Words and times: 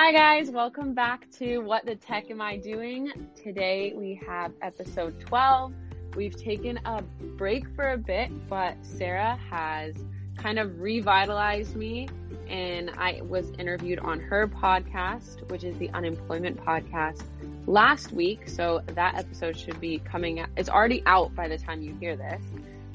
Hi, 0.00 0.12
guys. 0.12 0.48
Welcome 0.52 0.94
back 0.94 1.28
to 1.38 1.58
What 1.58 1.84
the 1.84 1.96
Tech 1.96 2.30
Am 2.30 2.40
I 2.40 2.56
Doing? 2.56 3.10
Today 3.34 3.94
we 3.96 4.14
have 4.24 4.52
episode 4.62 5.18
12. 5.18 5.74
We've 6.14 6.36
taken 6.36 6.78
a 6.84 7.02
break 7.02 7.68
for 7.74 7.90
a 7.90 7.98
bit, 7.98 8.30
but 8.48 8.76
Sarah 8.80 9.36
has 9.50 9.96
kind 10.36 10.60
of 10.60 10.78
revitalized 10.78 11.74
me, 11.74 12.08
and 12.48 12.90
I 12.90 13.22
was 13.22 13.50
interviewed 13.58 13.98
on 13.98 14.20
her 14.20 14.46
podcast, 14.46 15.50
which 15.50 15.64
is 15.64 15.76
the 15.78 15.90
Unemployment 15.90 16.64
Podcast, 16.64 17.24
last 17.66 18.12
week. 18.12 18.48
So 18.48 18.82
that 18.94 19.16
episode 19.16 19.56
should 19.56 19.80
be 19.80 19.98
coming 19.98 20.38
out. 20.38 20.48
It's 20.56 20.70
already 20.70 21.02
out 21.06 21.34
by 21.34 21.48
the 21.48 21.58
time 21.58 21.82
you 21.82 21.96
hear 21.98 22.14
this. 22.14 22.44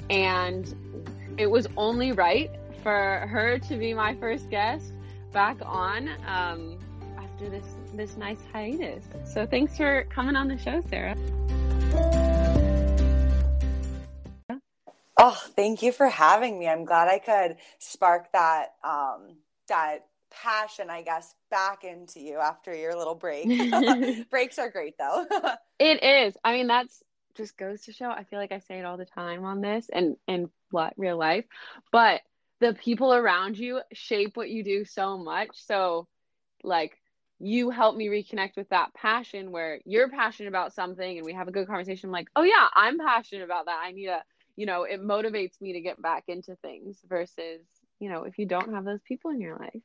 And 0.08 0.74
it 1.36 1.50
was 1.50 1.68
only 1.76 2.12
right 2.12 2.50
for 2.82 3.26
her 3.30 3.58
to 3.58 3.76
be 3.76 3.92
my 3.92 4.14
first 4.14 4.48
guest 4.48 4.94
back 5.34 5.58
on. 5.66 6.08
Um, 6.26 6.78
after 7.34 7.50
this 7.50 7.64
this 7.94 8.16
nice 8.16 8.38
hiatus. 8.52 9.04
So 9.24 9.44
thanks 9.44 9.76
for 9.76 10.04
coming 10.04 10.36
on 10.36 10.46
the 10.46 10.56
show, 10.56 10.80
Sarah. 10.88 11.16
Oh, 15.16 15.42
thank 15.56 15.82
you 15.82 15.90
for 15.90 16.08
having 16.08 16.58
me. 16.58 16.68
I'm 16.68 16.84
glad 16.84 17.08
I 17.08 17.18
could 17.18 17.56
spark 17.78 18.30
that 18.32 18.74
um, 18.84 19.36
that 19.68 20.06
passion, 20.30 20.90
I 20.90 21.02
guess, 21.02 21.34
back 21.50 21.82
into 21.82 22.20
you 22.20 22.38
after 22.38 22.74
your 22.74 22.96
little 22.96 23.16
break. 23.16 23.48
Breaks 24.30 24.58
are 24.58 24.70
great 24.70 24.94
though. 24.96 25.26
it 25.80 26.04
is. 26.04 26.36
I 26.44 26.52
mean, 26.52 26.68
that's 26.68 27.02
just 27.36 27.56
goes 27.56 27.82
to 27.82 27.92
show. 27.92 28.10
I 28.10 28.22
feel 28.22 28.38
like 28.38 28.52
I 28.52 28.60
say 28.60 28.78
it 28.78 28.84
all 28.84 28.96
the 28.96 29.06
time 29.06 29.44
on 29.44 29.60
this 29.60 29.90
and 29.92 30.16
and 30.28 30.50
what 30.70 30.94
real 30.96 31.16
life, 31.16 31.46
but 31.90 32.20
the 32.60 32.74
people 32.74 33.12
around 33.12 33.58
you 33.58 33.80
shape 33.92 34.36
what 34.36 34.50
you 34.50 34.62
do 34.62 34.84
so 34.84 35.18
much. 35.18 35.48
So, 35.54 36.06
like 36.62 36.96
you 37.44 37.68
help 37.68 37.94
me 37.94 38.06
reconnect 38.06 38.56
with 38.56 38.68
that 38.70 38.94
passion 38.94 39.52
where 39.52 39.78
you're 39.84 40.08
passionate 40.08 40.48
about 40.48 40.72
something 40.72 41.18
and 41.18 41.26
we 41.26 41.34
have 41.34 41.46
a 41.46 41.52
good 41.52 41.66
conversation 41.66 42.08
I'm 42.08 42.12
like 42.12 42.28
oh 42.36 42.42
yeah 42.42 42.68
i'm 42.74 42.98
passionate 42.98 43.44
about 43.44 43.66
that. 43.66 43.82
I 43.84 43.92
need 43.92 44.06
a 44.06 44.22
you 44.56 44.64
know 44.64 44.84
it 44.84 45.02
motivates 45.02 45.60
me 45.60 45.74
to 45.74 45.80
get 45.80 46.00
back 46.00 46.24
into 46.28 46.56
things 46.56 46.98
versus 47.06 47.60
you 48.00 48.08
know 48.08 48.24
if 48.24 48.38
you 48.38 48.46
don't 48.46 48.72
have 48.72 48.84
those 48.84 49.02
people 49.06 49.30
in 49.30 49.40
your 49.40 49.58
life. 49.58 49.82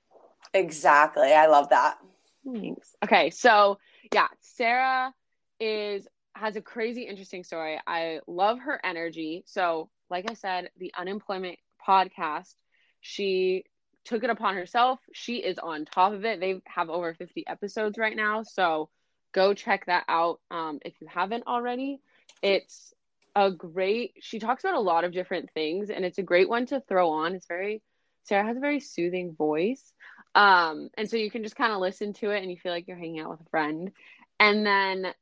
Exactly. 0.54 1.34
I 1.34 1.48
love 1.48 1.70
that. 1.70 1.98
Thanks. 2.46 2.96
Okay 3.04 3.30
so 3.30 3.78
yeah 4.14 4.28
sarah 4.40 5.14
is 5.60 6.08
has 6.36 6.56
a 6.56 6.62
crazy 6.62 7.02
interesting 7.04 7.44
story. 7.44 7.78
I 7.86 8.22
love 8.26 8.60
her 8.60 8.80
energy. 8.84 9.44
So 9.46 9.90
like 10.10 10.32
i 10.32 10.34
said 10.34 10.70
the 10.78 10.94
unemployment 10.98 11.60
podcast 11.86 12.56
she 13.02 13.66
took 14.10 14.24
it 14.24 14.30
upon 14.32 14.56
herself. 14.56 15.00
She 15.14 15.38
is 15.38 15.60
on 15.60 15.86
top 15.86 16.14
of 16.14 16.26
it. 16.26 16.40
They 16.40 16.62
have 16.66 16.90
over 16.90 17.14
50 17.14 17.46
episodes 17.48 17.98
right 17.98 18.16
now. 18.16 18.42
So 18.42 18.90
go 19.34 19.54
check 19.54 19.86
that 19.86 20.04
out 20.10 20.40
um, 20.50 20.80
if 20.84 21.00
you 21.00 21.08
haven't 21.08 21.46
already. 21.46 22.02
It's 22.42 22.92
a 23.36 23.52
great, 23.52 24.16
she 24.20 24.40
talks 24.40 24.64
about 24.64 24.76
a 24.76 24.80
lot 24.80 25.04
of 25.04 25.12
different 25.12 25.52
things 25.52 25.92
and 25.92 26.04
it's 26.04 26.18
a 26.18 26.24
great 26.24 26.50
one 26.50 26.66
to 26.68 26.82
throw 26.82 27.12
on. 27.12 27.36
It's 27.36 27.46
very, 27.46 27.84
Sarah 28.24 28.46
has 28.48 28.58
a 28.58 28.62
very 28.62 28.80
soothing 28.80 29.36
voice. 29.36 29.94
Um, 30.34 30.90
and 30.98 31.08
so 31.08 31.18
you 31.18 31.30
can 31.30 31.44
just 31.44 31.56
kind 31.56 31.72
of 31.72 31.80
listen 31.80 32.14
to 32.14 32.32
it 32.32 32.42
and 32.42 32.50
you 32.50 32.58
feel 32.58 32.72
like 32.72 32.88
you're 32.88 32.98
hanging 32.98 33.20
out 33.20 33.30
with 33.30 33.42
a 33.42 33.50
friend. 33.52 33.92
And 34.40 34.66
then 34.66 35.14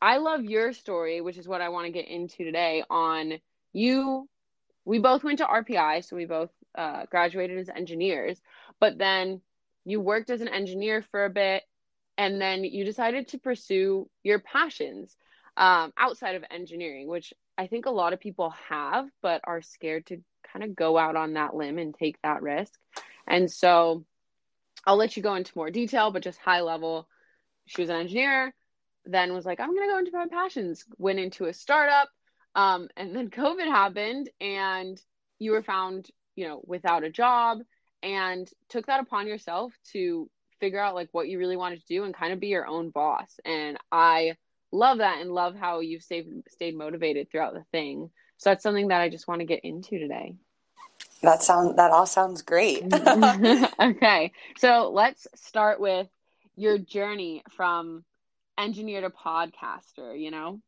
I 0.00 0.18
love 0.18 0.44
your 0.44 0.72
story, 0.72 1.20
which 1.20 1.38
is 1.38 1.48
what 1.48 1.60
I 1.60 1.70
want 1.70 1.86
to 1.86 1.92
get 1.92 2.06
into 2.06 2.44
today 2.44 2.84
on 2.88 3.34
you. 3.72 4.28
We 4.84 5.00
both 5.00 5.24
went 5.24 5.38
to 5.38 5.44
RPI, 5.44 6.04
so 6.04 6.16
we 6.16 6.24
both 6.24 6.50
uh, 6.76 7.04
graduated 7.10 7.58
as 7.58 7.68
engineers, 7.68 8.40
but 8.80 8.98
then 8.98 9.40
you 9.84 10.00
worked 10.00 10.30
as 10.30 10.40
an 10.40 10.48
engineer 10.48 11.02
for 11.10 11.24
a 11.24 11.30
bit, 11.30 11.62
and 12.16 12.40
then 12.40 12.64
you 12.64 12.84
decided 12.84 13.28
to 13.28 13.38
pursue 13.38 14.08
your 14.22 14.38
passions 14.38 15.16
um, 15.56 15.92
outside 15.96 16.34
of 16.34 16.44
engineering, 16.50 17.08
which 17.08 17.34
I 17.58 17.66
think 17.66 17.86
a 17.86 17.90
lot 17.90 18.12
of 18.12 18.20
people 18.20 18.54
have, 18.68 19.08
but 19.20 19.40
are 19.44 19.62
scared 19.62 20.06
to 20.06 20.22
kind 20.52 20.64
of 20.64 20.74
go 20.74 20.98
out 20.98 21.16
on 21.16 21.34
that 21.34 21.54
limb 21.54 21.78
and 21.78 21.94
take 21.94 22.20
that 22.22 22.42
risk. 22.42 22.78
And 23.26 23.50
so 23.50 24.04
I'll 24.86 24.96
let 24.96 25.16
you 25.16 25.22
go 25.22 25.34
into 25.34 25.52
more 25.54 25.70
detail, 25.70 26.10
but 26.10 26.22
just 26.22 26.38
high 26.38 26.60
level. 26.60 27.08
She 27.66 27.82
was 27.82 27.90
an 27.90 27.96
engineer, 27.96 28.54
then 29.04 29.32
was 29.32 29.46
like, 29.46 29.60
I'm 29.60 29.74
going 29.74 29.88
to 29.88 29.92
go 29.92 29.98
into 29.98 30.12
my 30.12 30.26
passions, 30.26 30.84
went 30.98 31.18
into 31.18 31.46
a 31.46 31.54
startup. 31.54 32.08
Um, 32.54 32.88
and 32.96 33.14
then 33.14 33.30
COVID 33.30 33.66
happened, 33.66 34.28
and 34.40 35.00
you 35.38 35.52
were 35.52 35.62
found 35.62 36.10
you 36.36 36.46
know, 36.46 36.62
without 36.66 37.04
a 37.04 37.10
job 37.10 37.58
and 38.02 38.48
took 38.68 38.86
that 38.86 39.00
upon 39.00 39.26
yourself 39.26 39.72
to 39.92 40.28
figure 40.60 40.80
out 40.80 40.94
like 40.94 41.08
what 41.12 41.28
you 41.28 41.38
really 41.38 41.56
wanted 41.56 41.80
to 41.80 41.86
do 41.86 42.04
and 42.04 42.14
kind 42.14 42.32
of 42.32 42.40
be 42.40 42.48
your 42.48 42.66
own 42.66 42.90
boss. 42.90 43.38
And 43.44 43.78
I 43.90 44.36
love 44.70 44.98
that 44.98 45.20
and 45.20 45.32
love 45.32 45.54
how 45.54 45.80
you've 45.80 46.02
stayed 46.02 46.26
stayed 46.48 46.76
motivated 46.76 47.30
throughout 47.30 47.54
the 47.54 47.64
thing. 47.72 48.10
So 48.38 48.50
that's 48.50 48.62
something 48.62 48.88
that 48.88 49.00
I 49.00 49.08
just 49.08 49.28
want 49.28 49.40
to 49.40 49.46
get 49.46 49.64
into 49.64 49.98
today. 49.98 50.34
That 51.22 51.42
sound 51.42 51.78
that 51.78 51.90
all 51.90 52.06
sounds 52.06 52.42
great. 52.42 52.82
okay. 53.80 54.32
So 54.56 54.90
let's 54.92 55.26
start 55.36 55.80
with 55.80 56.08
your 56.56 56.78
journey 56.78 57.42
from 57.50 58.04
engineer 58.58 59.00
to 59.02 59.10
podcaster, 59.10 60.18
you 60.18 60.30
know? 60.30 60.60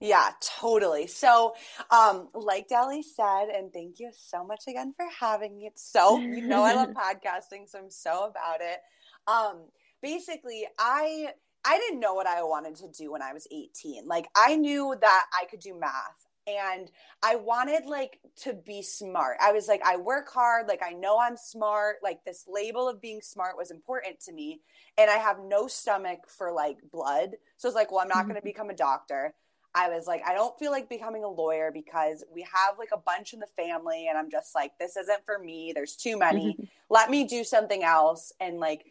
Yeah, 0.00 0.30
totally. 0.40 1.06
So, 1.06 1.54
um, 1.90 2.28
like 2.32 2.68
Dali 2.68 3.02
said, 3.04 3.48
and 3.54 3.70
thank 3.70 4.00
you 4.00 4.10
so 4.16 4.42
much 4.44 4.62
again 4.66 4.94
for 4.96 5.04
having 5.18 5.56
me. 5.56 5.66
It's 5.66 5.84
so, 5.84 6.18
you 6.18 6.46
know, 6.46 6.62
I 6.62 6.74
love 6.74 6.88
podcasting, 6.94 7.68
so 7.68 7.78
I'm 7.78 7.90
so 7.90 8.24
about 8.24 8.60
it. 8.60 8.78
Um, 9.26 9.66
basically, 10.02 10.66
I 10.78 11.32
I 11.64 11.78
didn't 11.78 12.00
know 12.00 12.14
what 12.14 12.26
I 12.26 12.42
wanted 12.42 12.76
to 12.76 12.88
do 12.88 13.12
when 13.12 13.20
I 13.20 13.34
was 13.34 13.46
18. 13.52 14.06
Like 14.06 14.28
I 14.34 14.56
knew 14.56 14.96
that 14.98 15.26
I 15.38 15.44
could 15.44 15.60
do 15.60 15.78
math 15.78 16.26
and 16.46 16.90
I 17.22 17.36
wanted 17.36 17.84
like 17.84 18.18
to 18.44 18.54
be 18.54 18.80
smart. 18.82 19.36
I 19.40 19.52
was 19.52 19.68
like 19.68 19.82
I 19.84 19.98
work 19.98 20.30
hard, 20.32 20.66
like 20.66 20.82
I 20.82 20.92
know 20.92 21.18
I'm 21.20 21.36
smart, 21.36 21.96
like 22.02 22.24
this 22.24 22.46
label 22.48 22.88
of 22.88 23.02
being 23.02 23.20
smart 23.20 23.58
was 23.58 23.70
important 23.70 24.20
to 24.20 24.32
me 24.32 24.62
and 24.96 25.10
I 25.10 25.16
have 25.16 25.40
no 25.44 25.66
stomach 25.66 26.20
for 26.28 26.50
like 26.52 26.78
blood. 26.90 27.32
So 27.58 27.68
it's 27.68 27.74
like, 27.74 27.92
well, 27.92 28.00
I'm 28.00 28.08
not 28.08 28.24
going 28.24 28.36
to 28.40 28.42
become 28.42 28.70
a 28.70 28.74
doctor. 28.74 29.34
I 29.74 29.88
was 29.88 30.06
like, 30.06 30.22
I 30.26 30.34
don't 30.34 30.58
feel 30.58 30.72
like 30.72 30.88
becoming 30.88 31.22
a 31.22 31.28
lawyer 31.28 31.70
because 31.72 32.24
we 32.32 32.42
have 32.42 32.78
like 32.78 32.90
a 32.92 32.98
bunch 32.98 33.34
in 33.34 33.40
the 33.40 33.46
family, 33.46 34.06
and 34.08 34.18
I'm 34.18 34.30
just 34.30 34.54
like, 34.54 34.72
this 34.78 34.96
isn't 34.96 35.24
for 35.24 35.38
me. 35.38 35.72
There's 35.74 35.96
too 35.96 36.18
many. 36.18 36.68
Let 36.90 37.10
me 37.10 37.24
do 37.24 37.44
something 37.44 37.84
else 37.84 38.32
and 38.40 38.58
like 38.58 38.84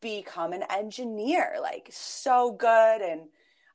become 0.00 0.52
an 0.52 0.64
engineer. 0.70 1.56
Like, 1.60 1.88
so 1.90 2.52
good. 2.52 3.00
And 3.00 3.22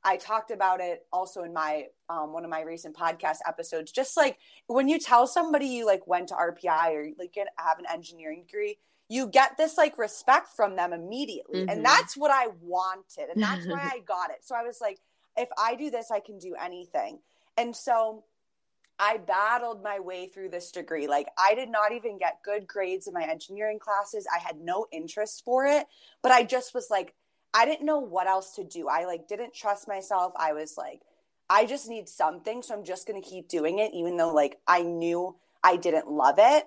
I 0.04 0.16
talked 0.16 0.50
about 0.50 0.80
it 0.80 1.06
also 1.12 1.42
in 1.42 1.52
my 1.52 1.86
um, 2.08 2.32
one 2.32 2.44
of 2.44 2.50
my 2.50 2.62
recent 2.62 2.96
podcast 2.96 3.38
episodes. 3.46 3.92
Just 3.92 4.16
like 4.16 4.38
when 4.68 4.88
you 4.88 4.98
tell 4.98 5.26
somebody 5.26 5.66
you 5.66 5.84
like 5.84 6.06
went 6.06 6.28
to 6.28 6.34
RPI 6.34 6.94
or 6.94 7.08
like 7.18 7.34
get, 7.34 7.48
have 7.58 7.78
an 7.78 7.84
engineering 7.92 8.44
degree, 8.46 8.78
you 9.10 9.26
get 9.26 9.56
this 9.58 9.76
like 9.76 9.98
respect 9.98 10.48
from 10.48 10.76
them 10.76 10.92
immediately, 10.92 11.60
mm-hmm. 11.60 11.70
and 11.70 11.84
that's 11.84 12.16
what 12.16 12.30
I 12.30 12.48
wanted, 12.60 13.28
and 13.34 13.42
that's 13.42 13.66
why 13.66 13.80
I 13.92 14.00
got 14.06 14.30
it. 14.30 14.38
So 14.42 14.54
I 14.54 14.62
was 14.62 14.80
like, 14.80 14.98
if 15.38 15.48
I 15.58 15.74
do 15.74 15.90
this, 15.90 16.10
I 16.10 16.20
can 16.20 16.38
do 16.38 16.54
anything. 16.60 17.20
And 17.56 17.74
so 17.74 18.24
I 18.98 19.18
battled 19.18 19.82
my 19.82 20.00
way 20.00 20.26
through 20.26 20.50
this 20.50 20.72
degree. 20.72 21.06
Like, 21.06 21.28
I 21.38 21.54
did 21.54 21.70
not 21.70 21.92
even 21.92 22.18
get 22.18 22.42
good 22.44 22.66
grades 22.66 23.06
in 23.06 23.14
my 23.14 23.24
engineering 23.24 23.78
classes. 23.78 24.26
I 24.34 24.38
had 24.38 24.60
no 24.60 24.86
interest 24.92 25.44
for 25.44 25.66
it, 25.66 25.86
but 26.22 26.32
I 26.32 26.42
just 26.42 26.74
was 26.74 26.88
like, 26.90 27.14
I 27.54 27.64
didn't 27.64 27.86
know 27.86 27.98
what 27.98 28.26
else 28.26 28.56
to 28.56 28.64
do. 28.64 28.88
I 28.88 29.04
like 29.04 29.28
didn't 29.28 29.54
trust 29.54 29.88
myself. 29.88 30.32
I 30.36 30.52
was 30.52 30.76
like, 30.76 31.00
I 31.48 31.64
just 31.64 31.88
need 31.88 32.08
something. 32.08 32.62
So 32.62 32.74
I'm 32.74 32.84
just 32.84 33.06
going 33.06 33.22
to 33.22 33.28
keep 33.28 33.48
doing 33.48 33.78
it, 33.78 33.92
even 33.94 34.16
though 34.16 34.34
like 34.34 34.58
I 34.66 34.82
knew 34.82 35.36
I 35.62 35.76
didn't 35.76 36.10
love 36.10 36.36
it. 36.38 36.64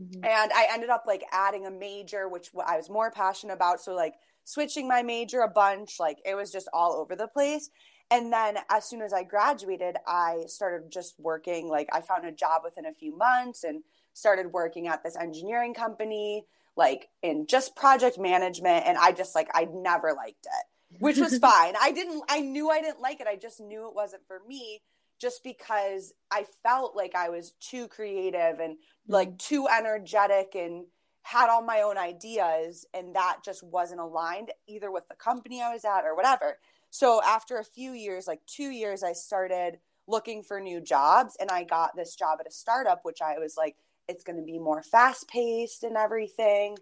Mm-hmm. 0.00 0.24
And 0.24 0.52
I 0.52 0.68
ended 0.70 0.90
up 0.90 1.04
like 1.06 1.24
adding 1.32 1.66
a 1.66 1.70
major, 1.70 2.28
which 2.28 2.50
I 2.66 2.76
was 2.76 2.88
more 2.88 3.10
passionate 3.10 3.54
about. 3.54 3.80
So, 3.80 3.94
like, 3.94 4.14
switching 4.44 4.88
my 4.88 5.02
major 5.02 5.40
a 5.40 5.48
bunch, 5.48 5.98
like, 6.00 6.18
it 6.24 6.34
was 6.34 6.50
just 6.50 6.68
all 6.72 6.94
over 6.94 7.16
the 7.16 7.28
place 7.28 7.70
and 8.12 8.30
then 8.30 8.58
as 8.68 8.84
soon 8.84 9.00
as 9.00 9.14
I 9.14 9.22
graduated, 9.22 9.96
I 10.06 10.42
started 10.46 10.92
just 10.92 11.14
working. 11.18 11.66
Like 11.66 11.88
I 11.94 12.02
found 12.02 12.26
a 12.26 12.30
job 12.30 12.60
within 12.62 12.84
a 12.84 12.92
few 12.92 13.16
months 13.16 13.64
and 13.64 13.82
started 14.12 14.52
working 14.52 14.86
at 14.86 15.02
this 15.02 15.16
engineering 15.16 15.72
company, 15.72 16.44
like 16.76 17.08
in 17.22 17.46
just 17.46 17.74
project 17.74 18.18
management. 18.18 18.84
And 18.86 18.98
I 18.98 19.12
just 19.12 19.34
like, 19.34 19.48
I 19.54 19.66
never 19.72 20.12
liked 20.12 20.44
it, 20.44 20.98
which 21.00 21.16
was 21.16 21.38
fine. 21.40 21.72
I 21.80 21.90
didn't, 21.90 22.22
I 22.28 22.40
knew 22.40 22.68
I 22.68 22.82
didn't 22.82 23.00
like 23.00 23.22
it. 23.22 23.26
I 23.26 23.36
just 23.36 23.60
knew 23.60 23.88
it 23.88 23.94
wasn't 23.94 24.26
for 24.26 24.40
me 24.46 24.82
just 25.18 25.42
because 25.42 26.12
I 26.30 26.44
felt 26.62 26.94
like 26.94 27.14
I 27.14 27.30
was 27.30 27.54
too 27.60 27.88
creative 27.88 28.60
and 28.60 28.76
like 29.08 29.28
mm-hmm. 29.28 29.36
too 29.38 29.68
energetic 29.68 30.54
and 30.54 30.84
had 31.22 31.48
all 31.48 31.62
my 31.62 31.80
own 31.80 31.96
ideas. 31.96 32.84
And 32.92 33.16
that 33.16 33.38
just 33.42 33.62
wasn't 33.62 34.00
aligned 34.00 34.50
either 34.68 34.90
with 34.90 35.08
the 35.08 35.14
company 35.14 35.62
I 35.62 35.72
was 35.72 35.86
at 35.86 36.04
or 36.04 36.14
whatever. 36.14 36.58
So 36.92 37.22
after 37.22 37.56
a 37.56 37.64
few 37.64 37.92
years, 37.92 38.26
like 38.26 38.44
two 38.46 38.68
years, 38.68 39.02
I 39.02 39.14
started 39.14 39.78
looking 40.06 40.42
for 40.42 40.60
new 40.60 40.78
jobs 40.78 41.38
and 41.40 41.50
I 41.50 41.64
got 41.64 41.96
this 41.96 42.14
job 42.14 42.36
at 42.38 42.46
a 42.46 42.50
startup, 42.50 43.00
which 43.02 43.22
I 43.22 43.38
was 43.38 43.54
like, 43.56 43.76
it's 44.08 44.22
going 44.22 44.36
to 44.36 44.44
be 44.44 44.58
more 44.58 44.82
fast 44.82 45.26
paced 45.26 45.84
and 45.84 45.96
everything. 45.96 46.76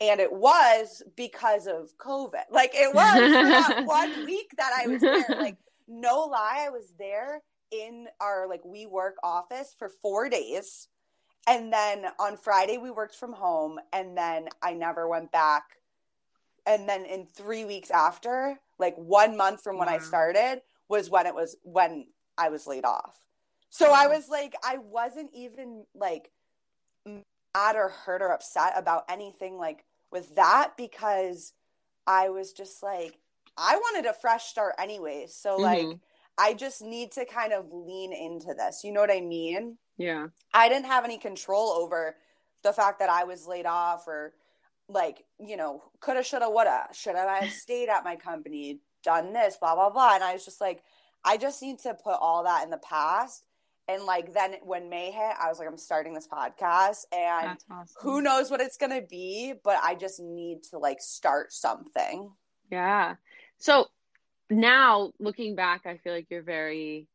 And 0.00 0.18
it 0.18 0.32
was 0.32 1.02
because 1.14 1.66
of 1.66 1.90
COVID. 1.98 2.44
Like 2.50 2.70
it 2.72 2.94
was 2.94 3.18
for 3.18 3.28
that 3.28 3.82
one 3.84 4.24
week 4.24 4.50
that 4.56 4.72
I 4.82 4.86
was 4.86 5.02
there. 5.02 5.26
Like, 5.28 5.58
no 5.86 6.20
lie, 6.20 6.64
I 6.66 6.70
was 6.70 6.94
there 6.98 7.42
in 7.70 8.06
our 8.18 8.48
like 8.48 8.62
WeWork 8.62 9.16
office 9.22 9.76
for 9.78 9.90
four 9.90 10.30
days. 10.30 10.88
And 11.46 11.70
then 11.70 12.06
on 12.18 12.38
Friday 12.38 12.78
we 12.78 12.90
worked 12.90 13.14
from 13.14 13.34
home 13.34 13.78
and 13.92 14.16
then 14.16 14.48
I 14.62 14.72
never 14.72 15.06
went 15.06 15.30
back. 15.32 15.64
And 16.66 16.88
then 16.88 17.04
in 17.04 17.26
three 17.34 17.64
weeks 17.64 17.90
after, 17.90 18.58
like 18.78 18.94
one 18.96 19.36
month 19.36 19.62
from 19.62 19.78
when 19.78 19.88
wow. 19.88 19.94
I 19.94 19.98
started, 19.98 20.62
was 20.88 21.10
when 21.10 21.26
it 21.26 21.34
was 21.34 21.56
when 21.62 22.06
I 22.36 22.48
was 22.48 22.66
laid 22.66 22.84
off. 22.84 23.20
So 23.70 23.92
I 23.92 24.08
was 24.08 24.28
like, 24.28 24.54
I 24.64 24.78
wasn't 24.78 25.30
even 25.32 25.84
like 25.94 26.32
mad 27.06 27.76
or 27.76 27.88
hurt 27.88 28.20
or 28.20 28.32
upset 28.32 28.72
about 28.76 29.04
anything 29.08 29.58
like 29.58 29.84
with 30.10 30.34
that 30.34 30.72
because 30.76 31.52
I 32.06 32.30
was 32.30 32.52
just 32.52 32.82
like, 32.82 33.18
I 33.56 33.76
wanted 33.76 34.08
a 34.08 34.12
fresh 34.12 34.46
start 34.46 34.74
anyway 34.78 35.26
So 35.28 35.58
mm-hmm. 35.58 35.62
like 35.62 35.98
I 36.38 36.54
just 36.54 36.82
need 36.82 37.12
to 37.12 37.24
kind 37.24 37.52
of 37.52 37.72
lean 37.72 38.12
into 38.12 38.54
this. 38.54 38.82
You 38.82 38.92
know 38.92 39.00
what 39.00 39.10
I 39.10 39.20
mean? 39.20 39.76
Yeah. 39.98 40.28
I 40.54 40.68
didn't 40.68 40.86
have 40.86 41.04
any 41.04 41.18
control 41.18 41.70
over 41.70 42.16
the 42.62 42.72
fact 42.72 42.98
that 43.00 43.10
I 43.10 43.24
was 43.24 43.46
laid 43.46 43.66
off 43.66 44.08
or 44.08 44.32
like, 44.90 45.24
you 45.38 45.56
know, 45.56 45.82
coulda, 46.00 46.22
shoulda, 46.22 46.48
woulda. 46.50 46.88
Should 46.92 47.16
have 47.16 47.28
I 47.28 47.44
have 47.44 47.52
stayed 47.52 47.88
at 47.88 48.04
my 48.04 48.16
company, 48.16 48.80
done 49.02 49.32
this, 49.32 49.56
blah, 49.58 49.74
blah, 49.74 49.90
blah. 49.90 50.14
And 50.14 50.24
I 50.24 50.32
was 50.32 50.44
just 50.44 50.60
like, 50.60 50.82
I 51.24 51.36
just 51.36 51.62
need 51.62 51.78
to 51.80 51.94
put 51.94 52.16
all 52.20 52.44
that 52.44 52.64
in 52.64 52.70
the 52.70 52.78
past. 52.78 53.44
And 53.88 54.04
like 54.04 54.32
then 54.32 54.54
when 54.62 54.88
May 54.88 55.10
hit, 55.10 55.34
I 55.40 55.48
was 55.48 55.58
like, 55.58 55.68
I'm 55.68 55.76
starting 55.76 56.14
this 56.14 56.28
podcast 56.28 57.06
and 57.12 57.58
awesome. 57.70 57.96
who 58.00 58.22
knows 58.22 58.50
what 58.50 58.60
it's 58.60 58.76
gonna 58.76 59.02
be, 59.02 59.54
but 59.64 59.78
I 59.82 59.96
just 59.96 60.20
need 60.20 60.62
to 60.70 60.78
like 60.78 61.00
start 61.00 61.52
something. 61.52 62.30
Yeah. 62.70 63.16
So 63.58 63.86
now 64.48 65.12
looking 65.18 65.56
back, 65.56 65.86
I 65.86 65.96
feel 65.96 66.12
like 66.12 66.26
you're 66.30 66.42
very 66.42 67.08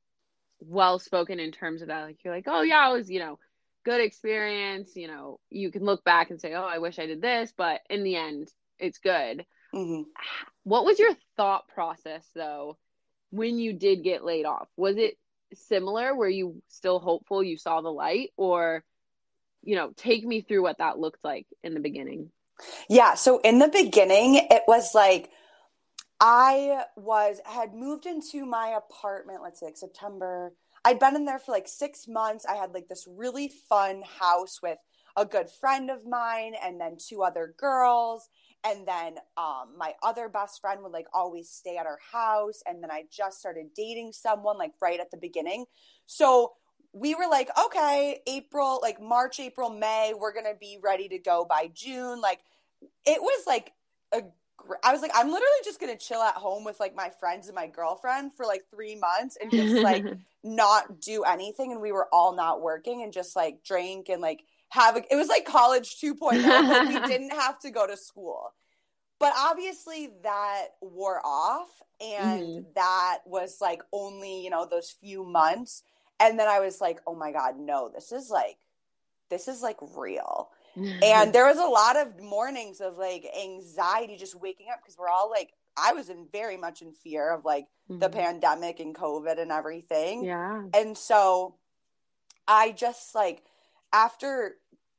well 0.60 1.00
spoken 1.00 1.40
in 1.40 1.52
terms 1.52 1.82
of 1.82 1.88
that. 1.88 2.04
Like 2.04 2.18
you're 2.24 2.34
like, 2.34 2.48
oh 2.48 2.62
yeah, 2.62 2.90
it 2.90 2.94
was, 2.94 3.10
you 3.10 3.20
know, 3.20 3.40
good 3.86 4.02
experience. 4.02 4.96
You 4.96 5.08
know, 5.08 5.40
you 5.50 5.72
can 5.72 5.86
look 5.86 6.04
back 6.04 6.32
and 6.32 6.42
say, 6.42 6.54
oh, 6.54 6.66
I 6.66 6.80
wish 6.80 7.00
I 7.00 7.06
did 7.06 7.22
this, 7.22 7.54
but 7.56 7.82
in 7.90 8.04
the 8.04 8.16
end, 8.18 8.50
it's 8.80 8.98
good. 8.98 9.46
Mm-hmm. 9.74 10.10
What 10.64 10.86
was 10.86 11.00
your 11.00 11.14
thought 11.38 11.68
process 11.70 12.26
though 12.36 12.78
when 13.30 13.60
you 13.60 13.74
did 13.74 14.04
get 14.04 14.26
laid 14.26 14.46
off? 14.46 14.68
Was 14.76 14.98
it 14.98 15.18
similar? 15.54 16.16
Were 16.16 16.30
you 16.30 16.62
still 16.68 17.00
hopeful 17.00 17.44
you 17.44 17.58
saw 17.58 17.82
the 17.82 17.92
light, 17.92 18.32
or 18.36 18.84
you 19.64 19.76
know, 19.76 19.92
take 19.96 20.26
me 20.26 20.42
through 20.42 20.64
what 20.64 20.80
that 20.80 21.00
looked 21.00 21.24
like 21.24 21.48
in 21.64 21.74
the 21.74 21.80
beginning? 21.80 22.32
Yeah. 22.90 23.16
So 23.16 23.40
in 23.40 23.60
the 23.60 23.68
beginning, 23.68 24.36
it 24.36 24.64
was 24.68 24.94
like 24.94 25.30
I 26.20 26.84
was 26.96 27.40
had 27.46 27.74
moved 27.74 28.06
into 28.06 28.46
my 28.46 28.78
apartment, 28.78 29.42
let's 29.44 29.60
say 29.60 29.68
like 29.68 29.78
September. 29.78 30.54
I'd 30.86 31.00
been 31.00 31.16
in 31.16 31.26
there 31.26 31.40
for 31.40 31.52
like 31.52 31.68
6 31.68 32.08
months. 32.08 32.46
I 32.46 32.56
had 32.56 32.74
like 32.74 32.88
this 32.88 33.08
really 33.10 33.52
fun 33.68 34.04
house 34.20 34.62
with 34.62 34.78
a 35.18 35.26
good 35.26 35.50
friend 35.50 35.90
of 35.90 36.06
mine 36.06 36.54
and 36.64 36.80
then 36.80 36.98
two 36.98 37.24
other 37.24 37.56
girls. 37.58 38.30
And 38.64 38.88
then 38.88 39.16
um, 39.36 39.74
my 39.78 39.94
other 40.04 40.30
best 40.30 40.62
friend 40.62 40.82
would 40.84 40.92
like 40.92 41.08
always 41.12 41.50
stay 41.50 41.78
at 41.78 41.88
our 41.88 42.00
house. 42.12 42.62
And 42.68 42.84
then 42.84 42.92
i 42.92 43.04
just 43.12 43.40
started 43.40 43.74
dating 43.76 44.14
someone 44.14 44.58
like 44.58 44.74
right 44.80 45.00
at 45.00 45.10
the 45.10 45.18
beginning. 45.18 45.66
So 46.06 46.54
we 46.94 47.14
were 47.14 47.28
like 47.30 47.50
okay 47.60 48.22
april 48.26 48.80
like 48.82 49.02
march 49.02 49.38
april 49.42 49.70
may 49.70 50.14
we're 50.18 50.34
gonna 50.34 50.56
be 50.58 50.80
ready 50.82 51.10
to 51.10 51.20
go 51.20 51.46
by 51.48 51.70
june. 51.74 52.22
Like 52.22 52.40
it 53.06 53.22
was 53.22 53.44
like 53.46 53.74
a 54.14 54.22
I 54.84 54.92
was 54.92 55.02
like, 55.02 55.12
I'm 55.14 55.28
literally 55.28 55.62
just 55.64 55.80
gonna 55.80 55.98
chill 55.98 56.22
at 56.22 56.36
home 56.36 56.64
with 56.64 56.80
like 56.80 56.96
my 56.96 57.10
friends 57.20 57.48
and 57.48 57.56
my 57.56 57.68
girlfriend 57.68 58.34
for 58.34 58.46
like 58.46 58.64
three 58.72 58.96
months 58.96 59.38
and 59.42 59.52
just 59.52 59.76
like 59.84 60.06
not 60.44 61.02
do 61.02 61.24
anything. 61.24 61.72
And 61.72 61.82
we 61.82 61.92
were 61.92 62.08
all 62.12 62.36
not 62.36 62.62
working 62.62 63.04
and 63.04 63.14
just 63.14 63.36
like 63.36 63.64
drink 63.64 64.10
and 64.10 64.22
like 64.22 64.44
have 64.70 64.98
a, 64.98 65.04
it 65.12 65.16
was 65.16 65.28
like 65.28 65.46
college 65.46 66.00
2.0, 66.02 66.44
but 66.44 66.88
we 66.88 67.08
didn't 67.08 67.32
have 67.32 67.60
to 67.60 67.72
go 67.72 67.88
to 67.88 67.98
school. 67.98 68.54
But 69.20 69.34
obviously 69.38 70.10
that 70.24 70.68
wore 70.82 71.22
off 71.26 71.70
and 72.02 72.44
mm-hmm. 72.44 72.64
that 72.76 73.20
was 73.26 73.60
like 73.62 73.82
only, 73.92 74.44
you 74.44 74.50
know, 74.50 74.68
those 74.70 74.96
few 75.00 75.24
months. 75.24 75.84
And 76.20 76.40
then 76.40 76.48
I 76.48 76.60
was 76.60 76.82
like, 76.82 77.00
oh 77.08 77.16
my 77.16 77.32
God, 77.32 77.58
no, 77.58 77.90
this 77.94 78.12
is 78.12 78.30
like, 78.30 78.58
this 79.30 79.48
is 79.48 79.62
like 79.62 79.78
real 79.96 80.50
and 80.76 81.34
there 81.34 81.46
was 81.46 81.58
a 81.60 81.66
lot 81.66 81.98
of 81.98 82.22
mornings 82.22 82.82
of 82.82 82.98
like 82.98 83.26
anxiety 83.42 84.18
just 84.18 84.40
waking 84.40 84.68
up 84.72 84.80
because 84.82 84.98
we're 84.98 85.10
all 85.10 85.30
like 85.30 85.52
I 85.78 85.94
was 85.94 86.10
in 86.10 86.28
very 86.32 86.58
much 86.58 86.82
in 86.82 86.94
fear 86.94 87.34
of 87.34 87.46
like 87.46 87.66
mm-hmm. 87.90 88.00
the 88.00 88.10
pandemic 88.10 88.80
and 88.80 88.96
COVID 88.96 89.40
and 89.40 89.52
everything. 89.52 90.24
Yeah. 90.24 90.64
And 90.74 90.98
so 90.98 91.56
I 92.48 92.72
just 92.72 93.14
like 93.16 93.44
after 93.92 94.56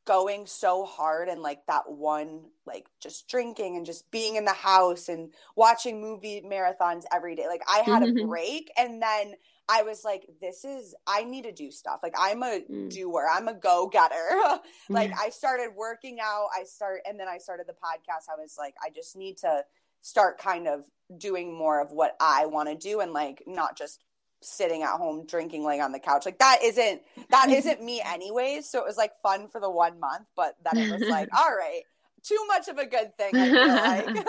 going 0.07 0.47
so 0.47 0.85
hard 0.85 1.29
and 1.29 1.43
like 1.43 1.67
that 1.67 1.91
one 1.91 2.43
like 2.65 2.87
just 3.01 3.29
drinking 3.29 3.77
and 3.77 3.85
just 3.85 4.09
being 4.13 4.37
in 4.37 4.45
the 4.45 4.53
house 4.53 5.09
and 5.09 5.33
watching 5.57 6.01
movie 6.01 6.43
marathons 6.47 7.03
every 7.13 7.35
day 7.35 7.49
like 7.49 7.63
I 7.69 7.79
had 7.81 8.05
a 8.05 8.25
break 8.25 8.71
and 8.79 9.03
then 9.03 9.35
I 9.69 9.83
was 9.83 10.05
like, 10.05 10.29
this 10.41 10.65
is, 10.65 10.95
I 11.07 11.25
need 11.25 11.43
to 11.43 11.53
do 11.53 11.71
stuff. 11.71 12.01
Like, 12.03 12.15
I'm 12.17 12.43
a 12.43 12.63
mm. 12.71 12.89
doer, 12.89 13.27
I'm 13.31 13.49
a 13.49 13.55
go 13.55 13.89
getter. 13.89 14.61
like, 14.89 15.13
I 15.19 15.31
started 15.31 15.71
working 15.77 16.19
out, 16.21 16.49
I 16.57 16.65
start, 16.65 17.01
and 17.07 17.19
then 17.19 17.27
I 17.29 17.39
started 17.39 17.67
the 17.67 17.73
podcast. 17.73 18.31
I 18.31 18.41
was 18.41 18.57
like, 18.59 18.75
I 18.85 18.91
just 18.91 19.17
need 19.17 19.39
to 19.39 19.65
start 20.03 20.39
kind 20.39 20.69
of 20.69 20.85
doing 21.19 21.57
more 21.57 21.81
of 21.81 21.91
what 21.91 22.17
I 22.21 22.47
want 22.47 22.69
to 22.69 22.77
do 22.77 23.01
and 23.01 23.13
like 23.13 23.43
not 23.47 23.77
just 23.77 24.05
sitting 24.41 24.83
at 24.83 24.97
home 24.97 25.27
drinking 25.27 25.65
laying 25.65 25.81
on 25.81 25.93
the 25.93 25.99
couch 25.99 26.25
like 26.25 26.39
that 26.39 26.59
isn't 26.63 27.03
that 27.31 27.49
isn't 27.51 27.83
me 27.83 28.01
anyways 28.05 28.69
so 28.69 28.79
it 28.79 28.87
was 28.87 28.97
like 28.97 29.13
fun 29.23 29.49
for 29.49 29.61
the 29.61 29.71
one 29.71 29.99
month 29.99 30.27
but 30.37 30.57
then 30.63 30.79
it 30.79 30.93
was 30.93 31.09
like 31.09 31.29
all 31.37 31.51
right 31.51 31.83
too 32.23 32.39
much 32.47 32.69
of 32.69 32.79
a 32.79 32.87
good 32.87 33.17
thing 33.17 33.33
like. 33.35 34.25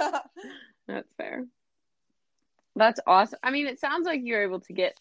that's 0.87 1.11
fair 1.17 1.45
that's 2.75 2.99
awesome 3.05 3.39
i 3.43 3.51
mean 3.51 3.67
it 3.67 3.79
sounds 3.79 4.05
like 4.05 4.21
you're 4.23 4.43
able 4.43 4.61
to 4.61 4.73
get 4.73 4.97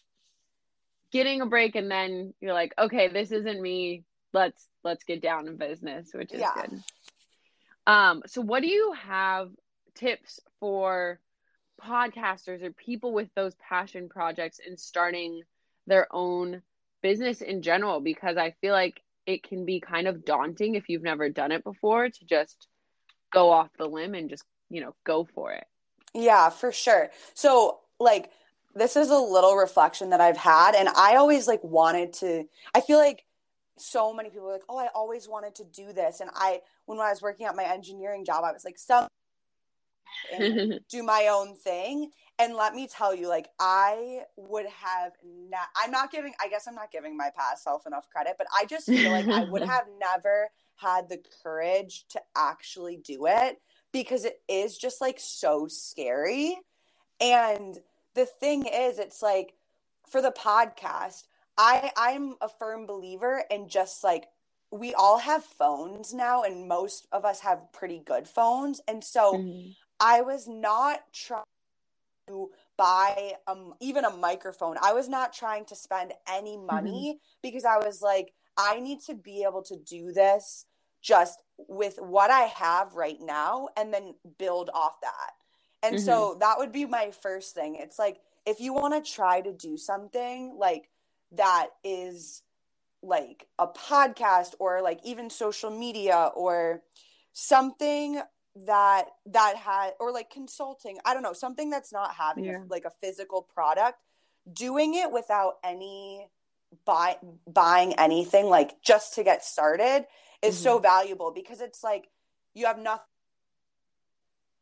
getting 1.11 1.41
a 1.41 1.45
break 1.45 1.75
and 1.75 1.89
then 1.89 2.33
you're 2.39 2.53
like, 2.53 2.73
okay, 2.77 3.07
this 3.07 3.31
isn't 3.31 3.61
me. 3.61 4.03
Let's 4.33 4.67
let's 4.83 5.03
get 5.03 5.21
down 5.21 5.47
in 5.47 5.57
business, 5.57 6.09
which 6.13 6.33
is 6.33 6.41
yeah. 6.41 6.53
good. 6.55 6.83
Um, 7.85 8.23
so 8.25 8.41
what 8.41 8.61
do 8.61 8.67
you 8.67 8.93
have 8.93 9.49
tips 9.95 10.39
for 10.59 11.19
podcasters 11.81 12.61
or 12.63 12.71
people 12.71 13.13
with 13.13 13.29
those 13.35 13.55
passion 13.55 14.09
projects 14.09 14.59
and 14.65 14.79
starting 14.79 15.41
their 15.85 16.07
own 16.11 16.61
business 17.01 17.41
in 17.41 17.61
general? 17.61 18.01
Because 18.01 18.37
I 18.37 18.51
feel 18.61 18.73
like 18.73 19.01
it 19.25 19.43
can 19.43 19.65
be 19.65 19.79
kind 19.79 20.07
of 20.07 20.25
daunting 20.25 20.75
if 20.75 20.89
you've 20.89 21.03
never 21.03 21.29
done 21.29 21.51
it 21.51 21.63
before 21.63 22.09
to 22.09 22.25
just 22.25 22.67
go 23.31 23.51
off 23.51 23.69
the 23.77 23.85
limb 23.85 24.13
and 24.13 24.29
just, 24.29 24.43
you 24.69 24.81
know, 24.81 24.95
go 25.05 25.27
for 25.33 25.53
it. 25.53 25.65
Yeah, 26.13 26.49
for 26.49 26.71
sure. 26.71 27.09
So 27.33 27.79
like 27.99 28.31
this 28.77 28.95
is 28.95 29.09
a 29.09 29.17
little 29.17 29.55
reflection 29.55 30.11
that 30.11 30.21
I've 30.21 30.37
had. 30.37 30.75
And 30.75 30.89
I 30.89 31.15
always 31.15 31.47
like 31.47 31.63
wanted 31.63 32.13
to, 32.13 32.45
I 32.73 32.81
feel 32.81 32.97
like 32.97 33.25
so 33.77 34.13
many 34.13 34.29
people 34.29 34.47
are 34.47 34.53
like, 34.53 34.63
oh, 34.69 34.77
I 34.77 34.87
always 34.93 35.27
wanted 35.27 35.55
to 35.55 35.63
do 35.63 35.93
this. 35.93 36.19
And 36.19 36.29
I, 36.33 36.61
when, 36.85 36.99
I 36.99 37.09
was 37.09 37.21
working 37.21 37.45
at 37.45 37.55
my 37.55 37.63
engineering 37.63 38.25
job, 38.25 38.43
I 38.43 38.51
was 38.51 38.65
like, 38.65 38.77
some 38.77 39.07
do 40.89 41.03
my 41.03 41.27
own 41.31 41.55
thing. 41.55 42.11
And 42.39 42.53
let 42.53 42.75
me 42.75 42.87
tell 42.87 43.15
you, 43.15 43.27
like, 43.27 43.47
I 43.59 44.21
would 44.35 44.67
have 44.67 45.13
not, 45.49 45.67
I'm 45.75 45.89
not 45.89 46.11
giving, 46.11 46.33
I 46.39 46.49
guess 46.49 46.67
I'm 46.67 46.75
not 46.75 46.91
giving 46.91 47.17
my 47.17 47.31
past 47.35 47.63
self 47.63 47.87
enough 47.87 48.07
credit, 48.09 48.35
but 48.37 48.45
I 48.55 48.65
just 48.65 48.85
feel 48.85 49.11
like 49.11 49.27
I 49.27 49.45
would 49.45 49.63
have 49.67 49.85
never 49.99 50.49
had 50.75 51.09
the 51.09 51.19
courage 51.41 52.05
to 52.09 52.21
actually 52.35 52.97
do 52.97 53.25
it 53.25 53.57
because 53.91 54.23
it 54.23 54.39
is 54.47 54.77
just 54.77 55.01
like 55.01 55.19
so 55.19 55.67
scary. 55.67 56.55
And 57.19 57.79
the 58.17 58.25
thing 58.25 58.65
is, 58.65 58.99
it's 58.99 59.21
like 59.21 59.53
for 60.09 60.21
the 60.21 60.31
podcast, 60.31 61.27
I 61.57 61.91
I'm 61.95 62.35
a 62.41 62.49
firm 62.49 62.85
believer 62.85 63.43
in 63.49 63.69
just 63.69 64.03
like 64.03 64.25
we 64.71 64.93
all 64.95 65.17
have 65.17 65.43
phones 65.43 66.13
now 66.13 66.43
and 66.43 66.67
most 66.67 67.07
of 67.11 67.23
us 67.23 67.39
have 67.39 67.71
pretty 67.71 68.01
good 68.05 68.27
phones 68.27 68.81
and 68.87 69.01
so 69.01 69.35
mm-hmm. 69.35 69.69
i 69.99 70.21
was 70.21 70.45
not 70.47 70.99
trying 71.13 71.43
to 72.27 72.49
buy 72.77 73.33
um 73.47 73.73
even 73.79 74.03
a 74.03 74.09
microphone 74.09 74.75
i 74.81 74.91
was 74.91 75.07
not 75.07 75.31
trying 75.31 75.63
to 75.63 75.73
spend 75.75 76.11
any 76.27 76.57
money 76.57 77.13
mm-hmm. 77.13 77.17
because 77.41 77.63
i 77.63 77.77
was 77.77 78.01
like 78.01 78.33
i 78.57 78.79
need 78.79 78.99
to 78.99 79.13
be 79.13 79.45
able 79.47 79.63
to 79.63 79.77
do 79.77 80.11
this 80.11 80.65
just 81.01 81.43
with 81.69 81.97
what 82.01 82.29
i 82.29 82.41
have 82.41 82.93
right 82.93 83.21
now 83.21 83.69
and 83.77 83.93
then 83.93 84.13
build 84.37 84.69
off 84.73 84.99
that 85.01 85.31
and 85.83 85.95
mm-hmm. 85.95 86.05
so 86.05 86.37
that 86.39 86.57
would 86.57 86.71
be 86.71 86.85
my 86.85 87.11
first 87.11 87.53
thing. 87.53 87.75
It's 87.75 87.99
like 87.99 88.19
if 88.45 88.59
you 88.59 88.73
want 88.73 88.93
to 89.05 89.11
try 89.11 89.41
to 89.41 89.53
do 89.53 89.77
something 89.77 90.55
like 90.57 90.89
that 91.33 91.67
is 91.83 92.41
like 93.03 93.45
a 93.59 93.67
podcast 93.67 94.53
or 94.59 94.81
like 94.81 94.99
even 95.03 95.29
social 95.29 95.69
media 95.69 96.31
or 96.35 96.81
something 97.33 98.19
that 98.65 99.05
that 99.27 99.55
had 99.55 99.91
or 99.99 100.11
like 100.11 100.31
consulting 100.31 100.97
i 101.05 101.13
don't 101.13 101.21
know 101.21 101.33
something 101.33 101.69
that's 101.69 101.93
not 101.93 102.15
having 102.15 102.45
Yeah. 102.45 102.63
a, 102.63 102.67
like 102.67 102.85
a 102.85 102.91
physical 103.01 103.43
product 103.43 103.99
doing 104.51 104.95
it 104.95 105.11
without 105.11 105.57
any 105.63 106.27
buy 106.85 107.17
buying 107.45 107.93
anything 107.93 108.47
like 108.47 108.81
just 108.81 109.13
to 109.15 109.23
get 109.23 109.45
started 109.45 110.07
is 110.41 110.57
so 110.57 110.79
valuable 110.79 111.31
because 111.31 111.61
it's 111.61 111.83
like 111.83 112.09
you 112.53 112.65
have 112.65 112.79
nothing 112.79 113.05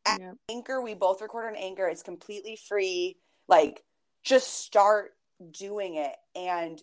Yeah. 0.06 0.32
anchor 0.50 0.80
we 0.80 0.94
both 0.94 1.20
record 1.20 1.46
on 1.46 1.56
anchor 1.56 1.88
it's 1.88 2.02
completely 2.02 2.56
free 2.68 3.16
like 3.48 3.82
just 4.24 4.64
start 4.64 5.12
doing 5.50 5.96
it 5.96 6.16
and 6.34 6.82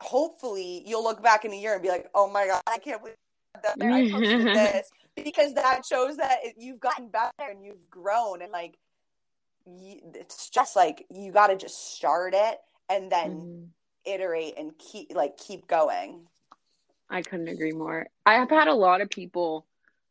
hopefully 0.00 0.82
you'll 0.86 1.04
look 1.04 1.22
back 1.22 1.44
in 1.44 1.52
a 1.52 1.56
year 1.56 1.74
and 1.74 1.82
be 1.82 1.88
like 1.88 2.08
oh 2.14 2.28
my 2.30 2.46
god 2.46 2.62
i 2.66 2.78
can't 2.78 3.02
believe 3.02 3.16
that 3.62 3.92
I 3.92 4.10
posted 4.12 4.46
this 4.54 4.88
because 5.16 5.54
that 5.54 5.84
shows 5.84 6.16
that 6.18 6.38
it, 6.42 6.56
you've 6.58 6.80
gotten 6.80 7.08
better 7.08 7.50
and 7.50 7.64
you've 7.64 7.88
grown 7.90 8.42
and 8.42 8.52
like 8.52 8.76
you, 9.66 10.00
it's 10.14 10.50
just 10.50 10.76
like 10.76 11.06
you 11.10 11.32
got 11.32 11.48
to 11.48 11.56
just 11.56 11.94
start 11.94 12.34
it 12.36 12.58
and 12.88 13.10
then 13.10 13.30
Mhm. 13.30 13.68
iterate 14.04 14.54
and 14.56 14.78
keep 14.78 15.12
like 15.14 15.36
keep 15.36 15.66
going 15.66 16.28
I 17.08 17.22
couldn't 17.22 17.48
agree 17.48 17.72
more. 17.72 18.06
I 18.24 18.34
have 18.34 18.50
had 18.50 18.68
a 18.68 18.74
lot 18.74 19.00
of 19.00 19.10
people 19.10 19.66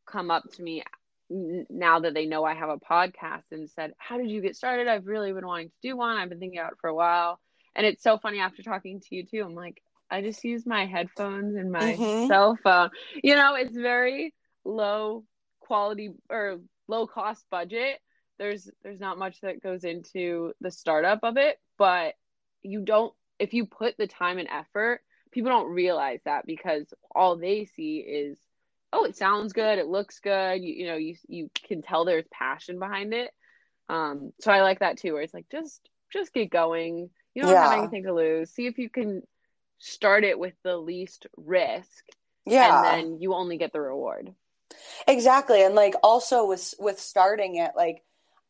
come 0.05 0.31
up 0.31 0.43
to 0.53 0.63
me 0.63 0.83
now 1.29 1.99
that 1.99 2.13
they 2.13 2.25
know 2.25 2.43
I 2.43 2.53
have 2.53 2.69
a 2.69 2.77
podcast 2.77 3.43
and 3.51 3.69
said, 3.69 3.93
How 3.97 4.17
did 4.17 4.29
you 4.29 4.41
get 4.41 4.55
started? 4.55 4.87
I've 4.87 5.07
really 5.07 5.33
been 5.33 5.45
wanting 5.47 5.69
to 5.69 5.75
do 5.81 5.97
one. 5.97 6.17
I've 6.17 6.29
been 6.29 6.39
thinking 6.39 6.59
about 6.59 6.73
it 6.73 6.79
for 6.79 6.89
a 6.89 6.95
while. 6.95 7.39
And 7.75 7.85
it's 7.85 8.03
so 8.03 8.17
funny 8.17 8.39
after 8.39 8.63
talking 8.63 9.01
to 9.01 9.15
you 9.15 9.25
too. 9.25 9.43
I'm 9.43 9.55
like, 9.55 9.81
I 10.09 10.21
just 10.21 10.43
use 10.43 10.65
my 10.65 10.85
headphones 10.85 11.55
and 11.55 11.71
my 11.71 11.95
Mhm. 11.97 12.27
cell 12.27 12.57
phone. 12.63 12.89
You 13.23 13.35
know, 13.35 13.55
it's 13.55 13.75
very 13.75 14.33
low 14.63 15.25
quality 15.59 16.11
or 16.29 16.59
low 16.87 17.07
cost 17.07 17.45
budget. 17.49 17.99
There's 18.37 18.69
there's 18.83 18.99
not 18.99 19.17
much 19.17 19.41
that 19.41 19.61
goes 19.61 19.83
into 19.83 20.53
the 20.61 20.71
startup 20.71 21.19
of 21.23 21.37
it, 21.37 21.57
but 21.77 22.13
you 22.63 22.81
don't 22.81 23.13
if 23.39 23.53
you 23.53 23.65
put 23.65 23.97
the 23.97 24.07
time 24.07 24.37
and 24.37 24.47
effort, 24.49 25.01
people 25.31 25.51
don't 25.51 25.71
realize 25.73 26.21
that 26.25 26.45
because 26.45 26.93
all 27.13 27.35
they 27.37 27.65
see 27.65 27.97
is 27.97 28.37
oh, 28.95 29.03
it 29.03 29.17
sounds 29.17 29.53
good, 29.53 29.77
it 29.77 29.87
looks 29.87 30.19
good, 30.19 30.63
you, 30.63 30.73
you 30.73 30.87
know, 30.87 30.95
you 30.95 31.15
you 31.27 31.49
can 31.67 31.81
tell 31.81 32.05
there's 32.05 32.25
passion 32.31 32.79
behind 32.79 33.13
it. 33.13 33.31
Um 33.89 34.31
so 34.39 34.51
I 34.51 34.61
like 34.61 34.79
that 34.79 34.97
too 34.97 35.13
where 35.13 35.21
it's 35.21 35.33
like 35.33 35.47
just 35.51 35.81
just 36.11 36.33
get 36.33 36.49
going. 36.49 37.09
You 37.33 37.41
don't 37.41 37.57
have 37.57 37.71
anything 37.73 38.03
to 38.03 38.13
lose. 38.13 38.51
See 38.51 38.67
if 38.67 38.77
you 38.77 38.89
can 38.89 39.21
start 39.79 40.23
it 40.23 40.39
with 40.39 40.53
the 40.63 40.77
least 40.77 41.27
risk 41.37 42.03
yeah 42.45 42.75
and 42.75 42.83
then 42.85 43.21
you 43.21 43.33
only 43.33 43.57
get 43.57 43.73
the 43.73 43.81
reward. 43.81 44.33
Exactly. 45.07 45.63
And 45.63 45.75
like 45.75 45.95
also 46.03 46.45
with 46.47 46.73
with 46.79 46.99
starting 46.99 47.55
it, 47.57 47.71
like 47.75 48.03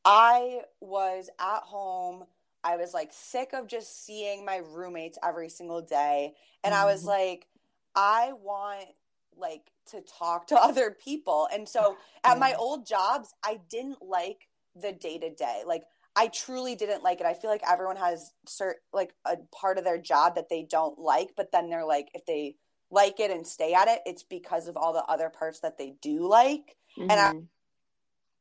I 0.03 0.61
was 0.79 1.29
at 1.39 1.61
home, 1.63 2.25
I 2.63 2.77
was 2.77 2.93
like 2.93 3.09
sick 3.11 3.53
of 3.53 3.67
just 3.67 4.05
seeing 4.05 4.45
my 4.45 4.57
roommates 4.57 5.17
every 5.23 5.49
single 5.49 5.81
day. 5.81 6.33
And 6.63 6.73
I 6.73 6.85
was 6.85 7.03
Mhm. 7.03 7.07
like, 7.07 7.47
I 7.95 8.33
want 8.33 8.87
like 9.37 9.71
to 9.91 10.01
talk 10.01 10.47
to 10.47 10.55
other 10.61 10.91
people. 10.91 11.47
And 11.53 11.67
so 11.67 11.97
at 12.23 12.39
my 12.39 12.53
old 12.55 12.85
jobs, 12.85 13.33
I 13.43 13.59
didn't 13.69 14.01
like 14.01 14.47
the 14.75 14.91
day 14.91 15.17
to 15.19 15.33
day. 15.33 15.63
Like 15.65 15.83
I 16.15 16.27
truly 16.27 16.75
didn't 16.75 17.03
like 17.03 17.19
it. 17.19 17.25
I 17.25 17.33
feel 17.33 17.49
like 17.49 17.63
everyone 17.69 17.97
has 17.97 18.31
cert 18.47 18.75
like 18.93 19.13
a 19.25 19.37
part 19.53 19.77
of 19.77 19.83
their 19.83 19.97
job 19.97 20.35
that 20.35 20.49
they 20.49 20.63
don't 20.63 20.97
like, 20.99 21.29
but 21.35 21.51
then 21.51 21.69
they're 21.69 21.85
like 21.85 22.09
if 22.13 22.25
they 22.25 22.55
like 22.91 23.19
it 23.19 23.31
and 23.31 23.45
stay 23.45 23.73
at 23.73 23.87
it, 23.87 23.99
it's 24.05 24.23
because 24.23 24.67
of 24.67 24.77
all 24.77 24.93
the 24.93 25.03
other 25.03 25.29
parts 25.29 25.59
that 25.61 25.77
they 25.77 25.95
do 26.01 26.27
like. 26.27 26.77
And 26.97 27.11
I- 27.11 27.31
Mhm. 27.31 27.47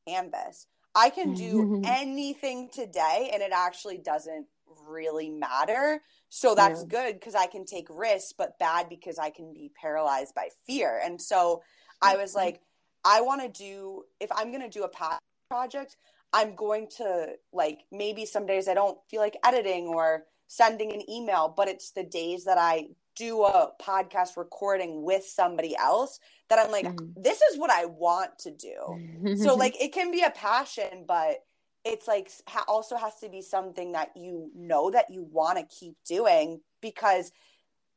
Canvas. 0.06 0.66
I 0.94 1.10
can 1.10 1.32
do 1.34 1.64
Mhm. 1.64 1.86
anything 1.86 2.68
today 2.68 3.30
and 3.32 3.42
it 3.42 3.52
actually 3.52 3.98
doesn't 3.98 4.46
really 4.86 5.30
matter. 5.30 6.00
So 6.28 6.54
that's 6.54 6.82
Yeah. 6.82 6.88
good 6.88 7.14
because 7.14 7.34
I 7.34 7.46
can 7.46 7.64
take 7.64 7.86
risks, 7.90 8.32
but 8.36 8.58
bad 8.58 8.88
because 8.88 9.18
I 9.18 9.30
can 9.30 9.52
be 9.52 9.70
paralyzed 9.80 10.34
by 10.34 10.48
fear. 10.66 11.00
And 11.02 11.20
so 11.20 11.62
I 12.02 12.16
was 12.16 12.34
like, 12.34 12.60
I 13.04 13.20
want 13.20 13.42
to 13.42 13.48
do, 13.48 14.04
if 14.20 14.30
I'm 14.32 14.50
going 14.50 14.62
to 14.62 14.68
do 14.68 14.84
a 14.84 14.88
past 14.88 15.20
project, 15.48 15.96
I'm 16.32 16.54
going 16.56 16.88
to 16.96 17.34
like 17.52 17.80
maybe 17.92 18.24
some 18.26 18.46
days 18.46 18.66
I 18.66 18.74
don't 18.74 18.98
feel 19.08 19.20
like 19.20 19.36
editing 19.44 19.86
or 19.88 20.24
sending 20.48 20.92
an 20.92 21.08
email, 21.08 21.52
but 21.56 21.68
it's 21.68 21.92
the 21.92 22.02
days 22.04 22.44
that 22.44 22.58
I 22.58 22.88
do 23.16 23.44
a 23.44 23.70
podcast 23.80 24.36
recording 24.36 25.04
with 25.04 25.24
somebody 25.24 25.76
else 25.76 26.18
that 26.48 26.58
I'm 26.58 26.72
like, 26.72 26.86
Mhm. 26.86 27.12
this 27.16 27.40
is 27.42 27.58
what 27.58 27.70
I 27.70 27.84
want 27.84 28.38
to 28.40 28.50
do. 28.50 29.36
So 29.36 29.54
like 29.56 29.80
it 29.80 29.92
can 29.92 30.10
be 30.10 30.22
a 30.22 30.30
passion, 30.30 31.04
but 31.06 31.44
it's 31.84 32.08
like 32.08 32.30
ha- 32.46 32.64
also 32.66 32.96
has 32.96 33.14
to 33.20 33.28
be 33.28 33.42
something 33.42 33.92
that 33.92 34.10
you 34.16 34.50
know 34.54 34.90
that 34.90 35.10
you 35.10 35.22
want 35.30 35.58
to 35.58 35.64
keep 35.76 35.96
doing 36.06 36.60
because 36.80 37.30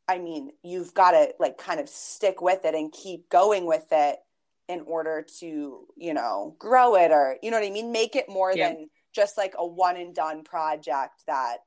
I 0.09 0.19
mean, 0.19 0.51
you've 0.63 0.93
got 0.93 1.11
to 1.11 1.33
like 1.39 1.57
kind 1.57 1.79
of 1.81 1.89
stick 1.89 2.41
with 2.41 2.63
it 2.63 2.73
and 2.75 2.91
keep 2.91 3.29
going 3.29 3.65
with 3.65 3.87
it 3.91 4.17
in 4.69 4.81
order 4.81 5.25
to, 5.39 5.85
you 5.97 6.13
know, 6.13 6.55
grow 6.59 6.95
it 6.95 7.11
or 7.11 7.37
you 7.41 7.51
know 7.51 7.59
what 7.59 7.67
I 7.67 7.71
mean, 7.71 7.91
make 7.91 8.15
it 8.15 8.29
more 8.29 8.53
Yeah. 8.55 8.69
than 8.69 8.89
just 9.13 9.37
like 9.37 9.53
a 9.57 9.65
one 9.65 9.97
and 9.97 10.13
done 10.15 10.43
project 10.43 11.23
that 11.27 11.57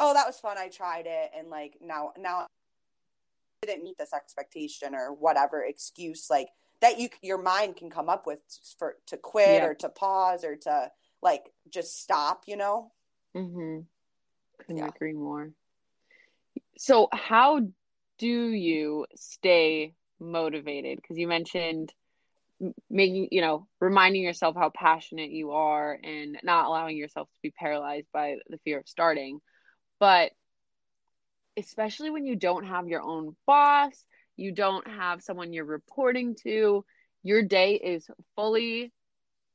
oh, 0.00 0.14
that 0.14 0.26
was 0.26 0.38
fun, 0.38 0.56
I 0.58 0.68
tried 0.68 1.06
it 1.06 1.30
and 1.36 1.48
like 1.48 1.74
now 1.80 2.12
now 2.18 2.46
I 3.62 3.66
didn't 3.66 3.82
meet 3.84 3.98
this 3.98 4.12
expectation 4.12 4.94
or 4.94 5.12
whatever 5.12 5.62
excuse 5.64 6.28
like 6.30 6.48
that 6.80 7.00
you 7.00 7.08
your 7.22 7.38
mind 7.38 7.76
can 7.76 7.90
come 7.90 8.08
up 8.08 8.24
with 8.26 8.40
for 8.78 8.96
to 9.08 9.16
quit 9.16 9.62
Yeah. 9.62 9.66
or 9.66 9.74
to 9.74 9.88
pause 9.88 10.44
or 10.44 10.54
to 10.56 10.90
like 11.22 11.52
just 11.68 12.00
stop, 12.00 12.44
you 12.46 12.56
know? 12.56 12.92
Mm-hmm. 13.36 13.80
Couldn't 14.58 14.76
Yeah. 14.76 14.88
agree 14.88 15.12
more. 15.12 15.50
So, 16.76 17.08
how 17.12 17.60
do 18.18 18.26
you 18.26 19.06
stay 19.16 19.94
motivated? 20.20 20.98
Because 21.00 21.18
you 21.18 21.28
mentioned 21.28 21.92
making, 22.90 23.28
you 23.30 23.40
know, 23.40 23.66
reminding 23.80 24.22
yourself 24.22 24.56
how 24.56 24.70
passionate 24.70 25.30
you 25.30 25.52
are 25.52 25.98
and 26.02 26.38
not 26.42 26.66
allowing 26.66 26.96
yourself 26.96 27.28
to 27.28 27.38
be 27.42 27.50
paralyzed 27.50 28.08
by 28.12 28.36
the 28.48 28.58
fear 28.58 28.80
of 28.80 28.88
starting. 28.88 29.40
But 30.00 30.32
especially 31.56 32.10
when 32.10 32.26
you 32.26 32.36
don't 32.36 32.66
have 32.66 32.88
your 32.88 33.02
own 33.02 33.36
boss, 33.46 34.04
you 34.36 34.52
don't 34.52 34.86
have 34.86 35.22
someone 35.22 35.52
you're 35.52 35.64
reporting 35.64 36.36
to, 36.44 36.84
your 37.22 37.42
day 37.42 37.74
is 37.74 38.08
fully 38.36 38.92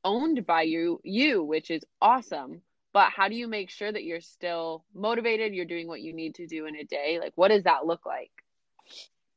owned 0.04 0.46
by 0.46 0.62
you, 0.62 1.00
you, 1.02 1.42
which 1.42 1.70
is 1.70 1.82
awesome. 2.00 2.62
But 2.92 3.10
how 3.10 3.28
do 3.28 3.34
you 3.34 3.48
make 3.48 3.70
sure 3.70 3.90
that 3.90 4.04
you're 4.04 4.20
still 4.20 4.84
motivated, 4.94 5.52
you're 5.52 5.64
doing 5.64 5.88
what 5.88 6.00
you 6.00 6.12
need 6.12 6.36
to 6.36 6.46
do 6.46 6.66
in 6.66 6.76
a 6.76 6.84
day? 6.84 7.18
Like 7.20 7.32
what 7.34 7.48
does 7.48 7.64
that 7.64 7.86
look 7.86 8.06
like? 8.06 8.30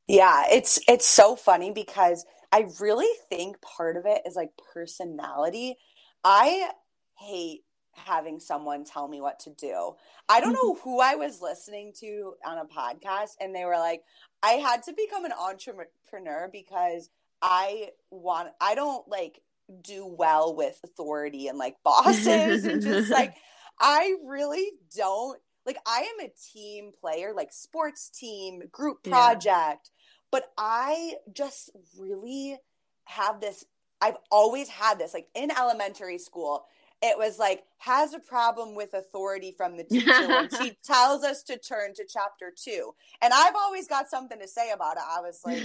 Yeah, 0.06 0.44
it's 0.50 0.80
it's 0.88 1.06
so 1.06 1.36
funny 1.36 1.72
because 1.72 2.24
I 2.52 2.66
really 2.80 3.10
think 3.28 3.60
part 3.60 3.96
of 3.96 4.06
it 4.06 4.22
is 4.26 4.36
like 4.36 4.50
personality. 4.72 5.76
I 6.24 6.70
hate 7.18 7.64
having 7.92 8.38
someone 8.38 8.84
tell 8.84 9.08
me 9.08 9.20
what 9.20 9.40
to 9.40 9.50
do. 9.50 9.96
I 10.28 10.40
don't 10.40 10.52
know 10.52 10.74
who 10.84 11.00
I 11.00 11.16
was 11.16 11.42
listening 11.42 11.92
to 12.00 12.34
on 12.46 12.58
a 12.58 12.64
podcast 12.64 13.32
and 13.40 13.54
they 13.54 13.64
were 13.64 13.78
like 13.78 14.02
I 14.42 14.52
had 14.52 14.84
to 14.84 14.92
become 14.92 15.24
an 15.24 15.32
entrepreneur 15.32 16.48
because 16.52 17.10
I 17.42 17.90
want 18.10 18.50
I 18.60 18.74
don't 18.74 19.06
like 19.08 19.40
do 19.82 20.06
well 20.06 20.54
with 20.56 20.78
authority 20.84 21.48
and 21.48 21.58
like 21.58 21.76
bosses 21.84 22.64
and 22.64 22.82
just 22.82 23.10
like 23.10 23.34
I 23.80 24.16
really 24.24 24.70
don't 24.96 25.38
like 25.66 25.78
I 25.86 26.00
am 26.00 26.26
a 26.26 26.32
team 26.52 26.92
player, 27.00 27.32
like 27.34 27.52
sports 27.52 28.10
team, 28.10 28.62
group 28.72 29.04
Yeah. 29.04 29.10
project, 29.10 29.90
but 30.30 30.44
I 30.56 31.14
just 31.32 31.70
really 31.98 32.58
have 33.04 33.40
this 33.40 33.64
I've 34.00 34.16
always 34.30 34.68
had 34.68 34.98
this 34.98 35.12
like 35.14 35.28
in 35.34 35.50
elementary 35.50 36.18
school. 36.18 36.64
It 37.00 37.16
was 37.16 37.38
like 37.38 37.64
has 37.78 38.12
a 38.12 38.18
problem 38.18 38.74
with 38.74 38.94
authority 38.94 39.54
from 39.56 39.76
the 39.76 39.84
teacher 39.90 40.48
she 40.60 40.76
tells 40.84 41.22
us 41.22 41.42
to 41.44 41.56
turn 41.56 41.94
to 41.94 42.04
chapter 42.08 42.52
2. 42.54 42.92
And 43.22 43.32
I've 43.32 43.54
always 43.54 43.86
got 43.86 44.10
something 44.10 44.38
to 44.40 44.48
say 44.48 44.72
about 44.72 44.96
it. 44.96 45.02
I 45.08 45.20
was 45.20 45.40
like 45.44 45.62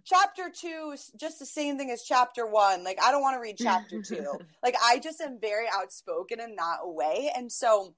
chapter 0.04 0.50
2 0.54 0.90
is 0.94 1.10
just 1.18 1.38
the 1.38 1.46
same 1.46 1.78
thing 1.78 1.90
as 1.90 2.02
chapter 2.02 2.46
1. 2.46 2.84
Like 2.84 2.98
I 3.02 3.10
don't 3.10 3.22
want 3.22 3.36
to 3.36 3.40
read 3.40 3.56
chapter 3.58 4.02
2 4.02 4.24
like 4.62 4.74
i 4.84 4.98
just 4.98 5.20
am 5.20 5.38
very 5.40 5.66
outspoken 5.72 6.40
in 6.40 6.56
that 6.56 6.78
way 6.82 7.30
and 7.36 7.50
so 7.50 7.94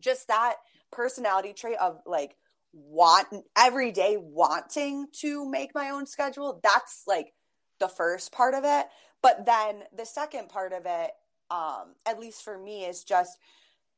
just 0.00 0.28
that 0.28 0.56
personality 0.90 1.52
trait 1.52 1.76
of 1.80 2.00
like 2.06 2.36
want 2.72 3.28
every 3.56 3.92
day 3.92 4.16
wanting 4.18 5.06
to 5.12 5.48
make 5.48 5.74
my 5.74 5.90
own 5.90 6.06
schedule 6.06 6.60
that's 6.62 7.04
like 7.06 7.32
the 7.80 7.88
first 7.88 8.32
part 8.32 8.54
of 8.54 8.64
it 8.64 8.86
but 9.22 9.46
then 9.46 9.82
the 9.96 10.06
second 10.06 10.48
part 10.48 10.72
of 10.72 10.82
it 10.86 11.10
um 11.50 11.94
at 12.06 12.18
least 12.18 12.42
for 12.42 12.58
me 12.58 12.84
is 12.84 13.04
just 13.04 13.38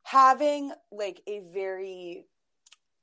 having 0.03 0.73
like 0.93 1.21
a 1.27 1.41
very 1.53 2.27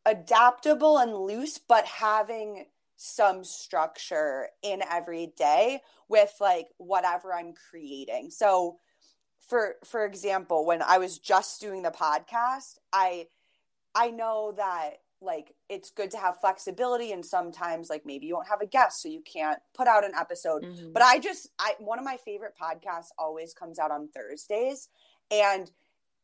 adaptable 0.06 0.98
and 0.98 1.16
loose 1.16 1.58
but 1.58 1.86
having 1.86 2.66
some 2.96 3.44
structure 3.44 4.48
in 4.62 4.82
every 4.90 5.34
day 5.38 5.82
with 6.08 6.34
like 6.40 6.68
whatever 6.78 7.34
I'm 7.34 7.54
creating. 7.70 8.30
So 8.32 8.78
for 9.40 9.76
for 9.84 10.06
example, 10.06 10.66
when 10.66 10.82
I 10.82 10.98
was 11.00 11.20
just 11.20 11.60
doing 11.60 11.82
the 11.82 11.92
podcast, 11.92 12.78
I 12.94 13.28
I 13.96 14.12
know 14.12 14.54
that 14.56 14.92
like 15.24 15.54
it's 15.70 15.90
good 15.90 16.12
to 16.12 16.18
have 16.18 16.40
flexibility 16.40 17.12
and 17.12 17.26
sometimes 17.26 17.90
like 17.90 18.06
maybe 18.06 18.26
you 18.26 18.36
won't 18.36 18.48
have 18.48 18.62
a 18.62 18.66
guest 18.66 19.02
so 19.02 19.10
you 19.10 19.22
can't 19.22 19.60
put 19.74 19.88
out 19.88 20.06
an 20.06 20.12
episode 20.20 20.64
mm-hmm. 20.64 20.92
but 20.92 21.02
i 21.02 21.20
just 21.20 21.50
i 21.60 21.74
one 21.80 22.00
of 22.00 22.06
my 22.06 22.18
favorite 22.18 22.54
podcasts 22.60 23.10
always 23.18 23.54
comes 23.54 23.80
out 23.80 23.92
on 23.92 24.08
thursdays 24.10 24.90
and 25.32 25.72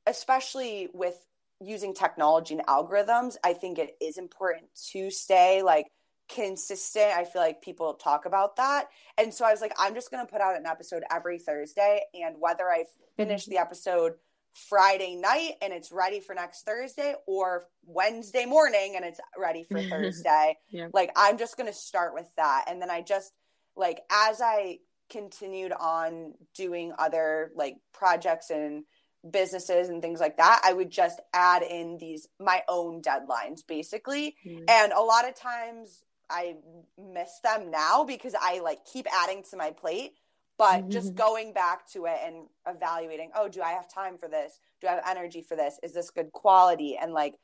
especially 0.06 0.90
with 0.94 1.26
using 1.62 1.94
technology 1.94 2.56
and 2.56 2.66
algorithms 2.68 3.36
i 3.44 3.54
think 3.54 3.80
it 3.80 3.96
is 4.02 4.18
important 4.18 4.68
to 4.92 5.10
stay 5.10 5.62
like 5.62 5.88
consistent 6.30 7.12
i 7.16 7.24
feel 7.24 7.42
like 7.42 7.62
people 7.62 7.96
talk 7.96 8.26
about 8.26 8.56
that 8.56 8.88
and 9.18 9.34
so 9.34 9.46
i 9.46 9.52
was 9.52 9.62
like 9.62 9.74
i'm 9.80 9.96
just 9.96 10.12
going 10.12 10.24
to 10.24 10.32
put 10.32 10.42
out 10.42 10.56
an 10.56 10.66
episode 10.66 11.04
every 11.12 11.40
thursday 11.40 12.02
and 12.14 12.36
whether 12.40 12.70
i 12.70 12.84
finish 13.18 13.44
mm-hmm. 13.44 13.52
the 13.52 13.58
episode 13.58 14.14
Friday 14.54 15.16
night 15.16 15.54
and 15.62 15.72
it's 15.72 15.92
ready 15.92 16.20
for 16.20 16.34
next 16.34 16.66
Thursday 16.66 17.16
or 17.28 17.66
Wednesday 17.86 18.46
morning 18.46 18.94
and 18.96 19.06
it's 19.06 19.20
ready 19.38 19.66
for 19.70 19.82
Thursday. 19.90 20.58
yeah. 20.70 20.88
Like 20.94 21.12
I'm 21.16 21.38
just 21.38 21.58
going 21.58 21.68
to 21.68 21.78
start 21.78 22.14
with 22.14 22.28
that 22.38 22.66
and 22.68 22.82
then 22.82 22.90
I 22.90 23.02
just 23.02 23.32
like 23.76 24.02
as 24.12 24.42
I 24.42 24.80
continued 25.10 25.72
on 25.72 26.34
doing 26.56 26.94
other 26.98 27.52
like 27.56 27.78
projects 27.94 28.50
and 28.50 28.84
businesses 29.30 29.90
and 29.90 30.02
things 30.02 30.20
like 30.20 30.38
that, 30.38 30.62
I 30.64 30.74
would 30.74 30.92
just 30.92 31.20
add 31.34 31.64
in 31.64 31.98
these 31.98 32.28
my 32.40 32.64
own 32.68 33.02
deadlines 33.02 33.66
basically. 33.68 34.36
Mm-hmm. 34.46 34.66
And 34.68 34.92
a 34.94 35.02
lot 35.02 35.28
of 35.28 35.36
times 35.36 36.04
I 36.30 36.56
miss 36.98 37.40
them 37.44 37.72
now 37.72 38.04
because 38.04 38.36
I 38.40 38.60
like 38.60 38.86
keep 38.86 39.08
adding 39.12 39.44
to 39.50 39.58
my 39.58 39.72
plate 39.72 40.14
but 40.60 40.82
mm-hmm. 40.82 40.90
just 40.92 41.16
going 41.16 41.54
back 41.54 41.90
to 41.90 42.06
it 42.06 42.20
and 42.24 42.46
evaluating 42.68 43.32
oh 43.36 43.48
do 43.48 43.64
i 43.64 43.72
have 43.72 43.92
time 43.92 44.18
for 44.20 44.28
this? 44.28 44.60
Do 44.82 44.88
i 44.88 44.92
have 44.92 45.04
energy 45.08 45.42
for 45.42 45.56
this? 45.56 45.80
Is 45.82 45.94
this 45.94 46.12
good 46.12 46.32
quality? 46.32 46.98
And 47.02 47.14
like 47.14 47.36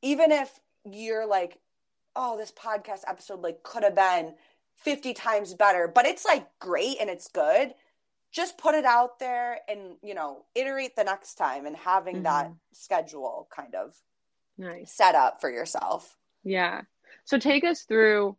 even 0.00 0.32
if 0.32 0.58
you're 0.84 1.26
like 1.26 1.58
oh 2.16 2.38
this 2.38 2.52
podcast 2.52 3.00
episode 3.06 3.40
like 3.40 3.62
could 3.62 3.82
have 3.82 3.94
been 3.94 4.34
50 4.76 5.12
times 5.12 5.54
better 5.54 5.90
but 5.92 6.06
it's 6.06 6.24
like 6.24 6.46
great 6.60 6.96
and 7.00 7.10
it's 7.10 7.28
good 7.28 7.74
just 8.30 8.58
put 8.58 8.74
it 8.74 8.84
out 8.84 9.18
there 9.18 9.58
and 9.68 9.96
you 10.02 10.14
know 10.14 10.44
iterate 10.54 10.96
the 10.96 11.04
next 11.04 11.34
time 11.34 11.66
and 11.66 11.76
having 11.76 12.16
mm-hmm. 12.16 12.24
that 12.24 12.52
schedule 12.72 13.48
kind 13.54 13.74
of 13.74 13.94
nice. 14.58 14.92
set 14.92 15.14
up 15.14 15.40
for 15.40 15.50
yourself. 15.50 16.16
Yeah. 16.44 16.82
So 17.24 17.38
take 17.38 17.64
us 17.64 17.82
through 17.82 18.36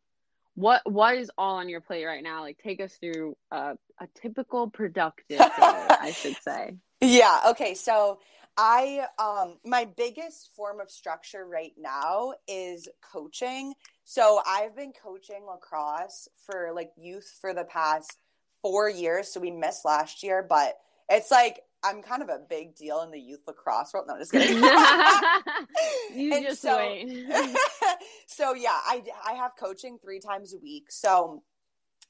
what 0.59 0.81
what 0.85 1.15
is 1.15 1.31
all 1.37 1.55
on 1.55 1.69
your 1.69 1.79
plate 1.79 2.05
right 2.05 2.21
now? 2.21 2.41
Like 2.41 2.57
take 2.61 2.81
us 2.81 2.93
through 2.95 3.37
uh, 3.49 3.75
a 3.99 4.07
typical 4.21 4.69
productive 4.69 5.39
day 5.39 5.45
i 5.57 6.11
should 6.15 6.35
say. 6.41 6.75
Yeah 7.01 7.39
okay 7.49 7.75
so 7.75 8.19
i 8.57 9.05
um 9.17 9.57
my 9.63 9.85
biggest 9.85 10.49
form 10.55 10.81
of 10.81 10.91
structure 10.91 11.45
right 11.45 11.73
now 11.77 12.33
is 12.47 12.89
coaching. 13.01 13.73
So 14.03 14.41
i've 14.45 14.75
been 14.75 14.91
coaching 14.91 15.45
lacrosse 15.47 16.27
for 16.45 16.71
like 16.75 16.91
youth 16.97 17.37
for 17.39 17.53
the 17.53 17.63
past 17.63 18.17
four 18.61 18.89
years 18.89 19.31
so 19.31 19.39
we 19.39 19.51
missed 19.51 19.85
last 19.85 20.23
year 20.23 20.45
but 20.47 20.77
it's 21.09 21.31
like 21.31 21.61
I'm 21.83 22.01
kind 22.01 22.21
of 22.21 22.29
a 22.29 22.39
big 22.49 22.75
deal 22.75 23.01
in 23.01 23.11
the 23.11 23.19
youth 23.19 23.41
lacrosse 23.47 23.93
world. 23.93 24.07
No, 24.07 24.17
just 24.17 24.31
kidding. 24.31 24.57
you 26.13 26.33
and 26.33 26.45
just 26.45 26.61
so, 26.61 26.77
wait. 26.77 27.25
so 28.27 28.53
yeah, 28.53 28.77
I 28.85 29.01
I 29.25 29.33
have 29.33 29.51
coaching 29.57 29.97
three 30.01 30.19
times 30.19 30.53
a 30.53 30.57
week. 30.57 30.85
So 30.89 31.43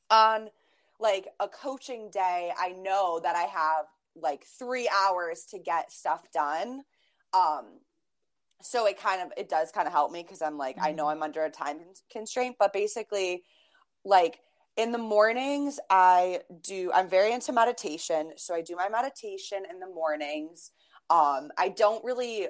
on 0.10 0.50
like 1.00 1.28
a 1.40 1.48
coaching 1.48 2.10
day, 2.12 2.52
I 2.58 2.70
know 2.70 3.20
that 3.24 3.36
I 3.36 3.44
have 3.44 3.86
like 4.16 4.44
three 4.58 4.90
hours 4.90 5.46
to 5.52 5.60
get 5.60 5.92
stuff 5.92 6.24
done. 6.34 6.82
Um, 7.34 7.80
so 8.62 8.88
it 8.88 9.00
kind 9.00 9.22
of 9.22 9.32
it 9.38 9.50
does 9.50 9.72
kind 9.72 9.88
of 9.88 9.94
help 9.94 10.12
me 10.12 10.24
because 10.24 10.42
I'm 10.42 10.58
like 10.58 10.78
mm-hmm. 10.78 10.86
I 10.86 10.92
know 10.92 11.06
mm-hmm. 11.06 11.18
I'm 11.18 11.24
under 11.24 11.44
a 11.44 11.50
time 11.50 11.78
constraint, 12.12 12.56
but 12.60 12.74
basically, 12.74 13.44
like 14.04 14.40
in 14.78 14.92
the 14.92 14.98
mornings 14.98 15.80
i 15.90 16.40
do 16.62 16.92
i'm 16.94 17.10
very 17.10 17.34
into 17.34 17.52
meditation 17.52 18.32
so 18.38 18.56
i 18.56 18.62
do 18.62 18.76
my 18.76 18.90
meditation 18.90 19.64
in 19.70 19.80
the 19.80 19.88
mornings. 19.88 20.72
Um 21.10 21.50
i 21.58 21.70
don't 21.70 22.04
really 22.04 22.48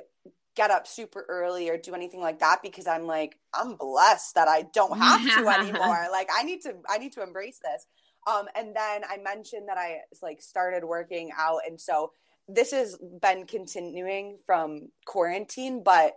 get 0.56 0.72
up 0.72 0.88
super 0.88 1.26
early 1.30 1.70
or 1.70 1.78
do 1.78 1.94
anything 1.94 2.20
like 2.20 2.40
that 2.40 2.60
because 2.62 2.88
i'm 2.88 3.06
like 3.06 3.38
i'm 3.54 3.76
blessed 3.76 4.36
that 4.36 4.48
i 4.48 4.66
don't 4.74 4.98
have 4.98 5.22
to 5.22 5.48
anymore. 5.60 6.08
Like 6.12 6.30
i 6.36 6.44
need 6.44 6.62
to 6.62 6.76
i 6.90 6.98
need 6.98 7.14
to 7.14 7.24
embrace 7.24 7.60
this. 7.64 7.86
Um 8.28 8.48
and 8.56 8.76
then 8.76 9.02
i 9.10 9.18
mentioned 9.18 9.68
that 9.70 9.78
i 9.78 10.00
like 10.22 10.42
started 10.42 10.84
working 10.84 11.32
out 11.38 11.62
and 11.68 11.80
so 11.80 12.12
this 12.48 12.72
has 12.72 12.98
been 13.22 13.46
continuing 13.46 14.38
from 14.46 14.90
quarantine 15.06 15.84
but 15.84 16.14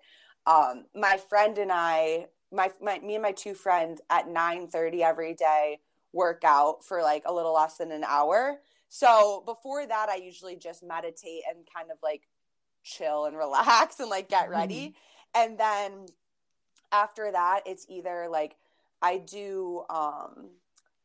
um 0.46 0.84
my 0.94 1.18
friend 1.28 1.58
and 1.58 1.70
i 1.70 2.26
my, 2.50 2.70
my 2.80 2.98
me 2.98 3.14
and 3.14 3.22
my 3.22 3.32
two 3.32 3.54
friends 3.54 4.00
at 4.10 4.28
9 4.28 4.68
30 4.68 5.02
every 5.02 5.34
day 5.34 5.78
workout 6.12 6.84
for 6.84 7.02
like 7.02 7.22
a 7.26 7.32
little 7.32 7.54
less 7.54 7.76
than 7.78 7.92
an 7.92 8.04
hour. 8.04 8.58
So 8.88 9.42
before 9.46 9.86
that, 9.86 10.08
I 10.08 10.16
usually 10.16 10.56
just 10.56 10.82
meditate 10.82 11.42
and 11.48 11.66
kind 11.74 11.90
of 11.90 11.98
like 12.02 12.28
chill 12.82 13.24
and 13.24 13.36
relax 13.36 14.00
and 14.00 14.10
like 14.10 14.28
get 14.28 14.50
ready. 14.50 14.94
Mm-hmm. 15.34 15.42
And 15.42 15.58
then 15.58 16.06
after 16.92 17.30
that, 17.32 17.62
it's 17.66 17.86
either 17.88 18.28
like 18.30 18.56
I 19.00 19.18
do 19.18 19.84
um, 19.88 20.50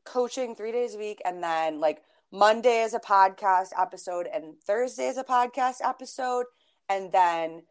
coaching 0.04 0.56
three 0.56 0.72
days 0.72 0.96
a 0.96 0.98
week 0.98 1.22
and 1.26 1.44
then 1.44 1.80
like 1.80 2.02
Monday 2.32 2.82
is 2.82 2.94
a 2.94 3.00
podcast 3.00 3.70
episode 3.80 4.28
and 4.32 4.60
Thursday 4.66 5.08
is 5.08 5.18
a 5.18 5.24
podcast 5.24 5.78
episode. 5.84 6.46
And 6.90 7.12
then 7.12 7.64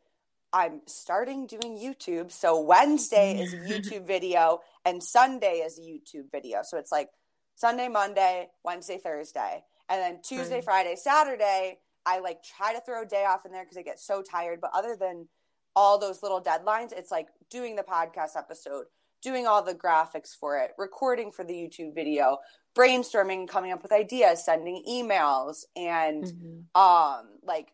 I'm 0.53 0.81
starting 0.87 1.46
doing 1.46 1.77
YouTube. 1.77 2.33
So 2.33 2.61
Wednesday 2.61 3.38
is 3.38 3.53
a 3.53 3.57
YouTube 3.59 4.07
video 4.07 4.61
and 4.85 5.03
Sunday 5.03 5.62
is 5.64 5.79
a 5.79 5.83
YouTube 5.83 6.31
video. 6.33 6.61
So 6.62 6.79
it's 6.79 6.92
like 6.92 7.11
Sunday, 7.57 7.88
Monday, 7.88 8.51
Wednesday, 8.62 8.99
Thursday. 8.99 9.64
And 9.88 10.01
then 10.01 10.21
Tuesday, 10.23 10.61
Friday, 10.61 10.95
Saturday, 10.97 11.79
I 12.05 12.21
like 12.21 12.42
try 12.42 12.73
to 12.73 12.81
throw 12.81 13.03
a 13.03 13.07
day 13.07 13.25
off 13.25 13.45
in 13.47 13.53
there 13.53 13.64
because 13.64 13.77
I 13.77 13.83
get 13.83 13.99
so 13.99 14.23
tired. 14.23 14.61
But 14.61 14.71
other 14.75 14.95
than 14.95 15.27
all 15.75 15.99
those 15.99 16.23
little 16.23 16.42
deadlines, 16.42 16.92
it's 16.92 17.11
like 17.11 17.29
doing 17.51 17.75
the 17.75 17.83
podcast 17.83 18.37
episode, 18.37 18.87
doing 19.23 19.47
all 19.47 19.62
the 19.62 19.75
graphics 19.75 20.37
for 20.38 20.59
it, 20.59 20.73
recording 20.79 21.33
for 21.33 21.45
the 21.45 21.55
YouTube 21.55 21.95
video, 21.95 22.38
brainstorming, 22.77 23.49
coming 23.49 23.73
up 23.73 23.83
with 23.83 23.92
ideas, 23.92 24.45
sending 24.45 24.85
emails, 24.88 25.64
and 25.75 26.25
mm-hmm. 26.25 26.81
um, 26.81 27.29
like 27.42 27.73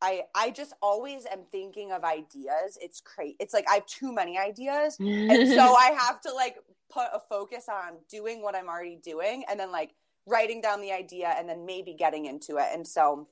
I 0.00 0.22
I 0.34 0.50
just 0.50 0.74
always 0.80 1.26
am 1.26 1.40
thinking 1.50 1.92
of 1.92 2.04
ideas. 2.04 2.78
It's 2.80 3.00
crazy. 3.00 3.36
It's 3.40 3.54
like 3.54 3.68
I 3.68 3.74
have 3.74 3.86
too 3.86 4.12
many 4.12 4.38
ideas, 4.38 4.96
and 4.98 5.48
so 5.48 5.60
I 5.76 5.96
have 5.98 6.20
to 6.22 6.32
like 6.32 6.56
put 6.92 7.06
a 7.12 7.20
focus 7.28 7.68
on 7.68 7.98
doing 8.08 8.42
what 8.42 8.54
I'm 8.54 8.68
already 8.68 8.96
doing 8.96 9.44
and 9.48 9.58
then 9.58 9.72
like 9.72 9.94
writing 10.26 10.60
down 10.60 10.80
the 10.80 10.92
idea 10.92 11.34
and 11.36 11.48
then 11.48 11.66
maybe 11.66 11.94
getting 11.94 12.26
into 12.26 12.56
it. 12.58 12.66
And 12.72 12.86
so 12.86 13.28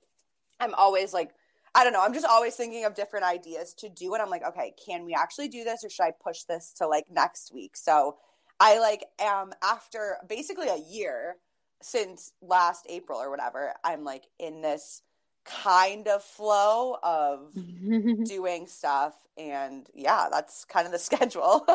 I'm 0.59 0.75
always 0.75 1.13
like, 1.13 1.31
I 1.75 1.85
don't 1.85 1.93
know, 1.93 2.03
I'm 2.03 2.15
just 2.15 2.27
always 2.27 2.57
thinking 2.57 2.85
of 2.85 2.95
different 2.95 3.25
ideas 3.25 3.75
to 3.75 3.89
do. 3.89 4.13
And 4.15 4.23
I'm 4.23 4.31
like, 4.31 4.45
okay, 4.45 4.75
can 4.85 5.05
we 5.05 5.15
actually 5.15 5.49
do 5.49 5.63
this 5.63 5.85
or 5.85 5.91
should 5.91 6.05
I 6.05 6.13
push 6.23 6.43
this 6.43 6.73
to 6.79 6.87
like 6.87 7.05
next 7.11 7.53
week? 7.55 7.77
So 7.77 8.17
I 8.59 8.79
like 8.81 9.05
am 9.21 9.53
after 9.63 10.17
basically 10.29 10.69
a 10.69 10.79
year 10.79 11.37
since 11.83 12.33
last 12.43 12.87
April 12.89 13.19
or 13.19 13.31
whatever, 13.31 13.73
I'm 13.85 14.05
like 14.05 14.25
in 14.39 14.61
this 14.61 15.03
kind 15.45 16.09
of 16.09 16.23
flow 16.23 16.99
of 17.03 17.55
doing 18.25 18.67
stuff. 18.67 19.15
And 19.39 19.89
yeah, 19.95 20.29
that's 20.31 20.65
kind 20.65 20.87
of 20.87 20.93
the 20.93 20.99
schedule. 21.11 21.67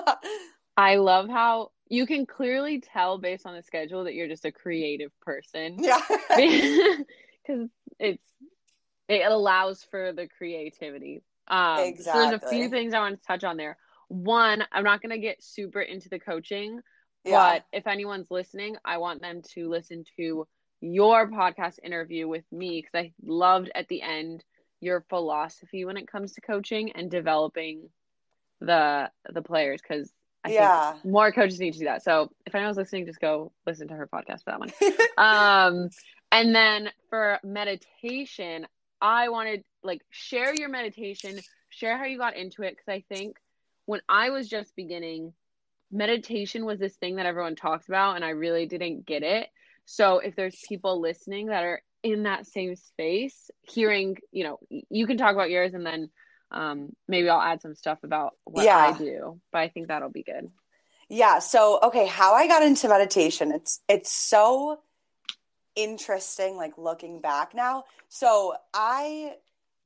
I 0.78 0.98
love 0.98 1.30
how 1.30 1.72
you 1.88 2.06
can 2.06 2.26
clearly 2.26 2.82
tell 2.82 3.18
based 3.18 3.46
on 3.46 3.56
the 3.56 3.62
schedule 3.62 4.06
that 4.06 4.14
you're 4.14 4.28
just 4.28 4.46
a 4.46 4.52
creative 4.52 5.12
person. 5.22 5.78
Yeah. 5.84 6.02
Because 7.48 7.70
it's 8.00 8.24
it 9.08 9.32
allows 9.32 9.86
for 9.92 10.14
the 10.14 10.28
creativity. 10.28 11.22
Um 11.48 11.78
exactly. 11.82 12.24
so 12.24 12.30
there's 12.30 12.42
a 12.42 12.50
few 12.50 12.70
things 12.70 12.96
I 12.96 13.00
want 13.00 13.22
to 13.22 13.28
touch 13.28 13.44
on 13.44 13.56
there. 13.56 13.78
One, 14.08 14.64
I'm 14.72 14.84
not 14.84 15.00
gonna 15.00 15.20
get 15.20 15.44
super 15.44 15.80
into 15.80 16.10
the 16.10 16.18
coaching, 16.18 16.80
yeah. 17.24 17.60
but 17.60 17.66
if 17.72 17.86
anyone's 17.86 18.32
listening, 18.32 18.78
I 18.84 18.98
want 18.98 19.22
them 19.22 19.44
to 19.54 19.70
listen 19.70 20.06
to 20.18 20.48
your 20.82 21.30
podcast 21.30 21.76
interview 21.84 22.28
with 22.28 22.46
me 22.52 22.82
because 22.82 23.06
I 23.06 23.14
loved 23.24 23.70
at 23.76 23.88
the 23.88 24.02
end 24.02 24.44
your 24.80 25.06
philosophy 25.08 25.86
when 25.86 25.98
it 25.98 26.08
comes 26.08 26.34
to 26.34 26.42
coaching 26.42 26.94
and 26.94 27.12
developing 27.12 27.90
the 28.60 29.12
the 29.32 29.42
players 29.42 29.82
because 29.82 30.12
I 30.46 30.50
yeah. 30.50 30.94
more 31.04 31.32
coaches 31.32 31.60
need 31.60 31.74
to 31.74 31.80
do 31.80 31.86
that. 31.86 32.04
So 32.04 32.30
if 32.46 32.54
anyone's 32.54 32.78
listening, 32.78 33.08
just 33.08 33.20
go 33.20 33.52
listen 33.66 33.88
to 33.88 33.96
her 33.96 34.08
podcast 34.08 34.44
for 34.44 34.52
that 34.52 34.60
one. 34.60 34.72
um, 35.18 35.90
and 36.32 36.54
then 36.54 36.90
for 37.10 37.40
meditation, 37.44 38.68
I 39.02 39.30
wanted 39.30 39.64
like 39.84 40.02
share 40.12 40.54
your 40.54 40.70
meditation, 40.70 41.40
share 41.70 41.98
how 41.98 42.06
you 42.06 42.20
got 42.20 42.36
into 42.36 42.62
it 42.62 42.78
because 42.78 42.88
I 42.88 43.04
think 43.14 43.38
when 43.86 44.02
I 44.08 44.30
was 44.30 44.48
just 44.48 44.76
beginning, 44.76 45.34
meditation 45.92 46.66
was 46.66 46.80
this 46.80 46.96
thing 46.96 47.16
that 47.16 47.26
everyone 47.26 47.56
talks 47.56 47.88
about 47.88 48.16
and 48.16 48.24
I 48.24 48.30
really 48.30 48.68
didn't 48.68 49.06
get 49.06 49.24
it. 49.24 49.48
So 49.86 50.20
if 50.20 50.36
there's 50.36 50.58
people 50.68 51.02
listening 51.02 51.48
that 51.48 51.64
are 51.64 51.82
in 52.04 52.24
that 52.24 52.46
same 52.46 52.76
space, 52.76 53.50
hearing, 53.64 54.18
you 54.32 54.44
know, 54.44 54.60
you 54.90 55.08
can 55.08 55.18
talk 55.18 55.34
about 55.34 55.50
yours 55.50 55.74
and 55.74 55.86
then 55.86 56.10
um, 56.52 56.96
maybe 57.08 57.30
I'll 57.30 57.42
add 57.42 57.62
some 57.62 57.76
stuff 57.76 58.00
about 58.04 58.36
what 58.46 58.66
yeah. 58.66 58.78
I 58.78 58.98
do, 58.98 59.40
but 59.52 59.60
I 59.60 59.70
think 59.70 59.88
that'll 59.88 60.10
be 60.10 60.24
good. 60.24 60.52
Yeah. 61.10 61.40
So, 61.40 61.80
okay, 61.84 62.08
how 62.08 62.34
I 62.34 62.48
got 62.48 62.64
into 62.64 62.88
meditation, 62.88 63.52
it's 63.52 63.82
it's 63.88 64.12
so 64.12 64.80
interesting 65.76 66.56
like 66.56 66.78
looking 66.78 67.22
back 67.22 67.54
now. 67.54 67.86
So, 68.10 68.56
I 68.74 69.36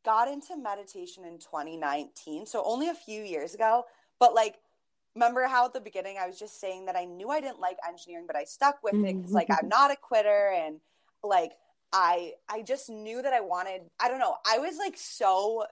got 0.05 0.27
into 0.27 0.55
meditation 0.57 1.25
in 1.25 1.39
2019, 1.39 2.45
so 2.45 2.63
only 2.65 2.89
a 2.89 2.93
few 2.93 3.21
years 3.23 3.53
ago, 3.53 3.85
but 4.19 4.33
like 4.33 4.55
remember 5.15 5.47
how 5.47 5.65
at 5.65 5.73
the 5.73 5.81
beginning 5.81 6.17
I 6.21 6.27
was 6.27 6.39
just 6.39 6.61
saying 6.61 6.85
that 6.85 6.95
I 6.95 7.05
knew 7.05 7.29
I 7.29 7.41
didn't 7.41 7.59
like 7.59 7.77
engineering, 7.87 8.25
but 8.27 8.35
I 8.35 8.45
stuck 8.45 8.81
with 8.83 8.93
it 8.93 9.13
cuz 9.23 9.31
like 9.31 9.47
I'm 9.49 9.67
not 9.67 9.91
a 9.91 9.95
quitter 9.95 10.53
and 10.55 10.79
like 11.23 11.53
I 11.91 12.35
I 12.47 12.61
just 12.61 12.89
knew 12.89 13.21
that 13.21 13.33
I 13.33 13.41
wanted 13.41 13.89
I 13.99 14.07
don't 14.07 14.19
know, 14.19 14.37
I 14.49 14.59
was 14.59 14.77
like 14.77 14.97
so 14.97 15.65